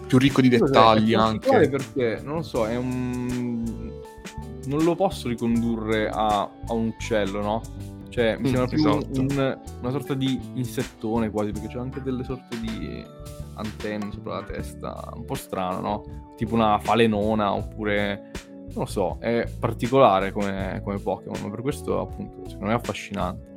più 0.08 0.18
ricco 0.18 0.42
di 0.42 0.50
dettagli 0.50 1.14
Cos'è? 1.14 1.26
anche 1.26 1.70
perché 1.70 2.20
non 2.22 2.36
lo 2.36 2.42
so 2.42 2.68
è 2.68 2.76
un 2.76 3.94
non 4.66 4.84
lo 4.84 4.96
posso 4.96 5.30
ricondurre 5.30 6.10
a, 6.10 6.40
a 6.40 6.74
un 6.74 6.88
uccello, 6.88 7.40
no? 7.40 7.62
Cioè, 8.10 8.38
mi 8.38 8.50
mm, 8.50 8.54
sembra 8.54 8.68
più 8.68 8.78
esatto. 8.78 9.22
un, 9.22 9.60
una 9.82 9.92
sorta 9.92 10.14
di 10.14 10.40
insettone 10.54 11.30
quasi, 11.30 11.52
perché 11.52 11.68
c'è 11.68 11.80
anche 11.80 12.02
delle 12.02 12.24
sorte 12.24 12.60
di 12.60 13.04
antenne 13.56 14.12
sopra 14.12 14.36
la 14.36 14.44
testa, 14.44 15.12
un 15.16 15.26
po' 15.26 15.36
strano, 15.36 15.80
no? 15.80 16.34
Tipo 16.36 16.56
una 16.56 16.80
falenona, 16.80 17.54
oppure... 17.54 18.32
Non 18.76 18.84
lo 18.84 18.90
so, 18.90 19.18
è 19.20 19.48
particolare 19.58 20.34
come, 20.34 20.82
come 20.84 20.98
Pokémon, 20.98 21.40
ma 21.44 21.50
per 21.50 21.62
questo 21.62 22.02
appunto 22.02 22.44
secondo 22.44 22.66
me 22.66 22.72
è 22.72 22.76
affascinante. 22.76 23.54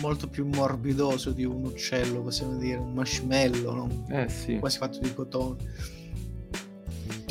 Molto 0.00 0.28
più 0.28 0.46
morbidoso 0.46 1.30
di 1.30 1.44
un 1.44 1.64
uccello, 1.64 2.22
possiamo 2.22 2.56
dire, 2.56 2.78
un 2.78 2.94
marshmallow, 2.94 3.74
no? 3.74 4.06
Eh 4.08 4.28
sì. 4.30 4.58
Quasi 4.58 4.78
fatto 4.78 4.98
di 4.98 5.12
cotone. 5.12 5.56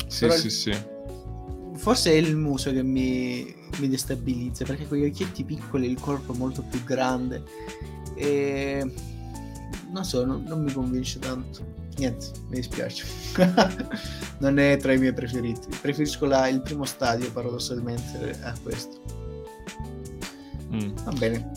Sì, 0.05 0.27
Però 0.27 0.33
sì, 0.33 0.45
il... 0.45 0.51
sì 0.51 0.91
forse 1.83 2.11
è 2.11 2.15
il 2.15 2.37
muso 2.37 2.71
che 2.71 2.81
mi, 2.81 3.53
mi 3.79 3.89
destabilizza 3.89 4.63
perché 4.63 4.87
con 4.87 4.97
gli 4.97 5.05
occhietti 5.05 5.43
piccoli 5.43 5.89
il 5.89 5.99
corpo 5.99 6.33
è 6.33 6.37
molto 6.37 6.61
più 6.61 6.81
grande 6.85 7.43
e 8.15 8.89
non 9.91 10.03
so, 10.03 10.25
non, 10.25 10.43
non 10.47 10.63
mi 10.63 10.71
convince 10.71 11.19
tanto. 11.19 11.81
Niente, 11.97 12.25
mi 12.49 12.55
dispiace. 12.55 13.05
non 14.39 14.57
è 14.57 14.77
tra 14.77 14.93
i 14.93 14.97
miei 14.97 15.13
preferiti. 15.13 15.67
Preferisco 15.81 16.25
la, 16.25 16.47
il 16.47 16.61
primo 16.61 16.85
stadio 16.85 17.31
paradossalmente 17.31 18.39
a 18.41 18.53
questo. 18.61 19.01
Mm. 20.73 20.89
Va 21.03 21.11
bene. 21.11 21.51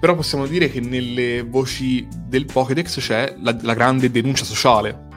Però 0.00 0.14
possiamo 0.14 0.46
dire 0.46 0.70
che 0.70 0.80
nelle 0.80 1.42
voci 1.42 2.08
del 2.26 2.46
Pokédex 2.46 2.98
c'è 2.98 3.36
la, 3.40 3.56
la 3.60 3.74
grande 3.74 4.10
denuncia 4.10 4.44
sociale. 4.44 5.08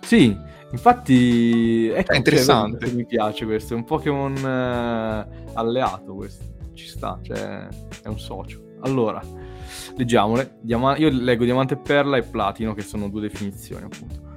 Sì, 0.00 0.36
Infatti 0.72 1.88
ecco 1.88 2.12
è 2.12 2.16
interessante. 2.16 2.90
mi 2.92 3.04
piace 3.04 3.44
questo, 3.44 3.74
è 3.74 3.76
un 3.76 3.84
Pokémon 3.84 4.34
eh, 4.34 5.50
alleato 5.52 6.14
questo, 6.14 6.44
ci 6.72 6.86
sta, 6.86 7.18
cioè 7.22 7.68
è 8.02 8.08
un 8.08 8.18
socio. 8.18 8.62
Allora, 8.80 9.22
leggiamole. 9.96 10.58
Diama- 10.60 10.96
io 10.96 11.10
leggo 11.10 11.44
Diamante 11.44 11.76
Perla 11.76 12.16
e 12.16 12.22
Platino, 12.22 12.74
che 12.74 12.82
sono 12.82 13.08
due 13.08 13.20
definizioni 13.20 13.84
appunto. 13.84 14.30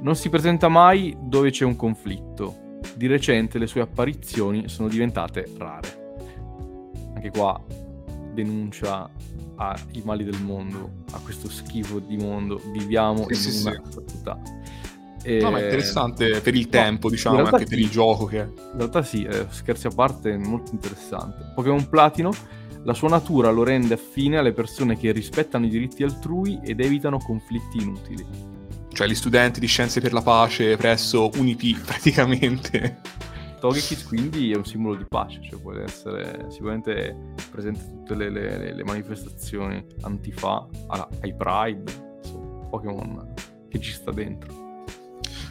Non 0.00 0.16
si 0.16 0.28
presenta 0.28 0.68
mai 0.68 1.16
dove 1.20 1.50
c'è 1.50 1.64
un 1.64 1.76
conflitto. 1.76 2.68
Di 2.94 3.06
recente 3.06 3.58
le 3.58 3.66
sue 3.66 3.80
apparizioni 3.80 4.68
sono 4.68 4.88
diventate 4.88 5.48
rare. 5.56 6.14
Anche 7.14 7.30
qua 7.30 7.62
denuncia 8.32 9.10
ai 9.56 10.02
mali 10.04 10.24
del 10.24 10.40
mondo, 10.42 11.02
a 11.12 11.20
questo 11.22 11.48
schifo 11.48 11.98
di 11.98 12.16
mondo. 12.16 12.60
Viviamo 12.72 13.26
sì, 13.28 13.32
in 13.32 13.38
sì, 13.38 13.66
una 13.66 13.82
sì. 13.84 13.92
società 13.92 14.40
e... 15.22 15.40
No, 15.40 15.50
ma 15.50 15.58
è 15.58 15.64
interessante 15.64 16.40
per 16.40 16.54
il 16.54 16.68
tempo, 16.68 17.08
no, 17.08 17.14
diciamo, 17.14 17.38
anche 17.44 17.58
sì. 17.58 17.66
per 17.66 17.78
il 17.78 17.90
gioco 17.90 18.24
che... 18.24 18.38
In 18.38 18.76
realtà 18.76 19.02
sì, 19.02 19.24
eh, 19.24 19.46
scherzi 19.50 19.86
a 19.86 19.90
parte, 19.90 20.32
è 20.32 20.36
molto 20.36 20.72
interessante. 20.72 21.52
Pokémon 21.54 21.88
Platino, 21.88 22.30
la 22.84 22.94
sua 22.94 23.08
natura 23.08 23.50
lo 23.50 23.62
rende 23.62 23.94
affine 23.94 24.38
alle 24.38 24.52
persone 24.52 24.96
che 24.96 25.12
rispettano 25.12 25.66
i 25.66 25.68
diritti 25.68 26.02
altrui 26.02 26.60
ed 26.62 26.80
evitano 26.80 27.18
conflitti 27.18 27.78
inutili. 27.78 28.24
Cioè 28.92 29.06
gli 29.06 29.14
studenti 29.14 29.60
di 29.60 29.66
Scienze 29.66 30.00
per 30.00 30.12
la 30.12 30.22
Pace 30.22 30.76
presso 30.76 31.30
UNIP, 31.34 31.80
praticamente. 31.84 33.00
Togekiss 33.60 34.04
quindi 34.04 34.50
è 34.52 34.56
un 34.56 34.64
simbolo 34.64 34.96
di 34.96 35.04
pace, 35.06 35.38
cioè 35.42 35.60
può 35.60 35.74
essere 35.74 36.46
sicuramente 36.48 37.34
presente 37.50 37.80
in 37.84 37.96
tutte 37.98 38.14
le, 38.14 38.30
le, 38.30 38.74
le 38.74 38.84
manifestazioni 38.84 39.84
antifa, 40.00 40.66
ai 40.88 41.34
Pride, 41.36 41.82
insomma, 42.22 42.66
Pokémon 42.70 43.34
che 43.68 43.78
ci 43.78 43.92
sta 43.92 44.12
dentro. 44.12 44.68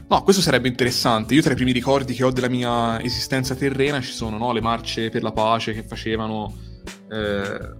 No, 0.07 0.23
questo 0.23 0.41
sarebbe 0.41 0.67
interessante. 0.67 1.35
Io 1.35 1.43
tra 1.43 1.53
i 1.53 1.55
primi 1.55 1.71
ricordi 1.71 2.15
che 2.15 2.23
ho 2.23 2.31
della 2.31 2.49
mia 2.49 2.99
esistenza 2.99 3.53
terrena 3.53 4.01
ci 4.01 4.11
sono 4.11 4.39
no? 4.39 4.51
le 4.53 4.61
marce 4.61 5.09
per 5.09 5.21
la 5.21 5.31
pace 5.31 5.71
che 5.71 5.83
facevano 5.83 6.51
eh, 7.11 7.77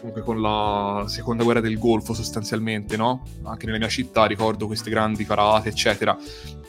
comunque 0.00 0.22
con 0.22 0.40
la 0.40 1.04
seconda 1.06 1.44
guerra 1.44 1.60
del 1.60 1.78
Golfo 1.78 2.14
sostanzialmente, 2.14 2.96
no? 2.96 3.22
Anche 3.44 3.66
nella 3.66 3.78
mia 3.78 3.88
città 3.88 4.26
ricordo 4.26 4.66
queste 4.66 4.90
grandi 4.90 5.24
parate, 5.24 5.68
eccetera. 5.68 6.16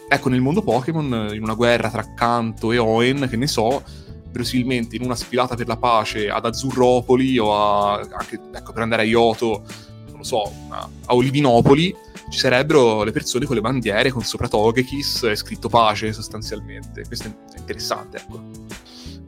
Ecco, 0.08 0.30
nel 0.30 0.42
mondo 0.42 0.62
Pokémon, 0.62 1.32
in 1.34 1.42
una 1.42 1.56
guerra 1.56 1.90
tra 1.90 2.14
Kanto 2.14 2.72
e 2.72 2.78
Oen, 2.78 3.28
che 3.30 3.38
ne 3.38 3.48
so, 3.48 3.82
verosimilmente 4.30 4.96
in 4.96 5.04
una 5.04 5.16
sfilata 5.16 5.56
per 5.56 5.68
la 5.68 5.78
pace 5.78 6.30
ad 6.30 6.46
Azzurropoli 6.46 7.38
o 7.38 7.56
a, 7.56 8.00
anche 8.00 8.40
ecco, 8.52 8.74
per 8.74 8.82
andare 8.84 9.04
a 9.04 9.06
Yoto, 9.06 9.64
non 10.08 10.18
lo 10.18 10.24
so, 10.24 10.52
a 10.70 10.88
Olivinopoli, 11.08 11.96
ci 12.30 12.40
sarebbero 12.40 13.04
le 13.04 13.12
persone 13.12 13.46
con 13.46 13.56
le 13.56 13.62
bandiere 13.62 14.12
con 14.12 14.24
sopra 14.24 14.48
Togekiss 14.48 15.24
e 15.24 15.36
scritto 15.36 15.70
pace 15.70 16.14
sostanzialmente. 16.14 17.06
Questo 17.06 17.28
è 17.28 17.58
interessante, 17.58 18.18
ecco. 18.18 18.42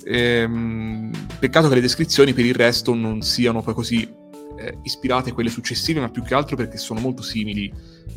Ehm, 0.05 1.11
peccato 1.37 1.67
che 1.67 1.75
le 1.75 1.81
descrizioni 1.81 2.33
per 2.33 2.45
il 2.45 2.55
resto 2.55 2.93
non 2.93 3.21
siano 3.21 3.61
poi 3.61 3.73
così 3.73 4.07
eh, 4.57 4.77
ispirate 4.83 5.29
a 5.29 5.33
quelle 5.33 5.49
successive, 5.49 5.99
ma 5.99 6.09
più 6.09 6.23
che 6.23 6.33
altro 6.33 6.55
perché 6.55 6.77
sono 6.77 6.99
molto 6.99 7.21
simili 7.21 7.71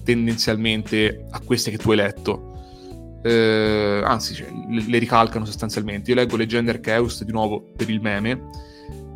tendenzialmente 0.04 1.26
a 1.30 1.40
queste 1.40 1.70
che 1.70 1.78
tu 1.78 1.90
hai 1.90 1.96
letto. 1.96 2.56
Eh, 3.22 4.00
anzi, 4.04 4.34
cioè, 4.34 4.48
le, 4.68 4.84
le, 4.86 4.98
ricalcano 4.98 5.44
sostanzialmente. 5.44 6.10
Io 6.10 6.16
leggo 6.16 6.36
Leggenda 6.36 6.72
Arceus 6.72 7.24
di 7.24 7.32
nuovo 7.32 7.72
per 7.76 7.90
il 7.90 8.00
meme 8.00 8.66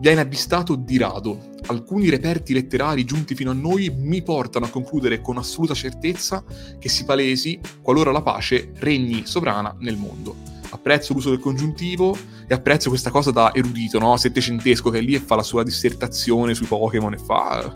viene 0.03 0.21
avvistato 0.21 0.75
di 0.75 0.99
rado. 0.99 1.51
Alcuni 1.67 2.11
reperti 2.11 2.53
letterari 2.53 3.05
giunti 3.05 3.37
fino 3.37 3.53
a 3.53 3.55
noi 3.55 3.89
mi 3.97 4.21
portano 4.23 4.67
a 4.67 4.69
concludere 4.69 5.21
con 5.21 5.39
assoluta 5.39 5.75
certezza 5.75 6.43
che 6.79 6.89
si 6.89 7.05
palesi 7.05 7.61
qualora 7.81 8.11
la 8.11 8.21
pace 8.21 8.73
regni 8.79 9.25
sovrana 9.27 9.75
nel 9.79 9.97
mondo. 9.97 10.35
Apprezzo 10.73 11.13
l'uso 11.13 11.31
del 11.31 11.39
congiuntivo 11.39 12.17
e 12.47 12.55
apprezzo 12.55 12.89
questa 12.89 13.11
cosa 13.11 13.31
da 13.31 13.53
erudito, 13.55 13.99
no? 13.99 14.17
settecentesco, 14.17 14.91
che 14.91 14.99
è 14.99 15.03
lì 15.03 15.15
e 15.15 15.21
fa 15.21 15.37
la 15.37 15.43
sua 15.43 15.63
dissertazione 15.63 16.55
sui 16.55 16.67
Pokémon 16.67 17.13
e 17.13 17.19
fa... 17.19 17.73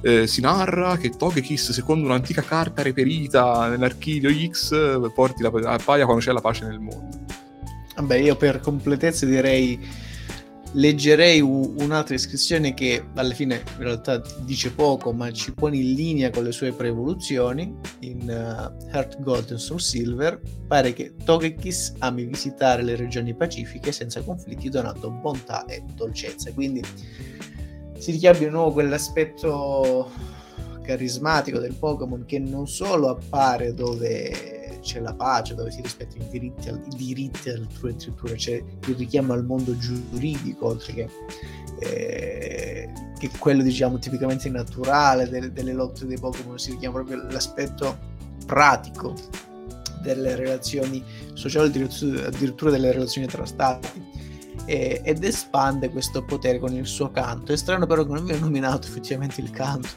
Eh, 0.00 0.26
si 0.28 0.40
narra 0.40 0.96
che 0.96 1.10
Togekiss, 1.10 1.72
secondo 1.72 2.06
un'antica 2.06 2.42
carta 2.42 2.82
reperita 2.82 3.68
nell'archivio 3.68 4.30
X, 4.30 5.12
porti 5.12 5.42
la, 5.42 5.50
paia 5.50 6.04
quando 6.04 6.22
c'è 6.22 6.32
la 6.32 6.40
pace 6.40 6.64
nel 6.64 6.78
mondo. 6.78 7.18
Vabbè, 7.96 8.16
io 8.16 8.36
per 8.36 8.60
completezza 8.60 9.26
direi 9.26 10.06
leggerei 10.72 11.40
un'altra 11.40 12.14
iscrizione 12.14 12.74
che 12.74 13.04
alla 13.14 13.32
fine 13.32 13.62
in 13.76 13.82
realtà 13.82 14.22
dice 14.40 14.70
poco 14.70 15.12
ma 15.12 15.30
ci 15.32 15.52
pone 15.52 15.76
in 15.76 15.94
linea 15.94 16.30
con 16.30 16.44
le 16.44 16.52
sue 16.52 16.72
preevoluzioni 16.72 17.74
in 18.00 18.20
uh, 18.22 18.86
Heart 18.94 19.20
Gold 19.22 19.52
e 19.52 19.58
Soul 19.58 19.80
Silver. 19.80 20.40
Pare 20.66 20.92
che 20.92 21.14
Togekiss 21.24 21.94
ami 21.98 22.24
visitare 22.24 22.82
le 22.82 22.96
regioni 22.96 23.34
pacifiche 23.34 23.92
senza 23.92 24.22
conflitti 24.22 24.68
donando 24.68 25.10
bontà 25.10 25.64
e 25.66 25.82
dolcezza. 25.94 26.52
Quindi 26.52 26.82
si 27.98 28.10
richiama 28.10 28.38
di 28.38 28.48
nuovo 28.48 28.72
quell'aspetto 28.72 30.10
carismatico 30.82 31.58
del 31.58 31.74
Pokémon 31.74 32.24
che 32.24 32.38
non 32.38 32.66
solo 32.66 33.08
appare 33.08 33.74
dove 33.74 34.57
c'è 34.88 35.00
la 35.00 35.12
pace, 35.12 35.54
dove 35.54 35.70
si 35.70 35.82
rispettano 35.82 36.24
i 36.24 36.28
diritti, 36.30 36.68
i 36.68 36.96
diritti 36.96 37.50
altrui, 37.50 37.90
addirittura 37.90 38.32
c'è 38.34 38.54
il 38.54 38.94
richiamo 38.96 39.34
al 39.34 39.44
mondo 39.44 39.76
giuridico, 39.76 40.66
oltre 40.66 40.94
che, 40.94 41.08
eh, 41.80 42.90
che 43.18 43.30
quello 43.38 43.62
diciamo 43.62 43.98
tipicamente 43.98 44.48
naturale 44.48 45.28
delle, 45.28 45.52
delle 45.52 45.74
lotte 45.74 46.06
dei 46.06 46.18
Pokémon, 46.18 46.58
si 46.58 46.70
richiama 46.70 47.02
proprio 47.02 47.22
l'aspetto 47.30 47.98
pratico 48.46 49.14
delle 50.00 50.36
relazioni 50.36 51.04
sociali, 51.34 51.68
addirittura 52.24 52.70
delle 52.70 52.90
relazioni 52.90 53.26
tra 53.26 53.44
stati. 53.44 54.07
E, 54.68 55.00
ed 55.02 55.24
espande 55.24 55.88
questo 55.88 56.22
potere 56.22 56.58
con 56.58 56.74
il 56.74 56.86
suo 56.86 57.10
canto. 57.10 57.52
È 57.52 57.56
strano 57.56 57.86
però 57.86 58.04
che 58.04 58.12
non 58.12 58.26
vi 58.26 58.32
ho 58.34 58.38
nominato 58.38 58.86
effettivamente 58.86 59.40
il 59.40 59.50
canto. 59.50 59.88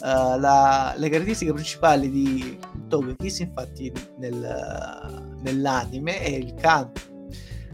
Uh, 0.00 0.38
la, 0.38 0.94
le 0.96 1.08
caratteristiche 1.08 1.52
principali 1.52 2.10
di 2.10 2.58
Togekiss 2.88 3.38
infatti 3.38 3.92
nel, 4.18 5.38
nell'anime 5.42 6.18
è 6.18 6.30
il 6.30 6.54
canto. 6.54 7.00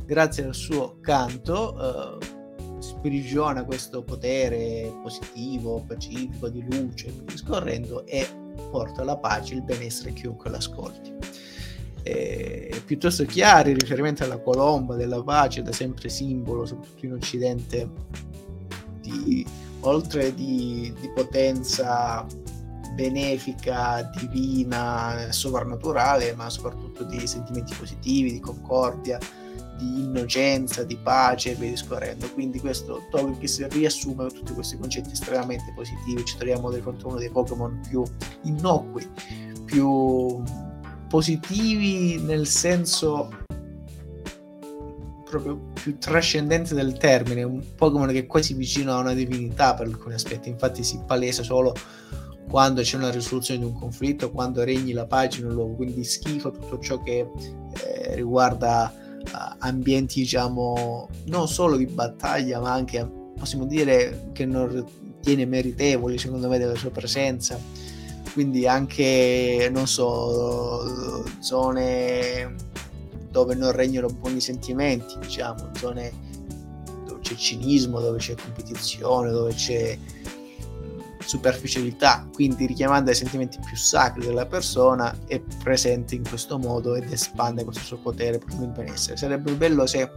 Grazie 0.05 0.45
al 0.45 0.55
suo 0.55 0.99
canto 1.01 2.19
uh, 2.19 2.81
sprigiona 2.83 3.65
questo 3.65 4.03
potere 4.03 4.93
positivo, 5.03 5.83
pacifico, 5.87 6.51
di 6.51 6.63
luce, 6.71 7.15
scorrendo 7.35 8.05
e 8.05 8.29
porta 8.71 9.03
la 9.03 9.17
pace 9.17 9.55
e 9.55 9.57
il 9.57 9.63
benessere 9.63 10.11
a 10.11 10.13
chiunque 10.13 10.51
l'ascolti 10.51 11.13
eh, 12.03 12.83
piuttosto 12.85 13.25
chiari 13.25 13.71
in 13.71 13.79
riferimento 13.79 14.25
alla 14.25 14.39
colomba 14.39 14.97
della 14.97 15.23
pace, 15.23 15.63
da 15.63 15.73
sempre 15.73 16.09
simbolo, 16.09 16.67
soprattutto 16.67 17.07
in 17.07 17.13
Occidente, 17.13 17.91
di, 19.01 19.47
oltre 19.81 20.35
di, 20.35 20.93
di 21.01 21.11
potenza 21.15 22.27
benefica, 22.95 24.11
divina, 24.19 25.29
sovrannaturale, 25.31 26.35
ma 26.35 26.51
soprattutto 26.51 27.05
di 27.05 27.27
sentimenti 27.27 27.75
positivi, 27.75 28.33
di 28.33 28.41
concordia, 28.41 29.19
di 29.79 30.03
innocenza, 30.03 30.85
di 30.85 30.97
pace 30.97 31.53
e 31.53 31.55
via 31.55 31.71
discorrendo. 31.71 32.31
Quindi 32.33 32.61
questo 32.61 33.07
Togekiss 33.11 33.67
riassume 33.69 34.27
tutti 34.29 34.53
questi 34.53 34.77
concetti 34.77 35.13
estremamente 35.13 35.73
positivi. 35.75 36.25
Ci 36.25 36.37
troviamo 36.37 36.71
di 36.71 36.81
fronte 36.81 37.05
a 37.05 37.09
uno 37.09 37.19
dei 37.19 37.31
Pokémon 37.31 37.81
più 37.89 38.03
innocui, 38.43 39.09
più 39.65 40.43
positivi 41.13 42.23
nel 42.23 42.47
senso 42.47 43.29
proprio 45.29 45.61
più 45.75 45.99
trascendente 45.99 46.75
del 46.75 46.97
termine, 46.97 47.43
un 47.43 47.63
Pokémon 47.77 48.09
che 48.09 48.21
è 48.21 48.27
quasi 48.27 48.55
vicino 48.55 48.95
a 48.95 49.01
una 49.01 49.13
divinità 49.13 49.75
per 49.75 49.89
alcuni 49.89 50.15
aspetti, 50.15 50.49
infatti 50.49 50.83
si 50.83 51.03
palesa 51.07 51.43
solo 51.43 51.75
quando 52.49 52.81
c'è 52.81 52.97
una 52.97 53.11
risoluzione 53.11 53.61
di 53.61 53.67
un 53.67 53.79
conflitto, 53.79 54.31
quando 54.31 54.65
regni 54.65 54.93
la 54.93 55.05
pace 55.05 55.41
in 55.41 55.49
un 55.49 55.53
luogo, 55.53 55.75
quindi 55.75 56.03
schifo 56.03 56.51
tutto 56.51 56.79
ciò 56.79 57.03
che 57.03 57.19
eh, 57.19 58.15
riguarda 58.15 58.91
uh, 58.95 59.57
ambienti 59.59 60.21
diciamo 60.21 61.11
non 61.27 61.47
solo 61.47 61.77
di 61.77 61.87
battaglia 61.87 62.59
ma 62.59 62.73
anche 62.73 63.07
possiamo 63.39 63.67
dire 63.67 64.31
che 64.33 64.47
non 64.47 64.83
tiene 65.21 65.45
meritevoli 65.45 66.17
secondo 66.17 66.49
me 66.49 66.57
della 66.57 66.75
sua 66.75 66.91
presenza 66.91 67.61
quindi 68.33 68.67
anche, 68.67 69.69
non 69.73 69.87
so, 69.87 71.25
zone 71.41 72.55
dove 73.31 73.55
non 73.55 73.73
regnano 73.73 74.09
buoni 74.09 74.41
sentimenti, 74.41 75.17
diciamo, 75.19 75.71
zone 75.77 76.13
dove 77.07 77.21
c'è 77.21 77.35
cinismo, 77.35 78.01
dove 78.01 78.19
c'è 78.19 78.35
competizione, 78.35 79.31
dove 79.31 79.55
c'è 79.55 79.99
superficialità, 81.25 82.29
quindi 82.33 82.67
richiamando 82.67 83.11
ai 83.11 83.17
sentimenti 83.17 83.59
più 83.65 83.77
sacri 83.77 84.27
della 84.27 84.47
persona 84.47 85.17
è 85.27 85.41
presente 85.63 86.15
in 86.15 86.29
questo 86.29 86.59
modo 86.59 86.95
ed 86.95 87.11
espande 87.11 87.65
questo 87.65 87.83
suo 87.83 87.99
potere 87.99 88.39
per 88.39 88.55
il 88.61 88.69
benessere. 88.69 89.17
Sarebbe 89.17 89.53
bello 89.55 89.87
se 89.87 90.11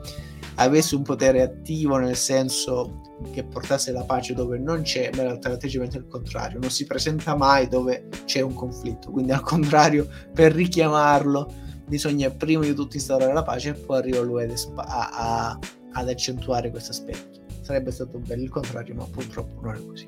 avesse 0.55 0.95
un 0.95 1.03
potere 1.03 1.41
attivo 1.41 1.97
nel 1.97 2.15
senso 2.15 3.01
che 3.31 3.43
portasse 3.43 3.91
la 3.91 4.03
pace 4.03 4.33
dove 4.33 4.57
non 4.57 4.81
c'è, 4.81 5.09
ma 5.13 5.21
in 5.21 5.27
realtà 5.27 5.49
l'atteggiamento 5.49 5.97
è 5.97 5.99
il 5.99 6.07
contrario, 6.07 6.59
non 6.59 6.69
si 6.69 6.85
presenta 6.85 7.35
mai 7.35 7.67
dove 7.67 8.07
c'è 8.25 8.41
un 8.41 8.53
conflitto, 8.53 9.11
quindi 9.11 9.31
al 9.31 9.41
contrario 9.41 10.07
per 10.33 10.53
richiamarlo 10.53 11.63
bisogna 11.87 12.29
prima 12.29 12.63
di 12.63 12.73
tutto 12.73 12.95
instaurare 12.95 13.33
la 13.33 13.43
pace 13.43 13.69
e 13.69 13.73
poi 13.73 13.97
arriva 13.97 14.21
lui 14.21 14.43
ad, 14.43 14.51
espa- 14.51 14.85
a, 14.85 15.09
a, 15.11 15.59
ad 15.93 16.09
accentuare 16.09 16.69
questo 16.69 16.91
aspetto. 16.91 17.43
Sarebbe 17.61 17.91
stato 17.91 18.19
bello 18.19 18.43
il 18.43 18.49
contrario, 18.49 18.93
ma 18.95 19.05
purtroppo 19.05 19.61
non 19.61 19.75
è 19.75 19.85
così. 19.85 20.07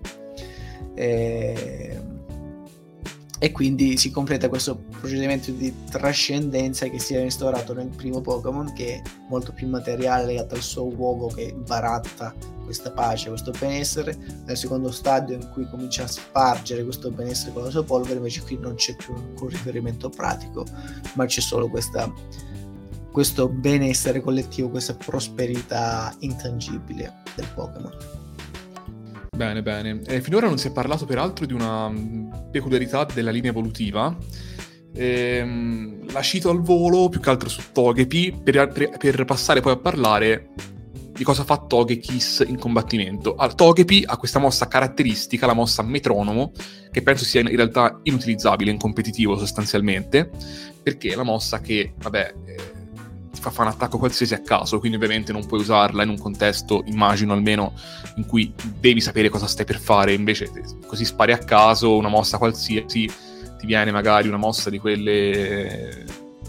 Ehm, 0.95 2.16
e 3.39 3.51
quindi 3.51 3.97
si 3.97 4.09
completa 4.09 4.49
questo 4.49 4.83
procedimento 4.99 5.51
di 5.51 5.73
trascendenza 5.89 6.87
che 6.87 6.99
si 6.99 7.13
è 7.13 7.21
instaurato 7.21 7.73
nel 7.73 7.87
primo 7.87 8.21
Pokémon 8.21 8.73
che 8.73 8.95
è 8.95 9.01
molto 9.29 9.51
più 9.53 9.67
materiale 9.67 10.25
legato 10.25 10.55
al 10.55 10.61
suo 10.61 10.85
uovo 10.85 11.27
che 11.27 11.53
baratta 11.53 12.33
questa 12.63 12.91
pace, 12.91 13.29
questo 13.29 13.51
benessere. 13.57 14.17
Nel 14.45 14.57
secondo 14.57 14.91
stadio 14.91 15.35
in 15.35 15.49
cui 15.53 15.69
comincia 15.69 16.03
a 16.03 16.07
spargere 16.07 16.83
questo 16.83 17.11
benessere 17.11 17.53
con 17.53 17.63
la 17.63 17.69
sua 17.69 17.83
polvere 17.83 18.17
invece 18.17 18.41
qui 18.41 18.57
non 18.57 18.75
c'è 18.75 18.95
più 18.95 19.13
un 19.13 19.47
riferimento 19.47 20.09
pratico 20.09 20.65
ma 21.13 21.25
c'è 21.25 21.41
solo 21.41 21.69
questa, 21.69 22.11
questo 23.11 23.47
benessere 23.47 24.19
collettivo 24.19 24.69
questa 24.69 24.95
prosperità 24.95 26.13
intangibile 26.19 27.21
del 27.35 27.47
Pokémon 27.53 28.26
Bene, 29.37 29.61
bene. 29.61 30.01
E 30.07 30.19
finora 30.19 30.47
non 30.47 30.57
si 30.57 30.67
è 30.67 30.71
parlato 30.71 31.05
peraltro 31.05 31.45
di 31.45 31.53
una 31.53 31.87
mm, 31.87 32.49
peculiarità 32.49 33.05
della 33.05 33.29
linea 33.29 33.51
evolutiva. 33.51 34.17
Ehm, 34.95 36.11
la 36.11 36.23
cito 36.23 36.49
al 36.49 36.61
volo 36.61 37.07
più 37.07 37.19
che 37.19 37.29
altro 37.29 37.47
su 37.47 37.61
Togepi 37.71 38.41
per, 38.43 38.67
per, 38.69 38.97
per 38.97 39.25
passare 39.25 39.61
poi 39.61 39.73
a 39.73 39.77
parlare 39.77 40.49
di 41.13 41.23
cosa 41.23 41.43
fa 41.43 41.57
Togekiss 41.57 42.45
in 42.47 42.57
combattimento. 42.57 43.35
Allora, 43.35 43.53
Togepi 43.53 44.03
ha 44.07 44.17
questa 44.17 44.39
mossa 44.39 44.67
caratteristica, 44.67 45.45
la 45.45 45.53
mossa 45.53 45.83
metronomo, 45.83 46.51
che 46.89 47.03
penso 47.03 47.23
sia 47.23 47.41
in 47.41 47.55
realtà 47.55 47.99
inutilizzabile 48.03 48.71
in 48.71 48.79
competitivo 48.79 49.37
sostanzialmente, 49.37 50.31
perché 50.81 51.09
è 51.09 51.15
la 51.15 51.23
mossa 51.23 51.61
che, 51.61 51.93
vabbè, 51.95 52.33
eh, 52.43 52.76
fa 53.47 53.55
fare 53.55 53.69
un 53.69 53.75
attacco 53.75 53.97
qualsiasi 53.97 54.33
a 54.33 54.41
caso, 54.41 54.79
quindi 54.79 54.97
ovviamente 54.97 55.31
non 55.31 55.45
puoi 55.45 55.61
usarla 55.61 56.03
in 56.03 56.09
un 56.09 56.17
contesto, 56.17 56.83
immagino 56.85 57.33
almeno, 57.33 57.73
in 58.15 58.25
cui 58.25 58.53
devi 58.79 59.01
sapere 59.01 59.29
cosa 59.29 59.47
stai 59.47 59.65
per 59.65 59.79
fare, 59.79 60.13
invece 60.13 60.51
così 60.85 61.05
spari 61.05 61.31
a 61.31 61.37
caso 61.37 61.95
una 61.95 62.09
mossa 62.09 62.37
qualsiasi, 62.37 63.09
ti 63.57 63.65
viene 63.65 63.91
magari 63.91 64.27
una 64.27 64.37
mossa 64.37 64.69
di 64.69 64.79
quelle 64.79 66.05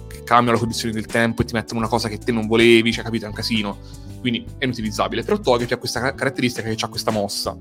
che 0.08 0.22
cambiano 0.24 0.52
le 0.52 0.58
condizioni 0.58 0.92
del 0.92 1.06
tempo 1.06 1.42
e 1.42 1.44
ti 1.44 1.54
mettono 1.54 1.80
una 1.80 1.88
cosa 1.88 2.08
che 2.08 2.18
te 2.18 2.32
non 2.32 2.46
volevi, 2.46 2.92
cioè 2.92 3.04
capito, 3.04 3.24
è 3.24 3.28
un 3.28 3.34
casino, 3.34 3.78
quindi 4.20 4.44
è 4.58 4.64
inutilizzabile. 4.64 5.22
Però 5.22 5.38
Togepi 5.38 5.72
ha 5.72 5.78
questa 5.78 6.12
caratteristica 6.14 6.68
che 6.68 6.76
ha 6.78 6.88
questa 6.88 7.10
mossa 7.10 7.56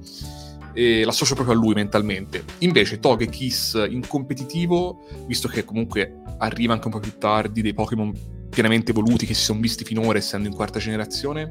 l'associo 0.74 1.34
proprio 1.34 1.56
a 1.56 1.60
lui 1.60 1.74
mentalmente. 1.74 2.44
Invece 2.60 3.00
Togekiss 3.00 3.88
in 3.90 4.06
competitivo, 4.06 5.08
visto 5.26 5.48
che 5.48 5.66
comunque 5.66 6.22
arriva 6.38 6.74
anche 6.74 6.86
un 6.86 6.94
po' 6.94 7.00
più 7.00 7.18
tardi 7.18 7.64
dei 7.64 7.74
Pokémon 7.74 8.14
pienamente 8.50 8.92
evoluti 8.92 9.26
che 9.26 9.34
si 9.34 9.44
sono 9.44 9.60
visti 9.60 9.84
finora 9.84 10.18
essendo 10.18 10.48
in 10.48 10.54
quarta 10.54 10.80
generazione, 10.80 11.50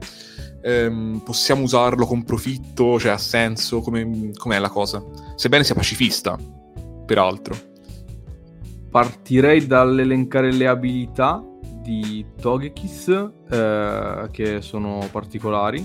ehm, 0.62 1.22
possiamo 1.24 1.62
usarlo 1.62 2.06
con 2.06 2.24
profitto, 2.24 2.98
cioè 2.98 3.12
ha 3.12 3.18
senso, 3.18 3.80
come, 3.80 4.32
com'è 4.36 4.58
la 4.58 4.68
cosa? 4.68 5.02
Sebbene 5.36 5.64
sia 5.64 5.74
pacifista, 5.74 6.36
peraltro. 7.04 7.56
Partirei 8.90 9.66
dall'elencare 9.66 10.52
le 10.52 10.66
abilità 10.66 11.44
di 11.82 12.24
Togekiss, 12.40 13.08
eh, 13.50 14.28
che 14.32 14.60
sono 14.60 15.06
particolari. 15.12 15.84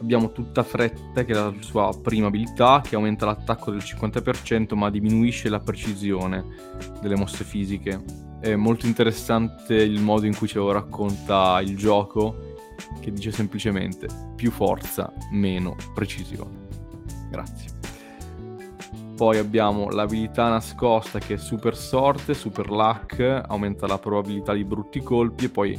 Abbiamo 0.00 0.30
tutta 0.30 0.62
fretta, 0.62 1.24
che 1.24 1.32
è 1.32 1.34
la 1.34 1.52
sua 1.58 1.90
prima 2.00 2.28
abilità, 2.28 2.80
che 2.86 2.94
aumenta 2.94 3.26
l'attacco 3.26 3.72
del 3.72 3.80
50%, 3.80 4.76
ma 4.76 4.90
diminuisce 4.90 5.48
la 5.48 5.58
precisione 5.58 6.44
delle 7.00 7.16
mosse 7.16 7.42
fisiche 7.42 8.26
è 8.40 8.54
molto 8.54 8.86
interessante 8.86 9.74
il 9.74 10.00
modo 10.00 10.26
in 10.26 10.36
cui 10.36 10.46
ce 10.46 10.58
lo 10.58 10.70
racconta 10.70 11.60
il 11.60 11.76
gioco, 11.76 12.56
che 13.00 13.12
dice 13.12 13.32
semplicemente 13.32 14.06
più 14.36 14.50
forza, 14.50 15.12
meno 15.32 15.76
precisione. 15.94 16.66
Grazie. 17.30 17.76
Poi 19.16 19.38
abbiamo 19.38 19.88
l'abilità 19.88 20.48
nascosta 20.48 21.18
che 21.18 21.34
è 21.34 21.38
super 21.38 21.76
sorte, 21.76 22.34
super 22.34 22.70
luck, 22.70 23.42
aumenta 23.48 23.88
la 23.88 23.98
probabilità 23.98 24.52
di 24.52 24.64
brutti 24.64 25.00
colpi 25.00 25.46
e 25.46 25.48
poi 25.48 25.76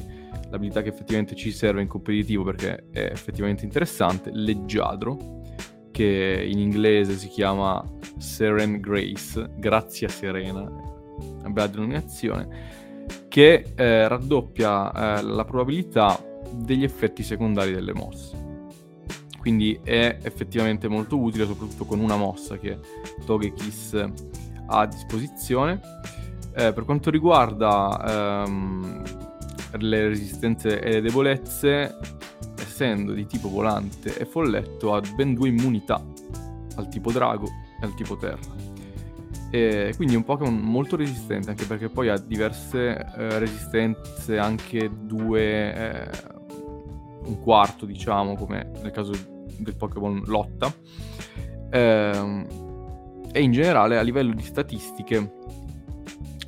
l'abilità 0.49 0.82
che 0.82 0.89
effettivamente 0.89 1.36
ci 1.36 1.51
serve 1.51 1.82
in 1.82 1.88
competitivo 1.88 2.43
perché 2.43 2.88
è 2.91 2.99
effettivamente 2.99 3.64
interessante, 3.64 4.30
leggiadro, 4.34 5.39
che 5.91 6.45
in 6.49 6.60
inglese 6.60 7.14
si 7.14 7.30
chiama 7.30 7.82
Seren 8.18 8.82
Grace, 8.82 9.49
grazia 9.55 10.10
serena, 10.10 10.70
una 11.39 11.49
bella 11.49 11.67
denominazione, 11.67 12.47
che 13.28 13.74
eh, 13.76 14.07
raddoppia 14.07 15.17
eh, 15.20 15.24
la 15.24 15.45
probabilità 15.45 16.20
degli 16.51 16.84
effetti 16.84 17.24
secondari 17.24 17.74
delle 17.74 17.93
mosse. 17.93 18.47
Quindi 19.39 19.80
è 19.84 20.17
effettivamente 20.22 20.88
molto 20.88 21.17
utile, 21.17 21.45
soprattutto 21.45 21.86
con 21.86 21.99
una 21.99 22.17
mossa 22.17 22.57
che 22.57 22.78
Togekiss 23.26 23.93
ha 23.93 24.80
a 24.80 24.86
disposizione. 24.86 25.80
Eh, 26.55 26.74
per 26.74 26.84
quanto 26.84 27.09
riguarda 27.09 28.43
ehm, 28.45 29.03
le 29.78 30.07
resistenze 30.09 30.82
e 30.82 30.93
le 30.93 31.01
debolezze, 31.01 31.97
essendo 32.59 33.13
di 33.13 33.26
tipo 33.26 33.49
volante 33.49 34.17
e 34.17 34.26
folletto, 34.26 34.93
ha 34.93 35.01
ben 35.15 35.34
due 35.34 35.47
immunità 35.47 36.03
al 36.76 36.89
tipo 36.89 37.11
drago 37.11 37.47
e 37.82 37.86
al 37.86 37.93
tipo 37.93 38.17
terra. 38.17 38.68
E 39.51 39.93
quindi 39.95 40.13
è 40.13 40.17
un 40.17 40.23
Pokémon 40.23 40.55
molto 40.55 40.95
resistente, 40.95 41.49
anche 41.49 41.65
perché 41.65 41.89
poi 41.89 42.09
ha 42.09 42.17
diverse 42.17 42.97
eh, 42.97 43.39
resistenze, 43.39 44.37
anche 44.37 44.91
due, 45.01 45.73
eh, 45.73 46.09
un 47.25 47.39
quarto, 47.39 47.85
diciamo, 47.85 48.35
come 48.35 48.71
nel 48.81 48.91
caso 48.91 49.13
del 49.57 49.75
Pokémon 49.75 50.21
Lotta. 50.25 50.71
Ehm, 51.71 52.47
e 53.31 53.41
in 53.41 53.51
generale 53.51 53.97
a 53.97 54.01
livello 54.01 54.33
di 54.33 54.43
statistiche 54.43 55.37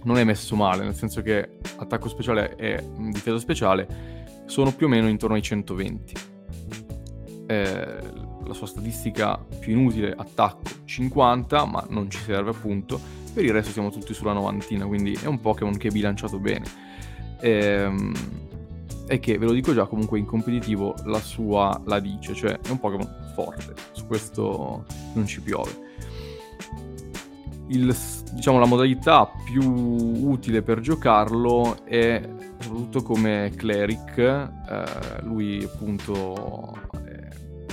non 0.04 0.18
è 0.18 0.24
messo 0.24 0.56
male, 0.56 0.84
nel 0.84 0.96
senso 0.96 1.22
che 1.22 1.58
attacco 1.78 2.10
speciale 2.10 2.56
e 2.56 2.84
difesa 3.12 3.38
speciale 3.38 3.88
sono 4.46 4.74
più 4.74 4.88
o 4.88 4.90
meno 4.90 5.08
intorno 5.08 5.36
ai 5.36 5.42
120. 5.42 6.14
Eh, 7.48 7.98
la 8.46 8.54
sua 8.54 8.68
statistica 8.68 9.38
più 9.60 9.74
inutile, 9.74 10.14
attacco 10.16 10.70
50, 10.86 11.66
ma 11.66 11.86
non 11.90 12.10
ci 12.10 12.20
serve 12.20 12.52
appunto. 12.52 13.00
Per 13.34 13.44
il 13.44 13.52
resto 13.52 13.72
siamo 13.72 13.90
tutti 13.92 14.14
sulla 14.14 14.34
novantina, 14.34 14.86
quindi 14.86 15.18
è 15.22 15.28
un 15.28 15.40
Pokémon 15.40 15.78
che 15.78 15.88
è 15.88 15.92
bilanciato 15.92 16.40
bene. 16.40 16.66
Ehm, 17.42 18.14
e 19.08 19.20
che, 19.20 19.38
ve 19.38 19.46
lo 19.46 19.54
dico 19.54 19.74
già, 19.74 19.86
comunque 19.86 20.20
in 20.20 20.26
competitivo 20.26 20.96
la 21.06 21.20
sua 21.20 21.82
la 21.86 22.00
dice, 22.00 22.34
cioè 22.34 22.60
è 22.60 22.70
un 22.70 22.80
Pokémon 22.80 23.32
forte, 23.36 23.74
su 23.92 24.06
questo 24.06 24.86
non 25.14 25.26
ci 25.26 25.42
piove 25.42 25.90
il, 27.72 27.96
diciamo, 28.34 28.60
la 28.60 28.66
modalità 28.66 29.30
più 29.44 29.64
utile 29.64 30.62
per 30.62 30.80
giocarlo 30.80 31.84
è 31.86 32.22
soprattutto 32.60 33.02
come 33.02 33.52
cleric, 33.56 34.18
eh, 34.18 34.50
lui 35.24 35.64
appunto 35.64 36.78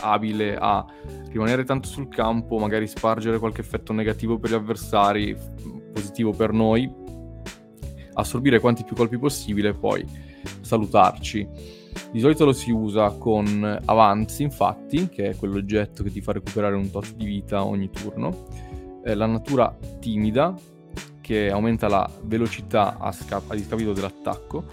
abile 0.01 0.57
a 0.57 0.85
rimanere 1.31 1.65
tanto 1.65 1.89
sul 1.89 2.09
campo, 2.09 2.59
magari 2.59 2.87
spargere 2.87 3.39
qualche 3.39 3.61
effetto 3.61 3.93
negativo 3.93 4.39
per 4.39 4.51
gli 4.51 4.55
avversari, 4.55 5.37
positivo 5.93 6.33
per 6.33 6.53
noi, 6.53 6.91
assorbire 8.15 8.61
quanti 8.61 8.85
più 8.85 8.97
colpi 8.97 9.19
possibile 9.19 9.71
e 9.71 9.75
poi 9.75 10.05
salutarci. 10.61 11.49
Di 12.11 12.21
solito 12.21 12.45
lo 12.45 12.53
si 12.53 12.71
usa 12.71 13.11
con 13.11 13.81
avanzi, 13.85 14.43
infatti, 14.43 15.09
che 15.09 15.31
è 15.31 15.37
quell'oggetto 15.37 16.03
che 16.03 16.11
ti 16.11 16.21
fa 16.21 16.33
recuperare 16.33 16.75
un 16.75 16.91
tot 16.91 17.15
di 17.15 17.25
vita 17.25 17.65
ogni 17.65 17.91
turno 17.91 18.47
eh, 19.05 19.15
la 19.15 19.27
natura 19.27 19.77
timida 20.01 20.55
che 21.21 21.51
aumenta 21.51 21.89
la 21.89 22.09
velocità 22.23 22.99
a, 22.99 23.13
sca- 23.13 23.43
a 23.47 23.55
discapito 23.55 23.93
dell'attacco 23.93 24.65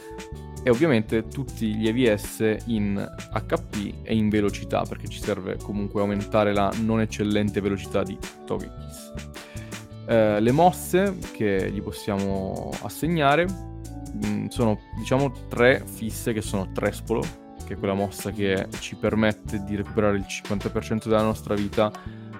e 0.65 0.71
ovviamente 0.71 1.27
tutti 1.27 1.75
gli 1.75 1.87
EVS 1.87 2.63
in 2.65 3.07
HP 3.31 3.97
e 4.01 4.15
in 4.15 4.29
velocità 4.29 4.81
perché 4.81 5.07
ci 5.07 5.21
serve 5.21 5.57
comunque 5.57 6.01
aumentare 6.01 6.53
la 6.53 6.73
non 6.81 7.01
eccellente 7.01 7.61
velocità 7.61 8.01
di 8.01 8.17
Togekiss. 8.47 9.13
Eh, 10.07 10.39
le 10.39 10.51
mosse 10.51 11.19
che 11.33 11.69
gli 11.71 11.83
possiamo 11.83 12.71
assegnare 12.81 13.45
mh, 13.45 14.27
mm, 14.27 14.45
sono 14.47 14.79
diciamo 14.97 15.31
tre 15.47 15.83
fisse 15.85 16.33
che 16.33 16.41
sono 16.41 16.71
Trespolo, 16.71 17.21
che 17.63 17.75
è 17.75 17.77
quella 17.77 17.93
mossa 17.93 18.31
che 18.31 18.67
ci 18.79 18.95
permette 18.95 19.63
di 19.63 19.75
recuperare 19.75 20.17
il 20.17 20.25
50% 20.27 21.03
della 21.03 21.21
nostra 21.21 21.53
vita 21.53 21.91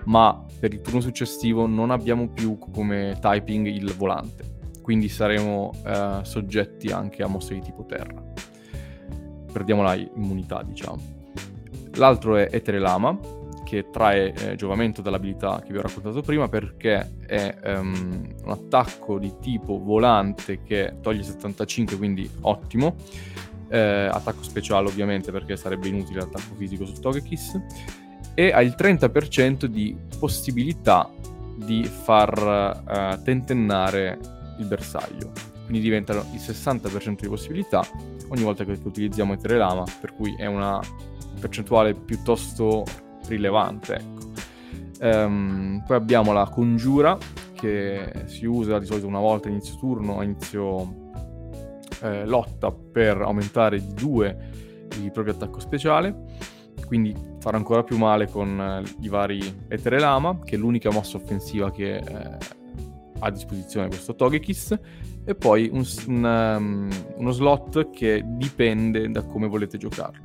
ma 0.06 0.44
per 0.60 0.74
il 0.74 0.82
turno 0.82 1.00
successivo 1.00 1.68
non 1.68 1.92
abbiamo 1.92 2.30
più 2.30 2.58
come 2.58 3.18
typing 3.22 3.68
il 3.68 3.94
volante, 3.96 4.55
quindi 4.86 5.10
saremo 5.10 5.72
eh, 5.84 6.20
soggetti 6.22 6.90
anche 6.90 7.24
a 7.24 7.28
mosse 7.28 7.56
di 7.56 7.62
tipo 7.62 7.86
terra. 7.86 8.24
Perdiamo 9.52 9.82
la 9.82 9.96
immunità, 9.96 10.62
diciamo. 10.62 11.02
L'altro 11.96 12.36
è 12.36 12.50
Etere 12.52 12.78
Lama, 12.78 13.18
che 13.64 13.90
trae 13.92 14.32
eh, 14.32 14.56
giovamento 14.56 15.02
dall'abilità 15.02 15.60
che 15.66 15.72
vi 15.72 15.80
ho 15.80 15.82
raccontato 15.82 16.22
prima 16.22 16.48
perché 16.50 17.16
è 17.26 17.56
um, 17.64 18.28
un 18.44 18.52
attacco 18.52 19.18
di 19.18 19.34
tipo 19.42 19.80
volante 19.80 20.62
che 20.62 20.98
toglie 21.02 21.24
75, 21.24 21.98
quindi 21.98 22.30
ottimo. 22.42 22.94
Eh, 23.70 23.80
attacco 23.80 24.44
speciale 24.44 24.88
ovviamente 24.88 25.32
perché 25.32 25.58
sarebbe 25.58 25.88
inutile 25.88 26.20
l'attacco 26.20 26.54
fisico 26.54 26.86
su 26.86 26.94
Togekiss 27.02 27.60
e 28.36 28.52
ha 28.52 28.62
il 28.62 28.76
30% 28.78 29.66
di 29.66 29.98
possibilità 30.20 31.10
di 31.56 31.84
far 31.86 33.16
uh, 33.18 33.24
tentennare 33.24 34.34
il 34.58 34.66
bersaglio. 34.66 35.32
Quindi 35.64 35.80
diventano 35.82 36.26
il 36.34 36.40
60% 36.40 37.22
di 37.22 37.28
possibilità 37.28 37.84
ogni 38.30 38.44
volta 38.44 38.64
che 38.64 38.80
utilizziamo 38.84 39.34
il 39.34 39.40
Terelama, 39.40 39.84
per 40.00 40.14
cui 40.14 40.36
è 40.38 40.46
una 40.46 40.80
percentuale 41.40 41.94
piuttosto 41.94 42.84
rilevante. 43.28 43.96
Ecco. 43.96 44.24
Um, 45.02 45.84
poi 45.86 45.98
abbiamo 45.98 46.32
la 46.32 46.48
congiura 46.48 47.18
che 47.54 48.24
si 48.26 48.46
usa 48.46 48.80
di 48.80 48.86
solito 48.86 49.08
una 49.08 49.20
volta 49.20 49.50
inizio 49.50 49.76
turno, 49.78 50.22
inizio 50.22 51.12
eh, 52.02 52.26
lotta 52.26 52.72
per 52.72 53.22
aumentare 53.22 53.80
di 53.80 53.94
2 53.94 54.38
il 55.02 55.12
proprio 55.12 55.34
attacco 55.34 55.60
speciale 55.60 56.54
quindi 56.86 57.16
farà 57.40 57.58
ancora 57.58 57.84
più 57.84 57.98
male 57.98 58.30
con 58.30 58.60
eh, 58.60 58.84
i 59.02 59.10
vari 59.10 59.40
Etere 59.68 60.00
Lama, 60.00 60.40
che 60.44 60.56
è 60.56 60.58
l'unica 60.58 60.92
mossa 60.92 61.18
offensiva 61.18 61.72
che 61.72 61.98
eh, 61.98 62.38
a 63.20 63.30
disposizione 63.30 63.88
questo 63.88 64.16
Togekiss, 64.16 64.78
e 65.24 65.36
poi 65.36 65.70
un, 65.72 65.86
un, 66.08 66.24
um, 66.24 66.90
uno 67.18 67.32
slot 67.32 67.90
che 67.92 68.24
dipende 68.26 69.10
da 69.10 69.24
come 69.24 69.48
volete 69.48 69.78
giocarlo. 69.78 70.22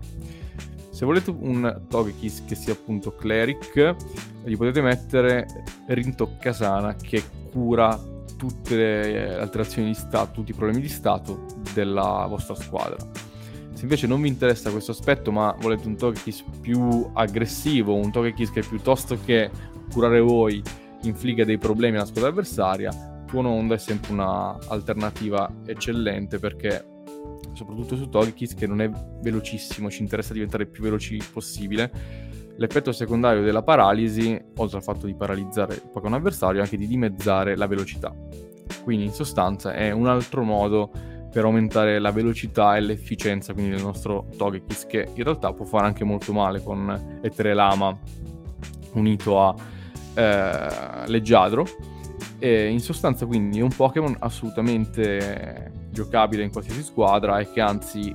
Se 0.91 1.05
volete 1.07 1.31
un 1.31 1.83
Togekiss 1.89 2.45
che 2.45 2.55
sia 2.55 2.75
appunto 2.75 3.15
Cleric, 3.15 3.97
gli 4.45 4.57
potete 4.57 4.83
mettere 4.83 5.47
Rintoccasana 5.87 6.95
che 6.97 7.23
cura 7.51 7.99
tutte 8.37 8.77
le 8.77 9.39
alterazioni 9.39 9.89
di 9.89 9.95
stato, 9.95 10.33
tutti 10.33 10.51
i 10.51 10.55
problemi 10.55 10.81
di 10.81 10.89
stato 10.89 11.47
della 11.73 12.27
vostra 12.29 12.55
squadra 12.55 13.29
se 13.81 13.87
invece 13.87 14.07
non 14.07 14.21
vi 14.21 14.29
interessa 14.29 14.71
questo 14.71 14.91
aspetto, 14.91 15.33
ma 15.33 15.57
volete 15.59 15.87
un 15.87 15.97
Togekiss 15.97 16.45
più 16.61 17.09
aggressivo, 17.15 17.95
un 17.95 18.11
Togekiss 18.11 18.51
che 18.51 18.61
piuttosto 18.61 19.17
che 19.25 19.51
curare 19.91 20.21
voi 20.21 20.63
infligga 21.03 21.45
dei 21.45 21.59
problemi 21.59 21.97
alla 21.97 22.07
squadra 22.07 22.31
avversaria, 22.31 22.91
Tuono 23.27 23.51
Onda 23.51 23.75
è 23.75 23.79
sempre 23.79 24.13
un'alternativa 24.13 25.63
eccellente 25.65 26.39
perché 26.39 26.85
soprattutto 27.53 27.97
su 27.97 28.09
Togekiss 28.09 28.55
che 28.55 28.67
non 28.67 28.81
è 28.81 28.91
velocissimo, 29.21 29.91
ci 29.91 30.03
interessa 30.03 30.33
diventare 30.33 30.67
più 30.67 30.83
veloci 30.83 31.19
possibile. 31.33 31.91
L'effetto 32.57 32.93
secondario 32.93 33.43
della 33.43 33.63
paralisi, 33.63 34.39
oltre 34.57 34.79
al 34.79 34.83
fatto 34.83 35.07
di 35.07 35.15
paralizzare 35.15 35.75
il 35.75 35.91
Pokémon 35.93 36.19
avversario, 36.19 36.61
è 36.61 36.65
anche 36.65 36.77
di 36.77 36.87
dimezzare 36.87 37.57
la 37.57 37.67
velocità. 37.67 38.15
Quindi 38.83 39.05
in 39.05 39.13
sostanza 39.13 39.73
è 39.73 39.91
un 39.91 40.07
altro 40.07 40.43
modo 40.43 40.91
per 41.31 41.45
aumentare 41.45 41.99
la 41.99 42.11
velocità 42.11 42.77
e 42.77 42.81
l'efficienza 42.81 43.53
quindi 43.53 43.71
del 43.71 43.83
nostro 43.83 44.27
Togekiss 44.37 44.87
che 44.87 45.09
in 45.15 45.23
realtà 45.23 45.53
può 45.53 45.65
fare 45.65 45.87
anche 45.87 46.03
molto 46.03 46.33
male 46.33 46.61
con 46.61 47.21
Etere 47.23 47.55
Lama 47.55 47.97
unito 48.95 49.41
a 49.41 49.55
eh, 50.15 51.07
Leggiadro 51.07 51.67
e 52.39 52.69
in 52.69 52.81
sostanza 52.81 53.27
quindi 53.27 53.61
un 53.61 53.69
Pokémon 53.69 54.17
assolutamente 54.21 55.73
giocabile 55.91 56.43
in 56.43 56.51
qualsiasi 56.51 56.83
squadra 56.83 57.39
e 57.39 57.51
che 57.51 57.61
anzi 57.61 58.15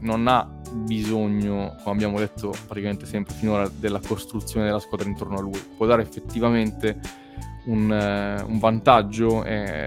non 0.00 0.28
ha 0.28 0.48
bisogno, 0.72 1.76
come 1.82 1.94
abbiamo 1.94 2.18
detto 2.18 2.54
praticamente 2.66 3.06
sempre 3.06 3.34
finora, 3.34 3.68
della 3.68 4.00
costruzione 4.00 4.66
della 4.66 4.78
squadra 4.78 5.08
intorno 5.08 5.38
a 5.38 5.40
lui. 5.40 5.60
Può 5.76 5.86
dare 5.86 6.02
effettivamente 6.02 7.00
un, 7.66 7.90
uh, 7.90 8.50
un 8.50 8.58
vantaggio 8.58 9.44
e, 9.44 9.86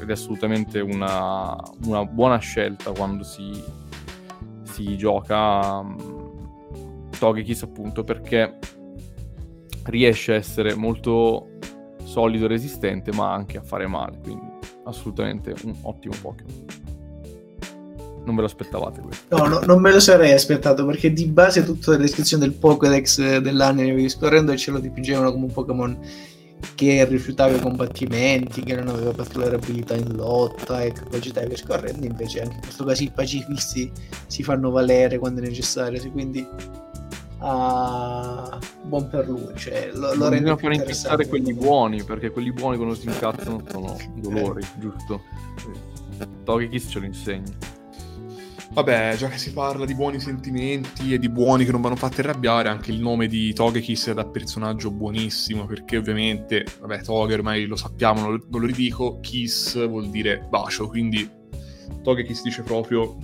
ed 0.00 0.08
è 0.08 0.12
assolutamente 0.12 0.80
una, 0.80 1.56
una 1.84 2.04
buona 2.04 2.38
scelta 2.38 2.92
quando 2.92 3.24
si, 3.24 3.62
si 4.62 4.96
gioca 4.96 5.78
um, 5.78 7.08
Togekiss 7.18 7.62
appunto 7.62 8.04
perché 8.04 8.58
riesce 9.88 10.32
a 10.32 10.36
essere 10.36 10.74
molto 10.74 11.48
solido 12.04 12.46
e 12.46 12.48
resistente 12.48 13.12
ma 13.12 13.32
anche 13.32 13.58
a 13.58 13.62
fare 13.62 13.86
male 13.86 14.18
quindi 14.22 14.46
assolutamente 14.84 15.54
un 15.64 15.74
ottimo 15.82 16.14
Pokémon 16.20 16.64
non 18.24 18.36
ve 18.36 18.42
lo 18.42 18.46
aspettavate 18.46 19.00
questo? 19.00 19.34
No, 19.34 19.46
no, 19.46 19.60
non 19.60 19.80
me 19.80 19.90
lo 19.90 20.00
sarei 20.00 20.32
aspettato 20.32 20.84
perché 20.84 21.14
di 21.14 21.24
base 21.24 21.64
tutta 21.64 21.92
la 21.92 21.96
descrizione 21.96 22.44
del 22.44 22.54
Pokédex 22.54 23.38
dell'anime 23.38 24.06
scorrendo 24.10 24.54
ce 24.54 24.70
lo 24.70 24.78
dipingevano 24.78 25.32
come 25.32 25.46
un 25.46 25.52
Pokémon 25.52 25.98
che 26.74 27.04
rifiutava 27.04 27.56
i 27.56 27.60
combattimenti, 27.60 28.62
che 28.62 28.74
non 28.74 28.88
aveva 28.88 29.12
particolare 29.12 29.56
abilità 29.56 29.94
in 29.94 30.14
lotta 30.14 30.82
e 30.82 30.92
capacità 30.92 31.44
di 31.44 31.56
scorrendo, 31.56 32.04
invece 32.04 32.42
anche 32.42 32.56
in 32.56 32.60
questo 32.60 32.84
caso 32.84 33.02
i 33.02 33.12
pacifisti 33.14 33.90
si 34.26 34.42
fanno 34.42 34.70
valere 34.70 35.18
quando 35.18 35.40
è 35.40 35.44
necessario, 35.44 36.00
quindi 36.10 36.46
uh, 37.38 38.58
buon 38.82 39.08
per 39.08 39.28
lui, 39.28 39.52
cioè, 39.56 39.90
lo, 39.94 40.14
lo 40.14 40.28
rende 40.28 40.56
fare 40.56 40.74
incazzare 40.74 41.26
quelli 41.26 41.52
buoni, 41.54 42.02
perché 42.02 42.30
quelli 42.30 42.52
buoni 42.52 42.76
quando 42.76 42.94
si 42.94 43.06
incazzano 43.06 43.62
sono 43.68 43.96
dolori, 44.16 44.62
eh. 44.62 44.78
giusto? 44.78 45.22
Togekiss 46.44 46.90
ce 46.90 46.98
lo 46.98 47.06
insegna. 47.06 47.76
Vabbè, 48.70 49.16
già 49.16 49.28
che 49.28 49.38
si 49.38 49.52
parla 49.52 49.86
di 49.86 49.94
buoni 49.94 50.20
sentimenti 50.20 51.14
e 51.14 51.18
di 51.18 51.28
buoni 51.28 51.64
che 51.64 51.72
non 51.72 51.80
vanno 51.80 51.96
fatti 51.96 52.20
arrabbiare, 52.20 52.68
anche 52.68 52.92
il 52.92 53.00
nome 53.00 53.26
di 53.26 53.52
Togekiss 53.52 54.10
è 54.10 54.14
da 54.14 54.26
personaggio 54.26 54.90
buonissimo, 54.90 55.64
perché 55.64 55.96
ovviamente, 55.96 56.64
vabbè, 56.80 57.02
Toge 57.02 57.34
ormai 57.34 57.64
lo 57.64 57.76
sappiamo, 57.76 58.20
non 58.20 58.40
lo, 58.48 58.58
ridico, 58.60 59.20
Kiss 59.20 59.86
vuol 59.88 60.10
dire 60.10 60.46
bacio, 60.48 60.86
quindi 60.86 61.28
Togekiss 62.02 62.42
dice 62.42 62.62
proprio 62.62 63.16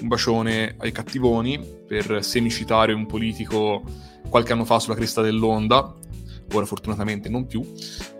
un 0.00 0.08
bacione 0.08 0.74
ai 0.78 0.92
cattivoni 0.92 1.58
per 1.86 2.24
semicitare 2.24 2.92
un 2.92 3.06
politico 3.06 3.82
qualche 4.28 4.52
anno 4.52 4.64
fa 4.64 4.78
sulla 4.78 4.94
cresta 4.94 5.20
dell'onda, 5.20 5.94
ora 6.52 6.66
fortunatamente 6.66 7.28
non 7.28 7.46
più. 7.46 7.62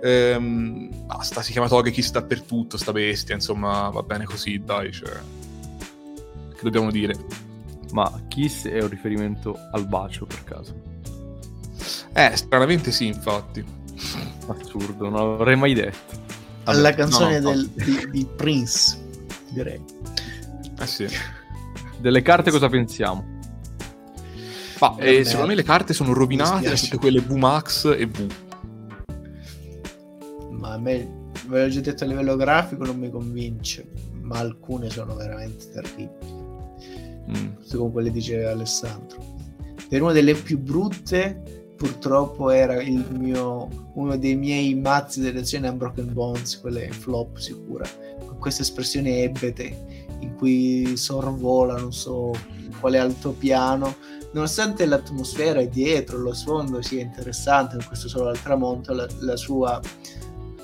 Ehm, 0.02 1.06
basta, 1.06 1.42
si 1.42 1.52
chiama 1.52 1.68
Togekiss 1.68 2.10
dappertutto, 2.10 2.76
sta 2.76 2.92
bestia, 2.92 3.34
insomma 3.34 3.88
va 3.88 4.02
bene 4.02 4.24
così, 4.24 4.60
dai, 4.64 4.92
cioè... 4.92 5.10
Che 5.10 6.60
dobbiamo 6.62 6.90
dire? 6.90 7.14
Ma 7.92 8.10
Kiss 8.28 8.66
è 8.68 8.80
un 8.80 8.88
riferimento 8.88 9.58
al 9.72 9.86
bacio 9.86 10.26
per 10.26 10.44
caso? 10.44 10.74
Eh, 12.12 12.36
stranamente 12.36 12.90
sì, 12.92 13.06
infatti. 13.06 13.64
Assurdo, 14.46 15.08
non 15.08 15.38
l'avrei 15.38 15.56
mai 15.56 15.74
detto. 15.74 16.20
Alla 16.64 16.90
Vabbè, 16.90 16.94
canzone 16.94 17.40
no, 17.40 17.50
no, 17.50 17.56
del- 17.56 17.68
di, 17.70 18.10
di 18.10 18.26
Prince, 18.36 18.98
direi. 19.48 19.80
Eh 20.78 20.86
sì. 20.86 21.06
Delle 22.02 22.20
carte 22.20 22.50
cosa 22.50 22.68
pensiamo? 22.68 23.24
Ma 24.80 24.96
Eh, 24.96 25.18
eh, 25.18 25.24
secondo 25.24 25.46
me 25.46 25.54
le 25.54 25.62
carte 25.62 25.94
sono 25.94 26.12
rovinate 26.12 26.68
da 26.68 26.74
tutte 26.74 26.98
quelle 26.98 27.20
VMAX 27.20 27.94
e 27.96 28.06
V. 28.06 28.32
Ma 30.50 30.72
a 30.72 30.78
me, 30.78 31.30
ve 31.46 31.62
l'ho 31.62 31.68
già 31.68 31.78
detto 31.78 32.02
a 32.02 32.08
livello 32.08 32.34
grafico, 32.34 32.84
non 32.84 32.98
mi 32.98 33.08
convince. 33.08 33.88
Ma 34.20 34.38
alcune 34.38 34.90
sono 34.90 35.14
veramente 35.14 35.70
terribili. 35.70 36.10
Mm. 37.30 37.70
Come 37.72 37.92
quelle 37.92 38.10
dice 38.10 38.46
Alessandro. 38.46 39.36
Per 39.88 40.02
una 40.02 40.10
delle 40.10 40.34
più 40.34 40.58
brutte, 40.58 41.70
purtroppo 41.76 42.50
era 42.50 42.82
il 42.82 43.06
mio, 43.16 43.92
uno 43.94 44.16
dei 44.16 44.34
miei 44.34 44.74
mazzi 44.74 45.20
dell'elezione 45.20 45.68
Unbroken 45.68 46.12
Bones, 46.12 46.58
quelle 46.58 46.90
flop 46.90 47.36
sicura, 47.36 47.88
con 48.26 48.38
questa 48.38 48.62
espressione 48.62 49.22
ebete 49.22 49.91
in 50.22 50.34
cui 50.36 50.96
sorvola, 50.96 51.76
non 51.76 51.92
so 51.92 52.32
quale 52.80 52.98
altopiano, 52.98 53.94
nonostante 54.32 54.86
l'atmosfera 54.86 55.60
è 55.60 55.68
dietro, 55.68 56.18
lo 56.18 56.32
sfondo 56.32 56.82
sia 56.82 57.00
interessante, 57.00 57.76
con 57.76 57.86
questo 57.86 58.08
solo 58.08 58.28
al 58.28 58.40
tramonto, 58.40 58.92
la, 58.92 59.06
la 59.20 59.36
sua... 59.36 59.80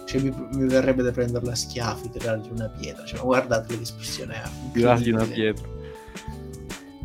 Cioè, 0.04 0.22
mi, 0.22 0.34
mi 0.52 0.66
verrebbe 0.66 1.02
da 1.02 1.10
prenderla 1.10 1.52
a 1.52 1.54
schiaffi, 1.54 2.08
tirargli 2.08 2.48
una 2.50 2.68
pietra. 2.68 3.04
Cioè, 3.04 3.20
guardate 3.20 3.76
che 3.76 3.82
espressione 3.82 4.42
ha. 4.42 4.50
Tirargli 4.72 5.10
una 5.10 5.24
pietra. 5.24 5.68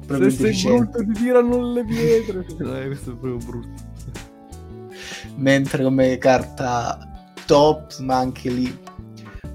Proprio 0.05 0.29
Se 0.29 0.53
sei 0.53 0.77
brutto 0.77 0.99
ti 0.99 1.11
tirano 1.11 1.73
le 1.73 1.83
pietre. 1.83 2.45
no, 2.59 2.79
eh, 2.79 2.85
questo 2.85 3.11
è 3.11 3.15
proprio 3.15 3.45
brutto. 3.45 3.81
mentre 5.35 5.83
come 5.83 6.17
carta 6.17 6.97
top 7.45 7.99
ma 7.99 8.17
anche 8.17 8.49
lì 8.49 8.79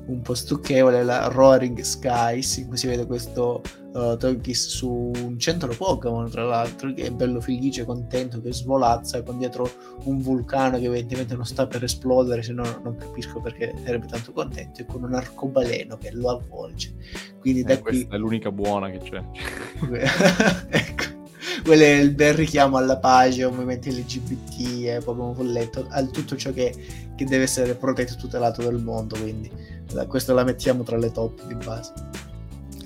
un 0.08 0.22
po' 0.22 0.34
stucchevole 0.34 1.02
la 1.04 1.28
Roaring 1.28 1.80
Skies 1.80 2.58
in 2.58 2.68
cui 2.68 2.76
si 2.76 2.86
vede 2.86 3.06
questo 3.06 3.62
uh, 3.92 4.16
Togekiss 4.16 4.68
su 4.68 5.10
un 5.14 5.38
centro 5.38 5.72
Pokémon 5.74 6.30
tra 6.30 6.44
l'altro 6.44 6.92
che 6.94 7.04
è 7.04 7.10
bello 7.10 7.40
felice 7.40 7.84
contento 7.84 8.40
che 8.40 8.52
svolazza 8.52 9.22
con 9.22 9.38
dietro 9.38 9.70
un 10.04 10.20
vulcano 10.20 10.78
che 10.78 10.86
evidentemente 10.86 11.34
non 11.34 11.44
sta 11.44 11.66
per 11.66 11.84
esplodere 11.84 12.42
se 12.42 12.52
no 12.52 12.64
non 12.82 12.96
capisco 12.96 13.40
perché 13.40 13.74
sarebbe 13.84 14.06
tanto 14.06 14.32
contento 14.32 14.80
e 14.80 14.86
con 14.86 15.02
un 15.02 15.14
arcobaleno 15.14 15.98
che 15.98 16.10
lo 16.12 16.30
avvolge 16.30 16.94
quindi 17.40 17.62
da 17.62 17.74
Eh, 17.74 17.80
qui 17.80 17.90
questa 17.90 18.16
è 18.16 18.18
l'unica 18.18 18.50
buona 18.50 18.90
che 18.90 18.98
c'è. 18.98 19.22
ecco 20.70 21.16
quello 21.62 21.82
è 21.82 21.98
il 21.98 22.14
bel 22.14 22.34
richiamo 22.34 22.76
alla 22.76 22.98
pace, 22.98 23.42
ai 23.42 23.50
movimenti 23.50 23.90
LGBT, 23.90 24.86
e 24.86 25.00
Pokémon 25.04 25.34
Folletto, 25.34 25.86
a 25.90 26.02
tutto 26.04 26.36
ciò 26.36 26.52
che, 26.52 26.72
che 27.14 27.24
deve 27.24 27.44
essere 27.44 27.74
protetto 27.74 28.14
e 28.14 28.16
tutelato 28.16 28.62
del 28.62 28.78
mondo. 28.78 29.18
Quindi 29.18 29.50
questo 30.06 30.34
la 30.34 30.44
mettiamo 30.44 30.82
tra 30.82 30.96
le 30.96 31.10
top 31.12 31.44
di 31.46 31.54
base. 31.54 31.92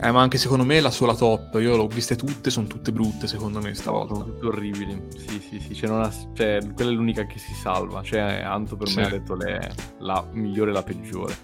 Eh, 0.05 0.11
ma 0.11 0.21
anche 0.21 0.37
secondo 0.37 0.65
me 0.65 0.81
la 0.81 0.91
sola 0.91 1.15
top, 1.15 1.55
io 1.61 1.77
l'ho 1.77 1.87
viste 1.87 2.17
tutte, 2.17 2.51
sono 2.51 2.67
tutte 2.67 2.91
brutte 2.91 3.29
secondo 3.29 3.59
me 3.61 3.73
Sono 3.75 4.05
stavolta. 4.05 4.15
tutte 4.25 4.47
orribili. 4.47 5.01
Sì, 5.17 5.41
sì, 5.41 5.61
sì. 5.61 5.75
Cioè, 5.75 5.89
non 5.89 6.03
ha- 6.03 6.13
cioè, 6.33 6.59
quella 6.75 6.91
è 6.91 6.95
l'unica 6.95 7.25
che 7.27 7.39
si 7.39 7.55
salva. 7.55 8.03
Cioè, 8.03 8.43
Anto 8.45 8.77
per 8.77 8.89
Sì. 8.89 8.97
me 8.97 9.07
ha 9.07 9.11
detto 9.11 9.35
le- 9.37 9.71
la 9.99 10.25
migliore 10.33 10.71
e 10.71 10.73
la 10.75 10.83
peggiore. 10.83 11.35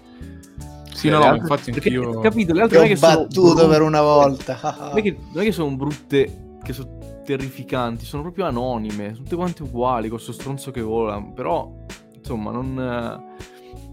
Sì, 0.93 1.07
Cioè, 1.07 1.11
no, 1.11 1.19
no, 1.19 1.23
altre- 1.25 1.39
infatti 1.41 1.71
perché, 1.71 1.89
anch'io... 1.95 2.19
Capito? 2.19 2.53
Le 2.53 2.61
altre 2.61 2.77
non 2.79 2.85
ho 2.85 2.89
è 2.89 2.91
che 2.93 2.99
sono 2.99 3.15
battuto 3.15 3.53
brutte. 3.53 3.67
per 3.69 3.81
una 3.81 4.01
volta. 4.01 4.59
Non 4.89 4.97
è, 4.97 5.01
che, 5.01 5.17
non 5.31 5.41
è 5.41 5.45
che 5.45 5.51
sono 5.53 5.75
brutte, 5.77 6.57
che 6.61 6.73
sono 6.73 6.97
terrificanti, 7.23 8.03
sono 8.03 8.23
proprio 8.23 8.43
anonime, 8.45 9.13
tutte 9.13 9.35
quante 9.37 9.63
uguali, 9.63 10.09
con 10.09 10.19
sto 10.19 10.33
stronzo 10.33 10.71
che 10.71 10.81
vola, 10.81 11.21
però 11.21 11.71
insomma 12.13 12.51
non, 12.51 13.23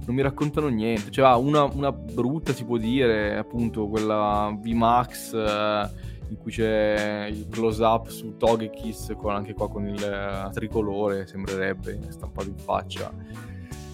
non 0.07 0.15
mi 0.15 0.23
raccontano 0.23 0.69
niente. 0.69 1.11
Cioè, 1.11 1.27
ah, 1.27 1.37
una, 1.37 1.65
una 1.65 1.93
brutta 1.93 2.53
si 2.53 2.65
può 2.65 2.79
dire, 2.79 3.37
appunto, 3.37 3.89
quella 3.89 4.57
VMAX 4.57 5.33
eh, 5.35 5.91
in 6.29 6.37
cui 6.39 6.53
c'è 6.53 7.29
il 7.31 7.49
close 7.51 7.83
up 7.83 8.09
su 8.09 8.37
Togekiss, 8.37 9.15
con, 9.17 9.35
anche 9.35 9.53
qua 9.53 9.69
con 9.69 9.87
il 9.87 10.03
eh, 10.03 10.51
tricolore, 10.53 11.27
sembrerebbe 11.27 11.99
stampato 12.11 12.49
in 12.49 12.57
faccia. 12.57 13.13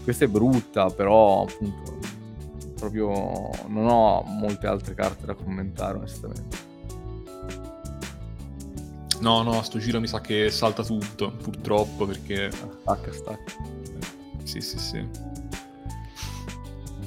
Questa 0.04 0.24
è 0.24 0.28
brutta, 0.28 0.90
però 0.90 1.42
appunto 1.42 1.98
proprio 2.76 3.50
non 3.68 3.86
ho 3.86 4.22
molte 4.26 4.66
altre 4.66 4.94
carte 4.94 5.24
da 5.24 5.34
commentare 5.34 5.96
onestamente. 5.98 6.70
No, 9.20 9.42
no, 9.42 9.60
a 9.60 9.62
sto 9.62 9.78
giro 9.78 10.00
mi 10.00 10.08
sa 10.08 10.20
che 10.20 10.50
salta 10.50 10.82
tutto, 10.82 11.30
purtroppo, 11.30 12.06
perché... 12.06 12.50
Stacca, 12.50 13.12
stacca. 13.12 13.52
Sì, 14.42 14.60
sì, 14.60 14.78
sì. 14.78 15.31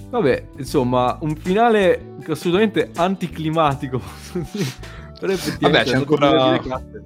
Vabbè, 0.10 0.47
insomma, 0.58 1.18
un 1.22 1.36
finale 1.36 2.16
assolutamente 2.28 2.91
anticlimatico. 2.95 4.01
Però 5.20 5.34
Vabbè, 5.60 5.84
c'è 5.84 5.95
ancora- 5.95 6.32
vedervi 6.32 6.51
le 6.51 6.70
carte- 6.70 7.03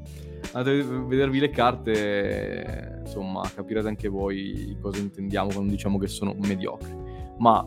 andate 0.51 0.79
a 0.79 1.05
vedervi 1.05 1.39
le 1.39 1.49
carte, 1.49 3.01
insomma, 3.05 3.49
capirete 3.53 3.87
anche 3.87 4.07
voi 4.07 4.77
cosa 4.81 4.99
intendiamo 4.99 5.49
quando 5.51 5.71
diciamo 5.71 5.97
che 5.97 6.07
sono 6.07 6.35
mediocri. 6.39 6.95
Ma 7.37 7.65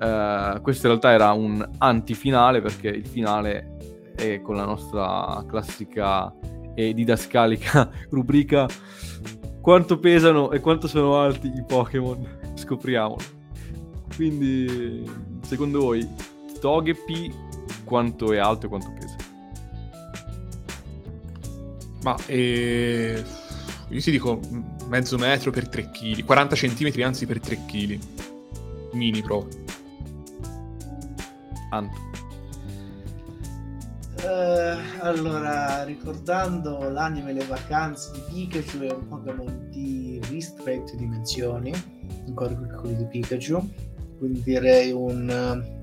eh, 0.00 0.60
questo 0.62 0.86
in 0.86 0.92
realtà 0.92 1.12
era 1.12 1.32
un 1.32 1.66
antifinale 1.78 2.60
perché 2.60 2.88
il 2.88 3.06
finale 3.06 3.76
è 4.16 4.40
con 4.40 4.56
la 4.56 4.64
nostra 4.64 5.44
classica 5.48 6.32
e 6.74 6.92
didascalica 6.94 7.88
rubrica 8.10 8.66
quanto 9.60 9.98
pesano 9.98 10.50
e 10.50 10.60
quanto 10.60 10.88
sono 10.88 11.18
alti 11.18 11.46
i 11.48 11.64
Pokémon. 11.66 12.52
Scopriamolo. 12.54 13.33
Quindi, 14.14 15.10
secondo 15.42 15.80
voi, 15.80 16.08
Togepi 16.60 17.32
quanto 17.84 18.32
è 18.32 18.38
alto 18.38 18.66
e 18.66 18.68
quanto 18.68 18.92
pesa? 18.92 19.16
Ma 22.02 22.16
eh, 22.26 23.24
io 23.88 24.00
ti 24.00 24.10
dico 24.10 24.40
mezzo 24.88 25.16
metro 25.16 25.50
per 25.50 25.68
3 25.68 25.90
kg, 25.90 26.24
40 26.24 26.54
centimetri 26.54 27.02
anzi 27.02 27.26
per 27.26 27.40
3 27.40 27.64
kg. 27.66 27.98
Mini 28.92 29.22
proprio. 29.22 29.62
Anto. 31.70 32.12
Eh, 34.20 34.76
allora, 35.00 35.84
ricordando 35.84 36.88
l'anime 36.88 37.30
e 37.30 37.32
le 37.34 37.44
vacanze 37.44 38.12
di 38.12 38.20
Pikachu 38.48 38.78
è 38.78 38.92
un 38.92 39.08
Pokémon 39.08 39.68
di 39.70 40.20
ristrette 40.28 40.96
dimensioni, 40.96 41.72
ancora 42.26 42.54
più 42.54 42.66
piccoli 42.66 42.96
di 42.96 43.04
Pikachu, 43.06 43.70
quindi 44.18 44.42
direi 44.42 44.90
un 44.92 45.28
eh, 45.30 45.82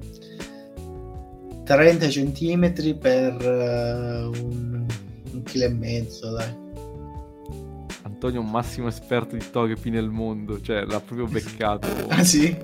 30 1.63 2.07
cm 2.07 2.97
per 2.97 3.41
eh, 3.41 4.23
un, 4.41 4.86
un 5.34 5.43
chilo 5.43 5.65
e 5.65 5.69
mezzo, 5.69 6.32
dai. 6.32 6.59
Antonio 8.03 8.41
è 8.41 8.43
un 8.43 8.51
massimo 8.51 8.88
esperto 8.88 9.36
di 9.36 9.43
Togepi 9.49 9.89
nel 9.89 10.09
mondo, 10.09 10.61
cioè 10.61 10.84
l'ha 10.86 10.99
proprio 10.99 11.27
beccato 11.27 11.88
Ah 12.09 12.23
sì? 12.23 12.55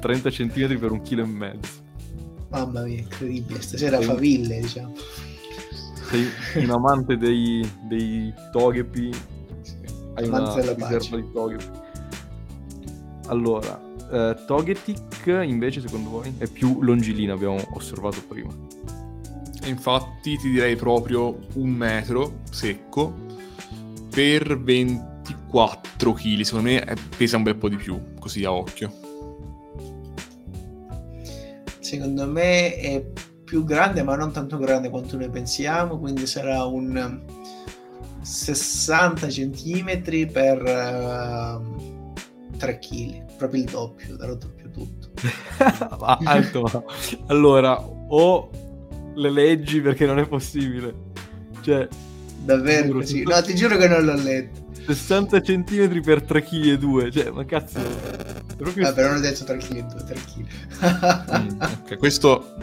30 0.00 0.30
cm 0.30 0.78
per 0.78 0.90
un 0.90 1.00
chilo 1.02 1.22
e 1.22 1.26
mezzo. 1.26 1.82
Mamma 2.50 2.82
mia, 2.82 2.98
incredibile, 2.98 3.60
stasera 3.62 3.98
Sì. 3.98 4.04
faville, 4.04 4.60
diciamo. 4.60 4.92
Sei 6.10 6.26
un 6.62 6.70
amante 6.70 7.16
dei, 7.16 7.66
dei 7.88 8.32
Togepi, 8.52 9.10
hai 10.14 10.28
una 10.28 10.36
Amante 10.52 10.74
riserva 10.74 11.16
di 11.16 11.32
Togepi. 11.32 11.64
Allora, 13.28 13.80
eh, 14.10 14.36
Togetic 14.46 15.42
invece 15.44 15.80
secondo 15.80 16.10
voi 16.10 16.34
è 16.38 16.46
più 16.46 16.82
longilino, 16.82 17.32
abbiamo 17.32 17.58
osservato 17.72 18.22
prima. 18.26 18.52
Infatti 19.66 20.36
ti 20.36 20.50
direi 20.50 20.76
proprio 20.76 21.38
un 21.54 21.70
metro 21.70 22.40
secco 22.50 23.14
per 24.10 24.60
24 24.60 26.12
kg. 26.12 26.40
Secondo 26.42 26.68
me 26.68 26.84
eh, 26.84 26.96
pesa 27.16 27.36
un 27.36 27.42
bel 27.42 27.56
po' 27.56 27.68
di 27.68 27.76
più, 27.76 28.00
così 28.18 28.44
a 28.44 28.52
occhio. 28.52 28.92
Secondo 31.80 32.26
me 32.26 32.76
è 32.76 33.04
più 33.44 33.64
grande, 33.64 34.02
ma 34.02 34.16
non 34.16 34.32
tanto 34.32 34.58
grande 34.58 34.90
quanto 34.90 35.16
noi 35.16 35.30
pensiamo, 35.30 35.98
quindi 35.98 36.26
sarà 36.26 36.64
un 36.64 37.22
60 38.20 39.28
centimetri 39.28 40.26
per 40.26 40.62
3 42.56 42.78
kg, 42.78 43.36
proprio 43.36 43.62
il 43.62 43.70
doppio, 43.70 44.16
darò 44.16 44.34
doppio 44.34 44.70
tutto. 44.70 45.08
Ah, 45.56 46.18
alto, 46.24 46.84
allora, 47.28 47.80
o 47.80 48.50
le 49.14 49.30
leggi 49.30 49.80
perché 49.80 50.04
non 50.04 50.18
è 50.18 50.26
possibile. 50.26 50.92
Cioè, 51.60 51.88
Davvero 52.44 52.86
Giuro, 52.86 52.98
così? 52.98 53.22
No, 53.22 53.40
ti 53.42 53.54
giuro 53.54 53.76
che 53.76 53.88
non 53.88 54.04
l'ho 54.04 54.14
letto. 54.16 54.62
60 54.86 55.40
cm 55.40 56.02
per 56.02 56.22
3 56.22 56.42
kg 56.42 56.66
e 56.66 56.78
2. 56.78 57.10
Cioè, 57.10 57.30
ma 57.30 57.44
cazzo. 57.46 57.80
Proprio... 58.56 58.92
Però 58.92 59.08
non 59.08 59.16
ho 59.16 59.20
detto 59.20 59.44
3 59.44 59.56
kg, 59.56 60.04
3 60.04 60.14
kg. 60.14 61.38
Mm, 61.38 61.60
ok, 61.60 61.96
questo 61.96 62.56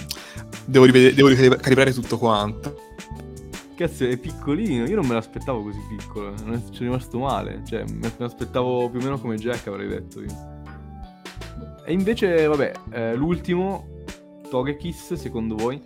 devo, 0.65 0.85
rivede- 0.85 1.13
devo 1.13 1.29
ricalibrare 1.29 1.93
tutto 1.93 2.17
quanto. 2.17 2.89
Cazzo, 3.81 4.07
è 4.07 4.15
piccolino. 4.15 4.85
Io 4.85 4.95
non 4.95 5.07
me 5.07 5.15
l'aspettavo 5.15 5.63
così 5.63 5.79
piccolo. 5.89 6.35
Non 6.43 6.61
ci 6.71 6.81
è 6.81 6.83
rimasto 6.83 7.17
male. 7.17 7.63
Cioè, 7.65 7.83
me 7.91 8.11
l'aspettavo 8.15 8.89
più 8.91 8.99
o 8.99 9.03
meno 9.03 9.19
come 9.19 9.37
Jack, 9.37 9.65
avrei 9.65 9.87
detto 9.87 10.21
io. 10.21 10.49
E 11.83 11.91
invece, 11.91 12.45
vabbè, 12.45 12.71
eh, 12.91 13.15
l'ultimo, 13.15 14.03
Togekiss, 14.51 15.13
secondo 15.13 15.55
voi? 15.55 15.81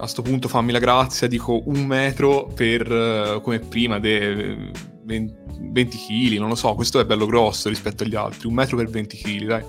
A 0.00 0.06
sto 0.08 0.22
punto 0.22 0.48
fammi 0.48 0.72
la 0.72 0.80
grazia, 0.80 1.28
dico 1.28 1.62
un 1.66 1.86
metro 1.86 2.46
per 2.46 2.90
eh, 2.90 3.40
come 3.42 3.60
prima, 3.60 4.00
de, 4.00 4.72
20 5.04 5.98
kg, 5.98 6.38
non 6.38 6.48
lo 6.48 6.56
so, 6.56 6.74
questo 6.74 6.98
è 6.98 7.06
bello 7.06 7.26
grosso 7.26 7.68
rispetto 7.68 8.02
agli 8.02 8.16
altri, 8.16 8.48
un 8.48 8.54
metro 8.54 8.76
per 8.76 8.88
20 8.90 9.16
kg, 9.16 9.46
dai. 9.46 9.64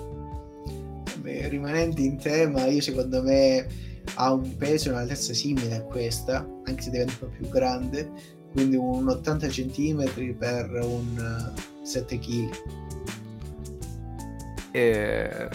Beh, 1.20 1.48
rimanendo 1.48 2.00
in 2.00 2.16
tema, 2.18 2.66
io 2.66 2.80
secondo 2.80 3.22
me 3.22 3.66
ha 4.14 4.32
un 4.32 4.56
peso 4.56 4.88
e 4.88 4.92
un'altezza 4.92 5.32
simile 5.32 5.76
a 5.76 5.82
questa, 5.82 6.46
anche 6.64 6.82
se 6.82 6.90
diventa 6.90 7.12
un 7.12 7.18
po' 7.18 7.36
più 7.36 7.48
grande, 7.48 8.10
quindi 8.52 8.76
un 8.76 9.08
80 9.08 9.46
cm 9.46 10.34
per 10.38 10.70
un 10.82 11.52
eh, 11.54 11.86
7 11.86 12.18
kg. 12.18 12.50
E 14.72 15.48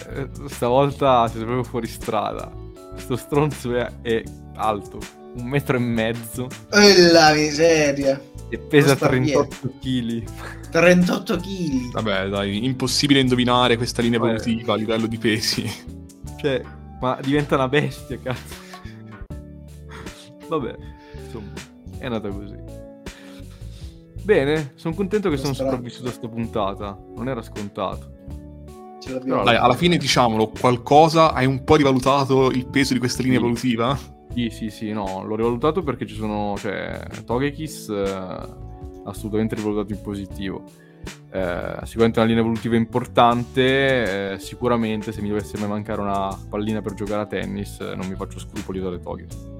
stavolta 0.47 1.27
siete 1.27 1.45
proprio 1.45 1.63
fuori 1.63 1.87
strada. 1.87 2.51
Questo 2.91 3.15
stronzo 3.15 3.75
è, 3.75 3.91
è 4.01 4.23
alto, 4.55 4.99
un 5.35 5.45
metro 5.47 5.75
e 5.77 5.79
mezzo 5.79 6.47
E 6.71 7.11
la 7.11 7.33
miseria! 7.33 8.33
e 8.49 8.57
pesa 8.59 8.87
Non 8.87 8.95
sta 8.97 9.07
38 9.07 9.73
kg. 9.81 10.23
38 10.71 11.37
kg! 11.37 11.91
Vabbè, 11.91 12.29
dai, 12.29 12.65
impossibile 12.65 13.19
indovinare 13.19 13.77
questa 13.77 14.01
linea 14.01 14.19
evolutiva 14.19 14.73
a 14.73 14.77
livello 14.77 15.07
di 15.07 15.17
pesi. 15.17 15.69
Cioè, 16.37 16.61
ma 17.05 17.19
diventa 17.21 17.53
una 17.53 17.67
bestia, 17.67 18.17
cazzo. 18.17 18.55
Vabbè, 20.49 20.75
insomma, 21.23 21.53
è 21.99 22.05
andata 22.05 22.29
così. 22.29 22.55
Bene, 24.23 24.71
sono 24.73 24.95
contento 24.95 25.29
che 25.29 25.37
sono 25.37 25.53
sopravvissuto 25.53 26.09
a 26.09 26.11
sta 26.11 26.27
puntata. 26.27 26.97
Non 27.15 27.29
era 27.29 27.43
scontato. 27.43 28.13
L'abbiamo. 29.07 29.43
Dai, 29.43 29.55
alla 29.55 29.75
fine 29.75 29.97
diciamolo, 29.97 30.47
qualcosa, 30.47 31.31
hai 31.33 31.45
un 31.45 31.63
po' 31.63 31.75
rivalutato 31.75 32.49
il 32.49 32.65
peso 32.67 32.93
di 32.93 32.99
questa 32.99 33.21
linea 33.21 33.37
Sì. 33.37 33.43
evolutiva? 33.43 33.97
Sì, 34.33 34.49
sì, 34.49 34.69
sì, 34.71 34.91
no, 34.91 35.23
l'ho 35.23 35.35
rivalutato 35.35 35.83
perché 35.83 36.07
ci 36.07 36.15
sono, 36.15 36.55
cioè, 36.57 37.05
Togekiss 37.23 37.89
eh, 37.89 38.39
assolutamente 39.05 39.53
rivalutato 39.53 39.93
in 39.93 40.01
positivo. 40.01 40.63
Eh, 41.31 41.79
sicuramente 41.83 42.19
una 42.19 42.27
linea 42.27 42.41
evolutiva 42.41 42.75
importante, 42.75 44.33
eh, 44.33 44.39
sicuramente 44.39 45.11
se 45.11 45.21
mi 45.21 45.27
dovesse 45.29 45.57
mai 45.57 45.67
mancare 45.67 45.99
una 46.01 46.29
pallina 46.49 46.81
per 46.81 46.93
giocare 46.93 47.23
a 47.23 47.25
tennis 47.25 47.77
eh, 47.81 47.93
non 47.95 48.07
mi 48.07 48.15
faccio 48.15 48.39
scrupoli 48.39 48.79
dalle 48.79 48.99
Togekiss. 49.01 49.53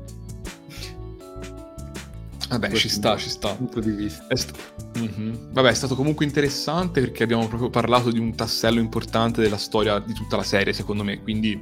Vabbè, 2.48 2.70
Questo 2.70 2.88
ci 2.88 2.94
sta, 2.94 3.18
ci 3.18 3.30
sta. 3.30 3.54
Punto 3.56 3.80
di 3.80 3.92
vista. 3.92 4.28
È 4.28 4.36
st- 4.36 4.74
Mhm. 4.98 5.52
Vabbè, 5.52 5.70
è 5.70 5.74
stato 5.74 5.96
comunque 5.96 6.24
interessante 6.26 7.02
perché 7.02 7.24
abbiamo 7.24 7.48
proprio 7.48 7.70
parlato 7.70 8.12
di 8.12 8.20
un 8.20 8.34
tassello 8.36 8.80
importante 8.80 9.42
della 9.42 9.58
storia 9.58 10.00
di 10.00 10.14
tutta 10.14 10.38
la 10.38 10.44
serie, 10.44 10.72
secondo 10.72 11.04
me. 11.04 11.22
Quindi 11.22 11.62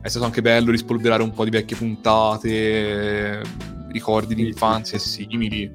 è 0.00 0.08
stato 0.08 0.24
anche 0.24 0.40
bello 0.40 0.70
rispolverare 0.70 1.22
un 1.22 1.32
po' 1.32 1.44
di 1.44 1.50
vecchie 1.50 1.76
puntate, 1.76 3.42
ricordi 3.90 4.34
di 4.34 4.42
Sì, 4.42 4.48
infanzia 4.48 4.98
sì, 4.98 5.22
e 5.22 5.26
simili. 5.28 5.70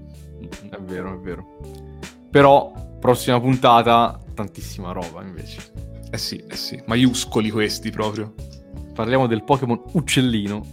È 0.70 0.78
vero, 0.80 1.14
è 1.14 1.18
vero. 1.18 1.60
Però, 2.32 2.72
prossima 3.08 3.40
puntata, 3.40 4.20
tantissima 4.34 4.92
roba 4.92 5.24
invece. 5.24 5.72
Eh 6.12 6.18
sì, 6.18 6.44
eh 6.46 6.58
sì, 6.58 6.84
maiuscoli 6.88 7.50
questi 7.50 7.90
proprio. 7.90 8.34
Parliamo 8.94 9.28
del 9.28 9.46
Pokémon 9.46 9.82
uccellino, 9.94 10.66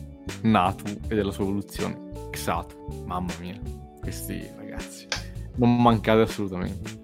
Natu, 0.43 0.83
e 1.07 1.15
della 1.15 1.31
sua 1.31 1.45
evoluzione, 1.45 1.97
Xatu. 2.31 3.05
Mamma 3.07 3.33
mia, 3.39 3.57
questi 4.01 4.45
ragazzi. 4.57 5.07
Non 5.59 5.81
mancate 5.81 6.23
assolutamente. 6.23 6.99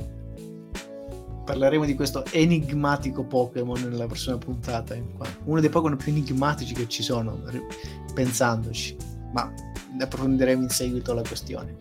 Parleremo 1.45 1.85
di 1.85 1.95
questo 1.95 2.25
enigmatico 2.33 3.23
Pokémon 3.23 3.81
nella 3.83 4.07
prossima 4.07 4.37
puntata. 4.37 4.97
Uno 5.45 5.61
dei 5.61 5.71
Pokémon 5.71 5.97
più 5.97 6.11
enigmatici 6.11 6.75
che 6.75 6.89
ci 6.89 7.05
sono, 7.05 7.41
pensandoci. 8.13 8.97
Ma 9.33 9.49
ne 9.97 10.03
approfondiremo 10.03 10.63
in 10.63 10.71
seguito 10.71 11.15
la 11.15 11.23
questione. 11.23 11.77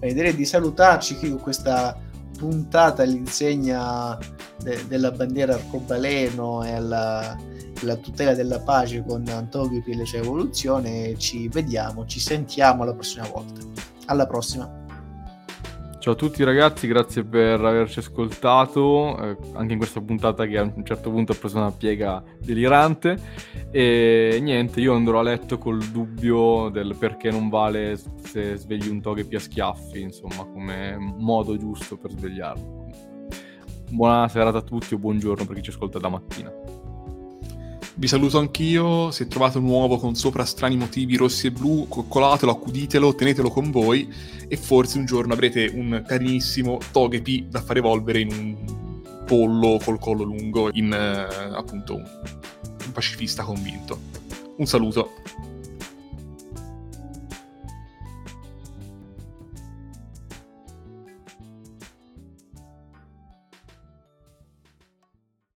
Bene, 0.00 0.14
direi 0.14 0.34
di 0.34 0.44
salutarci 0.44 1.16
qui 1.18 1.28
con 1.30 1.38
questa 1.38 2.10
puntata 2.42 3.04
all'insegna 3.04 4.18
de- 4.58 4.84
della 4.88 5.12
bandiera 5.12 5.54
arcobaleno 5.54 6.64
e 6.64 6.72
alla, 6.72 7.36
alla 7.80 7.96
tutela 7.96 8.34
della 8.34 8.58
pace 8.58 9.04
con 9.06 9.24
Antogepi 9.28 9.92
e 9.92 9.96
le 9.96 10.04
sue 10.06 10.18
evoluzioni. 10.18 11.16
Ci 11.16 11.46
vediamo, 11.46 12.04
ci 12.04 12.18
sentiamo 12.18 12.82
la 12.82 12.94
prossima 12.94 13.28
volta. 13.28 13.60
Alla 14.06 14.26
prossima. 14.26 14.81
Ciao 16.02 16.14
a 16.14 16.16
tutti 16.16 16.42
ragazzi, 16.42 16.88
grazie 16.88 17.22
per 17.22 17.64
averci 17.64 18.00
ascoltato, 18.00 19.16
eh, 19.22 19.36
anche 19.52 19.74
in 19.74 19.78
questa 19.78 20.00
puntata 20.00 20.46
che 20.46 20.58
a 20.58 20.62
un 20.62 20.84
certo 20.84 21.12
punto 21.12 21.30
ha 21.30 21.36
preso 21.36 21.58
una 21.58 21.70
piega 21.70 22.20
delirante. 22.40 23.16
E 23.70 24.40
niente, 24.42 24.80
io 24.80 24.94
andrò 24.94 25.20
a 25.20 25.22
letto 25.22 25.58
col 25.58 25.78
dubbio 25.78 26.70
del 26.70 26.96
perché 26.98 27.30
non 27.30 27.48
vale 27.48 27.96
se 27.96 28.56
svegli 28.56 28.88
un 28.88 29.00
Togepi 29.00 29.36
a 29.36 29.38
schiaffi, 29.38 30.00
insomma, 30.00 30.44
come 30.44 30.96
modo 30.98 31.56
giusto 31.56 31.96
per 31.96 32.10
svegliarlo. 32.10 32.88
Buona 33.90 34.26
serata 34.26 34.58
a 34.58 34.62
tutti 34.62 34.94
o 34.94 34.98
buongiorno 34.98 35.44
per 35.44 35.54
chi 35.54 35.62
ci 35.62 35.70
ascolta 35.70 36.00
da 36.00 36.08
mattina. 36.08 36.52
Vi 37.94 38.08
saluto 38.08 38.38
anch'io, 38.38 39.10
se 39.10 39.28
trovate 39.28 39.58
un 39.58 39.64
uovo 39.64 39.98
con 39.98 40.14
sopra 40.14 40.46
strani 40.46 40.76
motivi 40.76 41.16
rossi 41.16 41.48
e 41.48 41.50
blu, 41.50 41.86
coccolatelo, 41.88 42.50
accuditelo, 42.50 43.14
tenetelo 43.14 43.50
con 43.50 43.70
voi 43.70 44.10
e 44.48 44.56
forse 44.56 44.96
un 44.96 45.04
giorno 45.04 45.34
avrete 45.34 45.70
un 45.74 46.02
carinissimo 46.06 46.78
Togepi 46.90 47.48
da 47.50 47.60
far 47.60 47.76
evolvere 47.76 48.20
in 48.20 48.32
un 48.32 49.24
pollo 49.26 49.78
col 49.84 49.98
collo 49.98 50.22
lungo, 50.22 50.70
in 50.72 50.90
eh, 50.90 51.54
appunto 51.54 51.96
un, 51.96 52.04
un 52.86 52.92
pacifista 52.92 53.42
convinto. 53.42 53.98
Un 54.56 54.66
saluto. 54.66 55.10